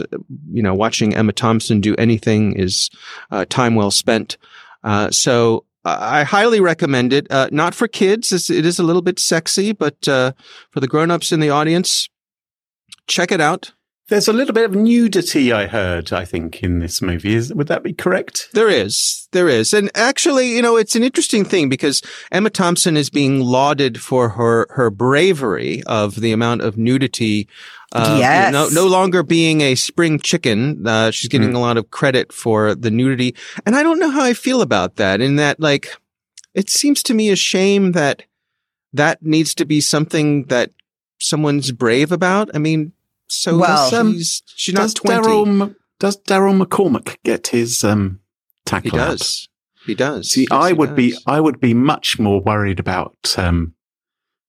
you 0.54 0.64
know, 0.64 0.74
watching 0.74 1.14
Emma 1.14 1.34
Thompson 1.34 1.82
do 1.82 1.94
anything 1.98 2.54
is 2.54 2.90
uh, 3.30 3.44
time 3.50 3.76
well 3.76 3.92
spent. 3.92 4.38
Uh, 4.86 5.12
so 5.12 5.66
I 5.84 6.24
highly 6.24 6.62
recommend 6.62 7.12
it. 7.12 7.26
Uh, 7.30 7.50
not 7.52 7.74
for 7.76 7.88
kids; 7.90 8.32
It's- 8.32 8.50
it 8.50 8.66
is 8.66 8.80
a 8.80 8.84
little 8.84 9.02
bit 9.02 9.20
sexy, 9.20 9.74
but 9.74 10.08
uh, 10.08 10.32
for 10.72 10.80
the 10.80 10.88
grown-ups 10.88 11.32
in 11.34 11.40
the 11.42 11.50
audience, 11.50 12.08
check 13.08 13.32
it 13.32 13.42
out. 13.42 13.74
There's 14.10 14.28
a 14.28 14.34
little 14.34 14.54
bit 14.54 14.66
of 14.66 14.76
nudity, 14.76 15.54
I 15.54 15.68
heard, 15.68 16.12
I 16.12 16.26
think, 16.26 16.62
in 16.64 16.80
this 16.80 17.02
movie. 17.02 17.34
Is, 17.34 17.54
would 17.54 17.68
that 17.68 17.82
be 17.82 17.94
correct? 17.94 18.50
There 18.52 18.68
is. 18.68 19.30
There 19.32 19.48
is. 19.48 19.74
And 19.74 19.90
actually, 19.96 20.54
you 20.54 20.62
know, 20.62 20.76
it's 20.76 20.98
an 20.98 21.04
interesting 21.04 21.46
thing 21.46 21.70
because 21.70 22.02
Emma 22.30 22.50
Thompson 22.50 22.98
is 22.98 23.10
being 23.10 23.40
lauded 23.40 24.02
for 24.02 24.28
her, 24.30 24.68
her 24.72 24.90
bravery 24.90 25.82
of 25.84 26.16
the 26.20 26.34
amount 26.34 26.62
of 26.62 26.78
nudity. 26.78 27.48
Uh, 27.94 28.04
you 28.04 28.14
know, 28.16 28.20
Yes. 28.20 28.52
no, 28.52 28.68
no 28.70 28.88
longer 28.88 29.24
being 29.24 29.62
a 29.62 29.76
spring 29.76 30.20
chicken. 30.20 30.86
Uh, 30.86 31.12
she's 31.12 31.30
getting 31.30 31.54
a 31.54 31.60
lot 31.60 31.78
of 31.78 31.90
credit 31.92 32.34
for 32.34 32.76
the 32.76 32.92
nudity. 32.92 33.34
And 33.66 33.78
I 33.78 33.84
don't 33.84 34.00
know 34.00 34.12
how 34.12 34.24
I 34.24 34.34
feel 34.34 34.62
about 34.62 34.98
that 34.98 35.22
in 35.22 35.38
that, 35.38 35.62
like, 35.62 35.96
it 36.54 36.70
seems 36.70 37.02
to 37.04 37.14
me 37.14 37.30
a 37.30 37.38
shame 37.38 37.94
that 37.94 38.24
that 38.92 39.24
needs 39.24 39.56
to 39.56 39.64
be 39.64 39.80
something 39.80 40.44
that 40.46 40.72
someone's 41.22 41.72
brave 41.72 42.12
about. 42.12 42.50
I 42.54 42.58
mean, 42.60 42.92
so 43.28 43.58
Well, 43.60 43.90
she's 44.12 44.42
she's 44.56 44.74
not 44.76 44.82
does 44.82 44.94
twenty. 44.96 45.28
Daryl 45.28 45.48
M- 45.62 45.76
does 46.00 46.18
Daryl 46.24 46.62
McCormack 46.62 47.18
get 47.24 47.48
his 47.48 47.84
um, 47.84 48.20
tackle 48.66 48.92
he 48.92 48.98
out? 49.00 49.08
does. 49.20 49.48
He 49.86 49.96
does. 49.96 50.30
See, 50.30 50.42
Yes, 50.42 50.52
I 50.52 50.68
he 50.70 50.74
would 50.74 50.96
be. 50.96 51.16
I 51.26 51.40
would 51.40 51.60
be 51.60 51.74
much 51.74 52.20
more 52.20 52.42
worried 52.42 52.80
about. 52.80 53.36
Um, 53.38 53.74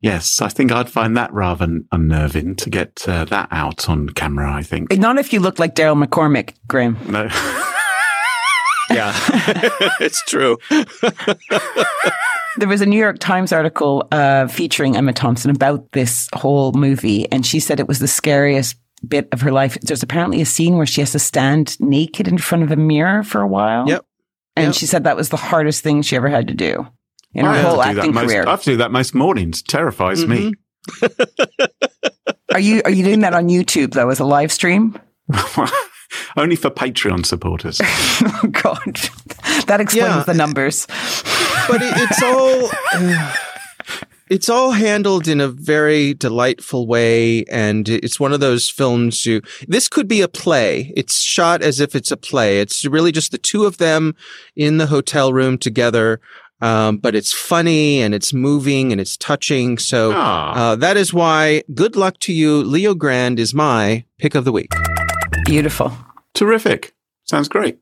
yes, 0.01 0.41
I 0.43 0.49
think 0.49 0.73
I'd 0.73 0.91
find 0.91 1.17
that 1.17 1.33
rather 1.33 1.81
unnerving 1.93 2.57
to 2.57 2.69
get 2.71 3.05
uh, 3.09 3.25
that 3.27 3.49
out 3.51 3.89
on 3.89 4.09
camera. 4.11 4.53
I 4.53 4.63
think 4.63 4.97
Not 4.99 5.19
if 5.19 5.33
you 5.33 5.41
look 5.41 5.59
like 5.59 5.75
Daryl 5.75 6.03
McCormack, 6.05 6.55
Graham. 6.69 6.99
no. 7.09 7.29
Yeah, 8.91 9.15
it's 10.01 10.23
true. 10.27 10.59
There 12.59 12.69
was 12.69 12.81
a 12.81 12.87
New 12.87 12.99
York 12.99 13.19
Times 13.19 13.53
article 13.53 14.07
uh, 14.13 14.47
featuring 14.47 14.97
Emma 14.97 15.13
Thompson 15.13 15.51
about 15.51 15.91
this 15.93 16.29
whole 16.35 16.73
movie, 16.73 17.31
and 17.33 17.47
she 17.47 17.61
said 17.61 17.81
it 17.81 17.89
was 17.89 17.99
the 17.99 18.09
scariest 18.09 18.77
bit 19.09 19.29
of 19.33 19.41
her 19.41 19.51
life. 19.51 19.77
There's 19.81 20.03
apparently 20.03 20.41
a 20.41 20.47
scene 20.47 20.77
where 20.77 20.87
she 20.87 21.01
has 21.01 21.13
to 21.13 21.19
stand 21.19 21.81
naked 21.81 22.29
in 22.29 22.39
front 22.39 22.63
of 22.65 22.71
a 22.71 22.77
mirror 22.77 23.23
for 23.23 23.41
a 23.41 23.49
while. 23.49 23.89
Yep. 23.89 24.05
And 24.55 24.67
Yep. 24.67 24.75
she 24.75 24.87
said 24.87 25.05
that 25.05 25.17
was 25.17 25.31
the 25.31 25.37
hardest 25.39 25.83
thing 25.83 26.03
she 26.03 26.15
ever 26.15 26.29
had 26.29 26.47
to 26.49 26.55
do 26.55 26.87
in 27.35 27.47
her 27.47 27.51
I 27.53 27.57
have 27.57 27.65
whole 27.67 27.83
to 27.83 27.89
do 27.89 27.95
that 27.95 27.99
acting 27.99 28.15
most, 28.15 28.27
career. 28.27 28.45
I 28.47 28.51
have 28.51 28.63
to 28.65 28.71
do 28.73 28.77
that 28.77 28.91
most 28.93 29.15
mornings. 29.15 29.63
Terrifies 29.63 30.27
me. 30.27 30.53
Are 32.53 32.61
you 32.61 32.83
are 32.85 32.91
you 32.91 33.03
doing 33.05 33.21
that 33.21 33.33
on 33.33 33.49
YouTube 33.49 33.93
though 33.95 34.11
as 34.11 34.21
a 34.21 34.25
live 34.27 34.53
stream? 34.53 34.99
Only 36.37 36.57
for 36.57 36.71
Patreon 36.71 37.27
supporters. 37.27 37.81
oh 37.85 38.49
God, 38.51 38.95
that 39.67 39.79
explains 39.81 39.95
Yeah. 40.17 40.23
the 40.25 40.35
numbers. 40.35 40.87
but 41.69 41.81
it, 41.83 41.93
it's 41.97 42.23
all 42.23 42.71
it's 44.31 44.49
all 44.49 44.71
handled 44.73 45.29
in 45.29 45.41
a 45.41 45.49
very 45.49 46.15
delightful 46.15 46.87
way 46.87 47.45
and 47.45 47.89
it's 47.89 48.19
one 48.19 48.33
of 48.33 48.41
those 48.41 48.69
films 48.69 49.27
you 49.27 49.41
this 49.69 49.89
could 49.89 50.09
be 50.09 50.21
a 50.23 50.29
play 50.29 50.93
it's 50.97 51.21
shot 51.21 51.61
as 51.63 51.81
if 51.81 51.95
it's 51.95 52.11
a 52.11 52.17
play 52.17 52.61
it's 52.61 52.85
really 52.87 53.13
just 53.13 53.31
the 53.31 53.39
two 53.39 53.65
of 53.67 53.77
them 53.79 54.15
in 54.57 54.79
the 54.79 54.87
hotel 54.87 55.33
room 55.33 55.59
together 55.59 56.19
um, 56.63 56.97
but 56.97 57.15
it's 57.15 57.33
funny 57.33 58.01
and 58.01 58.15
it's 58.15 58.33
moving 58.33 58.91
and 58.93 59.01
it's 59.01 59.17
touching 59.17 59.77
so 59.79 60.13
Ah. 60.15 60.55
uh, 60.71 60.77
that 60.77 60.97
is 60.97 61.13
why 61.13 61.63
good 61.75 61.95
luck 61.97 62.19
to 62.21 62.33
you 62.33 62.63
leo 62.63 62.95
grande 62.95 63.39
is 63.39 63.53
my 63.53 64.05
pick 64.19 64.35
of 64.35 64.45
the 64.45 64.53
week 64.53 64.73
Beautiful. 65.45 65.93
Terrific. 66.35 66.95
Sounds 67.25 67.49
great. 67.49 67.79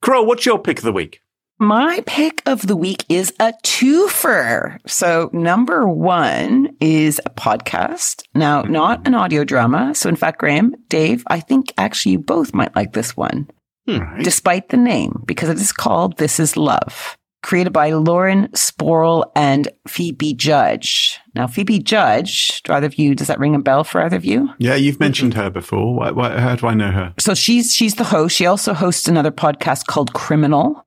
Crow, 0.00 0.22
what's 0.22 0.46
your 0.46 0.58
pick 0.58 0.78
of 0.78 0.84
the 0.84 0.92
week? 0.92 1.20
My 1.58 2.02
pick 2.06 2.42
of 2.44 2.66
the 2.66 2.74
week 2.74 3.04
is 3.08 3.32
a 3.38 3.52
twofer. 3.62 4.78
So 4.84 5.30
number 5.32 5.86
one 5.86 6.76
is 6.80 7.20
a 7.24 7.30
podcast. 7.30 8.24
Now, 8.34 8.62
mm-hmm. 8.62 8.72
not 8.72 9.06
an 9.06 9.14
audio 9.14 9.44
drama. 9.44 9.94
So 9.94 10.08
in 10.08 10.16
fact, 10.16 10.40
Graham, 10.40 10.74
Dave, 10.88 11.22
I 11.28 11.38
think 11.38 11.72
actually 11.78 12.12
you 12.12 12.18
both 12.18 12.52
might 12.52 12.74
like 12.74 12.94
this 12.94 13.16
one, 13.16 13.48
hmm. 13.86 13.98
Right. 13.98 14.24
despite 14.24 14.70
the 14.70 14.76
name, 14.76 15.22
because 15.24 15.50
it 15.50 15.58
is 15.58 15.70
called 15.72 16.16
This 16.16 16.40
Is 16.40 16.56
Love. 16.56 17.16
Created 17.42 17.72
by 17.72 17.90
Lauren 17.90 18.48
Spohrer 18.48 19.24
and 19.34 19.68
Phoebe 19.88 20.32
Judge. 20.34 21.18
Now, 21.34 21.46
Phoebe 21.46 21.80
Judge, 21.80 22.62
do 22.62 22.72
either 22.72 22.86
of 22.86 22.94
you, 22.98 23.14
does 23.14 23.26
that 23.26 23.38
ring 23.40 23.54
a 23.54 23.58
bell 23.58 23.82
for 23.84 24.00
either 24.00 24.16
of 24.16 24.24
you? 24.24 24.48
yeah, 24.58 24.74
you've 24.76 25.00
mentioned 25.00 25.34
her 25.34 25.50
before. 25.50 25.94
Why, 25.94 26.10
why, 26.12 26.38
how 26.38 26.54
do 26.56 26.66
I 26.68 26.74
know 26.74 26.90
her? 26.92 27.14
So 27.18 27.34
she's 27.34 27.74
she's 27.74 27.96
the 27.96 28.04
host. 28.04 28.36
She 28.36 28.46
also 28.46 28.74
hosts 28.74 29.08
another 29.08 29.30
podcast 29.32 29.86
called 29.86 30.12
Criminal. 30.12 30.86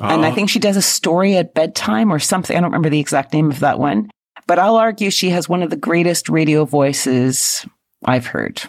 And 0.00 0.24
I 0.24 0.30
Oh, 0.30 0.34
think 0.34 0.48
she 0.48 0.60
does 0.60 0.76
a 0.76 0.82
story 0.82 1.36
at 1.36 1.54
bedtime 1.54 2.12
or 2.12 2.20
something. 2.20 2.56
I 2.56 2.60
don't 2.60 2.70
remember 2.70 2.88
the 2.90 3.00
exact 3.00 3.32
name 3.32 3.50
of 3.50 3.58
that 3.60 3.80
one. 3.80 4.08
But 4.46 4.60
I'll 4.60 4.76
argue 4.76 5.10
she 5.10 5.30
has 5.30 5.48
one 5.48 5.62
of 5.64 5.70
the 5.70 5.76
greatest 5.76 6.28
radio 6.28 6.64
voices 6.64 7.66
I've 8.04 8.26
heard. 8.26 8.62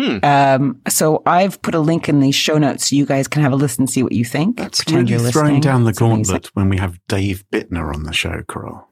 Hmm. 0.00 0.18
Um, 0.22 0.80
so 0.88 1.22
I've 1.26 1.60
put 1.60 1.74
a 1.74 1.80
link 1.80 2.08
in 2.08 2.20
the 2.20 2.30
show 2.30 2.56
notes 2.58 2.88
so 2.90 2.96
you 2.96 3.04
guys 3.04 3.26
can 3.26 3.42
have 3.42 3.52
a 3.52 3.56
listen, 3.56 3.82
and 3.82 3.90
see 3.90 4.02
what 4.02 4.12
you 4.12 4.24
think. 4.24 4.56
that's 4.56 4.84
Pretend 4.84 5.10
really 5.10 5.22
you're 5.24 5.32
throwing 5.32 5.46
listening. 5.56 5.60
down 5.60 5.84
the 5.84 5.90
It's 5.90 6.00
amazing. 6.00 6.22
gauntlet 6.24 6.46
when 6.54 6.68
we 6.68 6.76
have 6.76 6.98
Dave 7.08 7.44
Bittner 7.52 7.92
on 7.94 8.04
the 8.04 8.12
show, 8.12 8.42
Crow. 8.46 8.86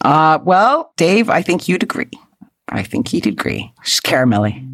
Uh, 0.00 0.38
well, 0.44 0.92
Dave, 0.96 1.28
I 1.28 1.42
think 1.42 1.68
you'd 1.68 1.82
agree. 1.82 2.10
I 2.68 2.82
think 2.84 3.08
he'd 3.08 3.26
agree. 3.26 3.72
She's 3.82 4.00
caramelly. 4.00 4.68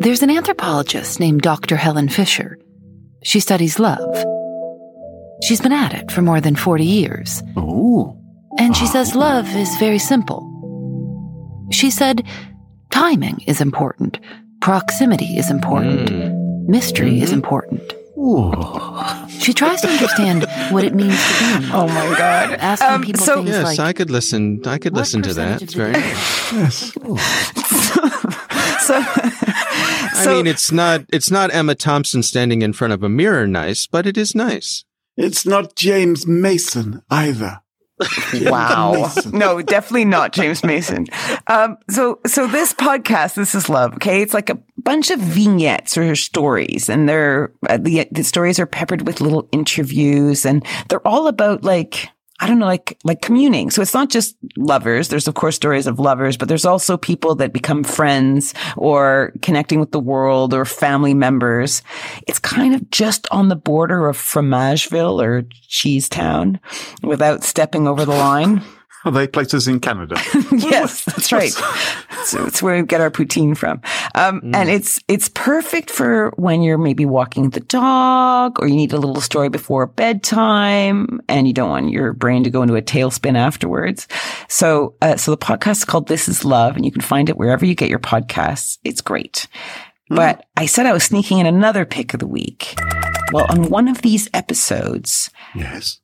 There's 0.00 0.22
an 0.22 0.30
anthropologist 0.30 1.20
named 1.20 1.42
Dr. 1.42 1.76
Helen 1.76 2.08
Fisher. 2.08 2.58
She 3.22 3.40
studies 3.40 3.78
love. 3.78 4.24
She's 5.42 5.60
been 5.60 5.72
at 5.72 5.92
it 5.94 6.10
for 6.10 6.22
more 6.22 6.40
than 6.40 6.56
40 6.56 6.84
years, 6.84 7.42
Oh, 7.56 8.18
and 8.58 8.74
she 8.76 8.86
says 8.86 9.14
love 9.14 9.46
is 9.54 9.74
very 9.76 9.98
simple. 9.98 10.50
She 11.72 11.90
said 11.90 12.24
timing 12.94 13.38
is 13.46 13.60
important, 13.60 14.18
proximity 14.60 15.30
is 15.36 15.50
important, 15.50 16.08
Mm. 16.10 16.68
mystery 16.68 17.20
is 17.20 17.32
important. 17.32 17.82
Ooh. 18.16 18.52
She 19.28 19.52
tries 19.52 19.80
to 19.82 19.88
understand 19.88 20.46
what 20.70 20.84
it 20.84 20.94
means 20.94 21.18
to 21.28 21.32
be 21.40 21.48
in 21.56 21.62
love. 21.70 21.90
Oh 21.90 21.94
my 21.98 22.06
God. 22.16 22.46
Asking 22.72 22.88
Um, 22.88 23.02
people 23.02 23.24
so- 23.24 23.34
things 23.42 23.48
yes 23.50 23.64
like, 23.64 23.78
i 23.80 23.92
could 23.92 24.10
listen 24.10 24.42
i 24.66 24.78
could 24.78 24.94
listen 24.94 25.20
to 25.22 25.34
that 25.34 25.60
it's 25.60 25.74
very 25.74 25.92
nice 25.92 26.52
yes. 26.60 26.76
so, 28.86 28.94
I 30.30 30.34
mean, 30.36 30.46
it's 30.46 30.70
not 30.72 30.98
it's 31.16 31.30
not 31.30 31.52
Emma 31.52 31.74
Thompson 31.74 32.22
standing 32.22 32.62
in 32.62 32.72
front 32.72 32.92
of 32.94 33.02
a 33.02 33.08
mirror 33.08 33.46
nice, 33.46 33.86
but 33.94 34.06
it 34.06 34.16
is 34.16 34.34
nice. 34.34 34.84
It's 35.16 35.44
not 35.44 35.74
James 35.76 36.26
Mason 36.26 37.02
either. 37.10 37.60
Wow. 38.34 39.12
No, 39.32 39.62
definitely 39.62 40.04
not 40.04 40.32
James 40.32 40.64
Mason. 40.64 41.06
Um, 41.46 41.76
so, 41.88 42.18
so 42.26 42.46
this 42.46 42.72
podcast, 42.72 43.34
this 43.34 43.54
is 43.54 43.68
love. 43.68 43.94
Okay. 43.94 44.22
It's 44.22 44.34
like 44.34 44.50
a 44.50 44.58
bunch 44.78 45.10
of 45.10 45.20
vignettes 45.20 45.96
or 45.96 46.14
stories 46.16 46.88
and 46.88 47.08
they're, 47.08 47.52
uh, 47.68 47.78
the, 47.78 48.08
the 48.10 48.24
stories 48.24 48.58
are 48.58 48.66
peppered 48.66 49.06
with 49.06 49.20
little 49.20 49.48
interviews 49.52 50.44
and 50.44 50.66
they're 50.88 51.06
all 51.06 51.28
about 51.28 51.64
like, 51.64 52.08
I 52.40 52.48
don't 52.48 52.58
know, 52.58 52.66
like, 52.66 52.98
like 53.04 53.22
communing. 53.22 53.70
So 53.70 53.80
it's 53.80 53.94
not 53.94 54.10
just 54.10 54.36
lovers. 54.56 55.08
There's 55.08 55.28
of 55.28 55.34
course 55.34 55.54
stories 55.54 55.86
of 55.86 56.00
lovers, 56.00 56.36
but 56.36 56.48
there's 56.48 56.64
also 56.64 56.96
people 56.96 57.36
that 57.36 57.52
become 57.52 57.84
friends 57.84 58.54
or 58.76 59.32
connecting 59.40 59.78
with 59.78 59.92
the 59.92 60.00
world 60.00 60.52
or 60.52 60.64
family 60.64 61.14
members. 61.14 61.82
It's 62.26 62.40
kind 62.40 62.74
of 62.74 62.90
just 62.90 63.28
on 63.30 63.48
the 63.48 63.56
border 63.56 64.08
of 64.08 64.16
Fromageville 64.16 65.22
or 65.22 65.42
Cheesetown 65.68 66.58
without 67.02 67.44
stepping 67.44 67.86
over 67.86 68.04
the 68.04 68.12
line. 68.12 68.62
Are 69.04 69.12
they 69.12 69.26
places 69.26 69.68
in 69.68 69.80
Canada? 69.80 70.16
yes, 70.52 71.04
that's 71.06 71.32
right. 71.32 71.52
So 72.24 72.46
it's 72.46 72.62
where 72.62 72.80
we 72.80 72.86
get 72.86 73.00
our 73.00 73.10
poutine 73.10 73.56
from. 73.56 73.80
Um, 74.14 74.40
And 74.54 74.70
it's 74.70 74.98
it's 75.08 75.28
perfect 75.28 75.90
for 75.90 76.32
when 76.36 76.62
you're 76.62 76.78
maybe 76.78 77.04
walking 77.04 77.50
the 77.50 77.60
dog 77.60 78.58
or 78.60 78.66
you 78.66 78.76
need 78.76 78.92
a 78.92 78.98
little 78.98 79.20
story 79.20 79.48
before 79.50 79.86
bedtime 79.86 81.20
and 81.28 81.46
you 81.46 81.52
don't 81.52 81.70
want 81.70 81.90
your 81.90 82.12
brain 82.12 82.44
to 82.44 82.50
go 82.50 82.62
into 82.62 82.76
a 82.76 82.82
tailspin 82.82 83.36
afterwards. 83.36 84.08
So 84.48 84.94
uh, 85.02 85.16
so 85.16 85.30
the 85.30 85.36
podcast 85.38 85.78
is 85.78 85.84
called 85.84 86.08
This 86.08 86.28
Is 86.28 86.44
Love 86.44 86.76
and 86.76 86.84
you 86.84 86.90
can 86.92 87.02
find 87.02 87.28
it 87.28 87.36
wherever 87.36 87.64
you 87.66 87.74
get 87.74 87.90
your 87.90 87.98
podcasts. 87.98 88.78
It's 88.84 89.00
great. 89.00 89.46
But 90.08 90.46
I 90.56 90.66
said 90.66 90.86
I 90.86 90.92
was 90.92 91.02
sneaking 91.04 91.38
in 91.38 91.46
another 91.46 91.84
pick 91.86 92.14
of 92.14 92.20
the 92.20 92.26
week. 92.26 92.74
Well, 93.32 93.46
on 93.48 93.70
one 93.70 93.88
of 93.88 94.02
these 94.02 94.28
episodes, 94.34 95.30
yes. 95.54 95.98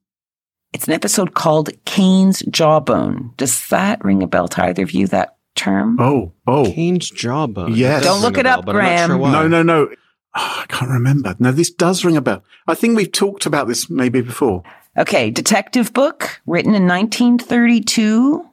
It's 0.73 0.87
an 0.87 0.93
episode 0.95 1.35
called 1.35 1.71
Cain's 1.85 2.41
Jawbone. 2.43 3.33
Does 3.37 3.69
that 3.69 4.05
ring 4.05 4.23
a 4.23 4.27
bell 4.27 4.49
to 4.49 4.65
either 4.65 4.83
of 4.83 4.93
you, 4.93 5.07
that 5.09 5.37
term? 5.57 5.99
Oh, 6.01 6.33
oh. 6.47 6.65
Cain's 6.73 7.11
jawbone. 7.11 7.75
Yes. 7.75 8.05
Don't 8.05 8.21
look 8.23 8.39
it 8.39 8.45
bell, 8.45 8.61
up, 8.61 8.67
but 8.67 8.77
I'm 8.77 9.09
sure 9.09 9.19
Graham. 9.19 9.33
No, 9.33 9.49
no, 9.49 9.63
no. 9.63 9.89
Oh, 10.37 10.59
I 10.63 10.67
can't 10.69 10.91
remember. 10.91 11.35
No, 11.41 11.51
this 11.51 11.71
does 11.71 12.05
ring 12.05 12.17
a 12.17 12.21
bell. 12.21 12.45
I 12.69 12.75
think 12.75 12.97
we've 12.97 13.11
talked 13.11 13.47
about 13.47 13.67
this 13.67 13.91
maybe 13.91 14.21
before. 14.21 14.63
Okay, 14.97 15.31
detective 15.31 15.93
book 15.93 16.41
written 16.47 16.75
in 16.75 16.87
1932. 16.87 18.47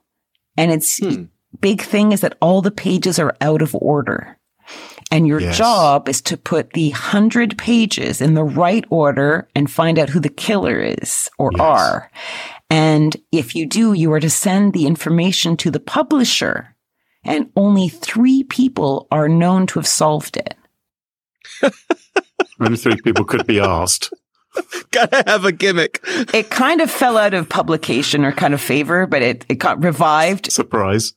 And 0.58 0.72
its 0.72 0.98
Hmm. 0.98 1.26
big 1.62 1.82
thing 1.82 2.12
is 2.12 2.22
that 2.22 2.38
all 2.42 2.62
the 2.64 2.72
pages 2.72 3.20
are 3.20 3.36
out 3.42 3.62
of 3.62 3.76
order. 3.76 4.38
And 5.12 5.28
your 5.28 5.40
Yes. 5.42 5.58
job 5.58 6.10
is 6.10 6.22
to 6.24 6.36
put 6.38 6.74
the 6.74 6.90
hundred 6.90 7.58
pages 7.58 8.22
in 8.22 8.34
the 8.34 8.44
right 8.44 8.84
order 8.90 9.48
and 9.56 9.72
find 9.72 9.98
out 9.98 10.10
who 10.10 10.20
the 10.20 10.30
killer 10.30 10.80
is 10.80 11.30
or 11.38 11.52
Yes. 11.54 11.62
are. 11.62 12.12
And 12.70 13.16
if 13.32 13.56
you 13.56 13.66
do, 13.66 13.94
you 13.94 14.12
are 14.12 14.20
to 14.20 14.30
send 14.30 14.74
the 14.74 14.86
information 14.86 15.56
to 15.58 15.72
the 15.72 15.80
publisher. 15.80 16.76
And 17.24 17.50
only 17.56 17.88
three 17.90 18.44
people 18.44 19.08
are 19.12 19.30
known 19.30 19.68
to 19.68 19.80
have 19.80 19.88
solved 19.88 20.38
it. 20.38 20.56
Only 22.60 22.78
three 22.78 23.00
people 23.04 23.26
could 23.26 23.46
be 23.48 23.60
asked. 23.60 24.12
Gotta 24.92 25.24
have 25.28 25.46
a 25.46 25.52
gimmick. 25.52 26.00
It 26.34 26.50
kind 26.50 26.82
of 26.82 26.90
fell 26.90 27.18
out 27.18 27.34
of 27.34 27.48
publication 27.50 28.26
or 28.26 28.32
kind 28.32 28.54
of 28.54 28.62
favor, 28.62 29.06
but 29.06 29.22
it, 29.22 29.46
it 29.50 29.56
got 29.56 29.84
revived 29.84 30.52
Surprise. 30.52 31.14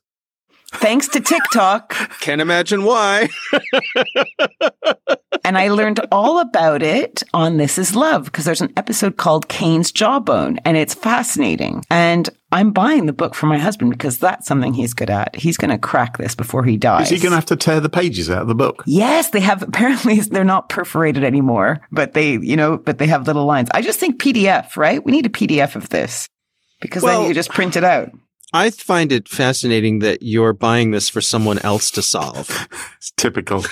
Thanks 0.75 1.09
to 1.09 1.21
TikTok. 1.21 1.95
Can't 2.21 2.41
imagine 2.41 2.85
why. 2.85 3.29
And 3.53 5.19
And 5.45 5.59
I 5.59 5.69
learned 5.69 6.01
all 6.13 6.39
about 6.39 6.81
it 6.83 7.23
on 7.35 7.57
This 7.57 7.77
Is 7.79 7.97
Love 7.97 8.27
because 8.27 8.45
there's 8.45 8.61
an 8.61 8.73
episode 8.77 9.17
called 9.17 9.49
Cain's 9.49 9.91
Jawbone 9.91 10.59
and 10.65 10.77
it's 10.77 10.95
fascinating. 10.95 11.83
And 11.91 12.29
I'm 12.53 12.71
buying 12.71 13.07
the 13.07 13.13
book 13.13 13.35
for 13.35 13.47
my 13.47 13.59
husband 13.59 13.91
because 13.91 14.19
that's 14.19 14.47
something 14.47 14.75
he's 14.75 14.95
good 14.95 15.11
at. 15.11 15.35
He's 15.35 15.57
going 15.57 15.71
to 15.71 15.79
crack 15.79 16.19
this 16.19 16.35
before 16.37 16.63
he 16.65 16.77
dies. 16.77 17.11
Is 17.11 17.19
he 17.19 17.23
going 17.23 17.31
to 17.33 17.37
have 17.37 17.47
to 17.47 17.57
tear 17.57 17.81
the 17.81 17.89
pages 17.89 18.31
out 18.31 18.43
of 18.43 18.49
the 18.49 18.55
book? 18.55 18.85
Yes, 18.87 19.31
they 19.31 19.41
have. 19.41 19.63
Apparently, 19.63 20.21
they're 20.21 20.45
not 20.45 20.69
perforated 20.69 21.25
anymore, 21.25 21.81
but 21.91 22.13
they, 22.15 22.33
you 22.33 22.57
know, 22.57 22.77
but 22.77 22.99
they 22.99 23.07
have 23.07 23.27
little 23.27 23.47
lines. 23.47 23.71
I 23.73 23.83
just 23.83 23.99
think 23.99 24.21
PDF, 24.23 24.77
right? 24.77 25.05
We 25.05 25.11
need 25.11 25.27
a 25.27 25.31
PDF 25.31 25.75
of 25.75 25.89
this 25.89 26.29
because 26.81 27.03
Well- 27.03 27.21
then 27.21 27.29
you 27.29 27.35
just 27.35 27.51
print 27.51 27.77
it 27.77 27.83
out. 27.85 28.11
I 28.53 28.71
find 28.71 29.13
it 29.13 29.29
fascinating 29.29 30.01
that 30.01 30.23
you're 30.23 30.53
buying 30.53 30.91
this 30.91 31.09
for 31.09 31.21
someone 31.21 31.59
else 31.61 31.91
to 31.93 32.03
solve. 32.03 32.49
It's 32.97 33.13
typical. 33.17 33.65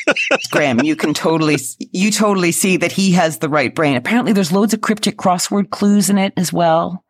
Graham, 0.50 0.80
you 0.82 0.94
can 0.96 1.14
totally, 1.14 1.56
you 1.92 2.10
totally 2.10 2.52
see 2.52 2.76
that 2.76 2.92
he 2.92 3.12
has 3.12 3.38
the 3.38 3.48
right 3.48 3.74
brain. 3.74 3.96
Apparently, 3.96 4.32
there's 4.32 4.52
loads 4.52 4.74
of 4.74 4.82
cryptic 4.82 5.16
crossword 5.16 5.70
clues 5.70 6.10
in 6.10 6.18
it 6.18 6.34
as 6.36 6.52
well, 6.52 7.02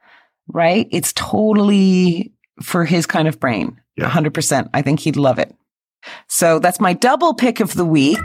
right? 0.47 0.87
It's 0.93 1.13
totally 1.15 2.33
for 2.63 2.85
his 2.85 3.07
kind 3.07 3.27
of 3.27 3.41
brain. 3.41 3.81
Yeah. 3.97 4.09
100%. 4.09 4.71
I 4.73 4.83
think 4.83 5.01
he'd 5.01 5.17
love 5.17 5.39
it. 5.41 5.53
So 6.29 6.59
that's 6.61 6.79
my 6.81 6.93
double 6.93 7.35
pick 7.35 7.59
of 7.61 7.75
the 7.75 7.85
week. 7.85 8.19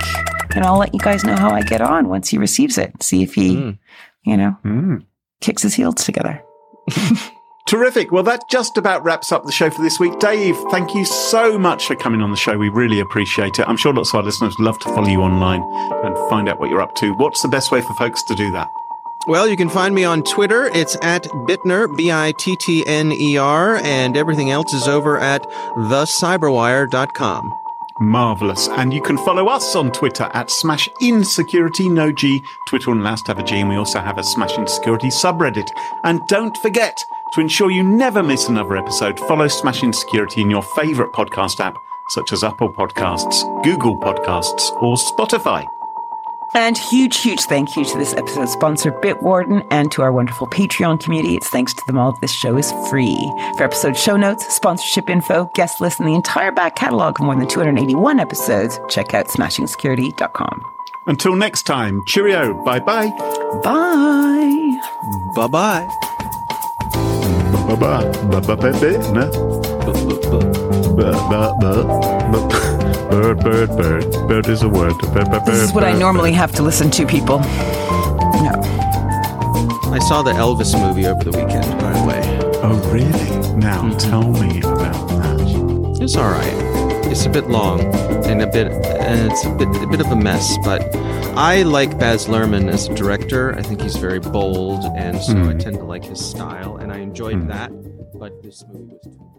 And 0.55 0.63
I'll 0.63 0.77
let 0.77 0.93
you 0.93 0.99
guys 0.99 1.23
know 1.23 1.35
how 1.35 1.49
I 1.49 1.61
get 1.61 1.81
on 1.81 2.07
once 2.09 2.29
he 2.29 2.37
receives 2.37 2.77
it. 2.77 3.01
See 3.01 3.23
if 3.23 3.33
he, 3.33 3.55
Mm. 3.55 3.77
you 4.25 4.37
know, 4.37 4.57
Mm. 4.63 5.05
kicks 5.41 5.63
his 5.63 5.73
heels 5.73 5.95
together. 6.05 6.43
Terrific. 7.69 8.11
Well, 8.11 8.23
that 8.23 8.49
just 8.49 8.77
about 8.77 9.03
wraps 9.03 9.31
up 9.31 9.43
the 9.43 9.51
show 9.51 9.69
for 9.69 9.83
this 9.83 9.99
week. 9.99 10.17
Dave, 10.17 10.57
thank 10.71 10.95
you 10.95 11.05
so 11.05 11.59
much 11.59 11.85
for 11.85 11.93
coming 11.93 12.19
on 12.19 12.31
the 12.31 12.35
show. 12.35 12.57
We 12.57 12.69
really 12.69 12.99
appreciate 12.99 13.59
it. 13.59 13.69
I'm 13.69 13.77
sure 13.77 13.93
lots 13.93 14.09
of 14.09 14.15
our 14.15 14.23
listeners 14.23 14.57
would 14.57 14.65
love 14.65 14.79
to 14.79 14.85
follow 14.85 15.07
you 15.07 15.21
online 15.21 15.61
and 16.03 16.17
find 16.31 16.49
out 16.49 16.59
what 16.59 16.71
you're 16.71 16.81
up 16.81 16.95
to. 16.95 17.13
What's 17.13 17.43
the 17.43 17.47
best 17.47 17.71
way 17.71 17.81
for 17.81 17.93
folks 17.93 18.23
to 18.23 18.33
do 18.33 18.49
that? 18.53 18.71
Well, 19.27 19.47
you 19.47 19.55
can 19.55 19.69
find 19.69 19.93
me 19.93 20.03
on 20.03 20.23
Twitter. 20.23 20.65
It's 20.73 20.97
at 21.03 21.25
Bittner, 21.25 21.95
B 21.95 22.11
I 22.11 22.33
T 22.39 22.55
T 22.55 22.83
N 22.87 23.11
E 23.11 23.37
R, 23.37 23.75
and 23.75 24.17
everything 24.17 24.49
else 24.49 24.73
is 24.73 24.87
over 24.87 25.19
at 25.19 25.43
thecyberwire.com. 25.43 27.53
Marvelous. 28.01 28.67
And 28.69 28.93
you 28.93 29.01
can 29.03 29.17
follow 29.19 29.47
us 29.47 29.75
on 29.75 29.91
Twitter 29.91 30.31
at 30.33 30.49
Smash 30.49 30.89
Insecurity, 31.01 31.89
no 31.89 32.11
G. 32.11 32.41
Twitter 32.67 32.91
and 32.91 33.03
last 33.03 33.27
have 33.27 33.37
a 33.37 33.43
G, 33.43 33.59
and 33.59 33.69
we 33.69 33.75
also 33.75 33.99
have 33.99 34.17
a 34.17 34.21
SmashinSecurity 34.21 35.11
subreddit. 35.11 35.69
And 36.03 36.25
don't 36.27 36.57
forget 36.57 37.05
to 37.33 37.41
ensure 37.41 37.71
you 37.71 37.83
never 37.83 38.23
miss 38.23 38.47
another 38.49 38.77
episode, 38.77 39.19
follow 39.19 39.47
Smashing 39.47 39.93
Security 39.93 40.41
in 40.41 40.49
your 40.49 40.63
favorite 40.63 41.11
podcast 41.13 41.59
app, 41.59 41.75
such 42.09 42.33
as 42.33 42.43
Apple 42.43 42.71
Podcasts, 42.71 43.41
Google 43.63 43.97
Podcasts, 43.97 44.71
or 44.81 44.95
Spotify. 44.95 45.65
And 46.55 46.77
huge, 46.77 47.17
huge 47.17 47.41
thank 47.41 47.75
you 47.75 47.85
to 47.85 47.97
this 47.97 48.15
episode's 48.15 48.53
sponsor, 48.53 48.91
Bitwarden, 48.91 49.65
and 49.69 49.91
to 49.91 50.01
our 50.01 50.11
wonderful 50.11 50.47
Patreon 50.47 50.99
community. 50.99 51.35
It's 51.35 51.49
thanks 51.49 51.73
to 51.75 51.83
them 51.85 51.99
all 51.99 52.13
that 52.13 52.21
this 52.21 52.31
show 52.31 52.57
is 52.57 52.71
free. 52.89 53.17
For 53.57 53.63
episode 53.63 53.95
show 53.95 54.17
notes, 54.17 54.51
sponsorship 54.53 55.09
info, 55.09 55.45
guest 55.53 55.79
list, 55.79 55.99
and 55.99 56.09
the 56.09 56.15
entire 56.15 56.51
back 56.51 56.75
catalog 56.75 57.19
of 57.19 57.25
more 57.25 57.35
than 57.35 57.47
281 57.47 58.19
episodes, 58.19 58.79
check 58.89 59.13
out 59.13 59.27
smashingsecurity.com. 59.27 60.63
Until 61.05 61.35
next 61.35 61.63
time, 61.63 62.03
cheerio. 62.05 62.53
Bye-bye. 62.63 63.09
Bye 63.63 64.79
bye. 65.37 65.47
Bye. 65.47 66.08
Bird, 73.09 73.39
bird, 73.39 73.69
bird. 73.69 74.27
Bird 74.27 74.47
is 74.47 74.61
a 74.61 74.69
word. 74.69 74.93
Bird, 75.13 75.29
bird, 75.29 75.45
This 75.45 75.55
is 75.55 75.67
bird, 75.67 75.75
what 75.75 75.83
I 75.83 75.93
normally 75.93 76.31
bird. 76.31 76.37
have 76.37 76.51
to 76.53 76.63
listen 76.63 76.89
to, 76.91 77.05
people. 77.05 77.39
No. 77.39 78.61
I 79.91 79.99
saw 80.07 80.21
the 80.21 80.31
Elvis 80.31 80.79
movie 80.79 81.07
over 81.07 81.23
the 81.23 81.31
weekend, 81.31 81.65
by 81.79 81.93
the 81.93 82.05
way. 82.07 82.21
Oh, 82.61 82.79
really? 82.93 83.55
Now 83.55 83.81
mm-hmm. 83.81 83.97
tell 83.97 84.23
me 84.23 84.59
about 84.59 85.07
that. 85.09 86.01
It's 86.01 86.15
all 86.15 86.29
right. 86.29 86.53
It's 87.11 87.25
a 87.25 87.29
bit 87.29 87.49
long 87.49 87.81
and 88.25 88.41
a 88.41 88.47
bit, 88.47 88.67
and 88.67 89.31
it's 89.31 89.43
a 89.43 89.49
bit, 89.49 89.67
a 89.67 89.87
bit 89.87 90.01
of 90.01 90.07
a 90.11 90.15
mess. 90.15 90.57
But 90.63 90.81
I 91.35 91.63
like 91.63 91.97
Baz 91.99 92.27
Luhrmann 92.27 92.69
as 92.69 92.87
a 92.87 92.95
director. 92.95 93.53
I 93.55 93.61
think 93.61 93.81
he's 93.81 93.95
very 93.95 94.19
bold, 94.19 94.83
and 94.97 95.21
so 95.21 95.33
I 95.33 95.53
hmm. 95.53 95.57
tend 95.57 95.77
to 95.77 95.83
like 95.83 96.05
his 96.05 96.23
style, 96.23 96.77
and 96.77 96.91
I 96.91 96.99
enjoyed 96.99 97.41
hmm. 97.41 97.47
that. 97.47 97.71
But 98.17 98.41
this 98.43 98.63
movie 98.67 98.97
was 99.03 99.15
too. 99.15 99.38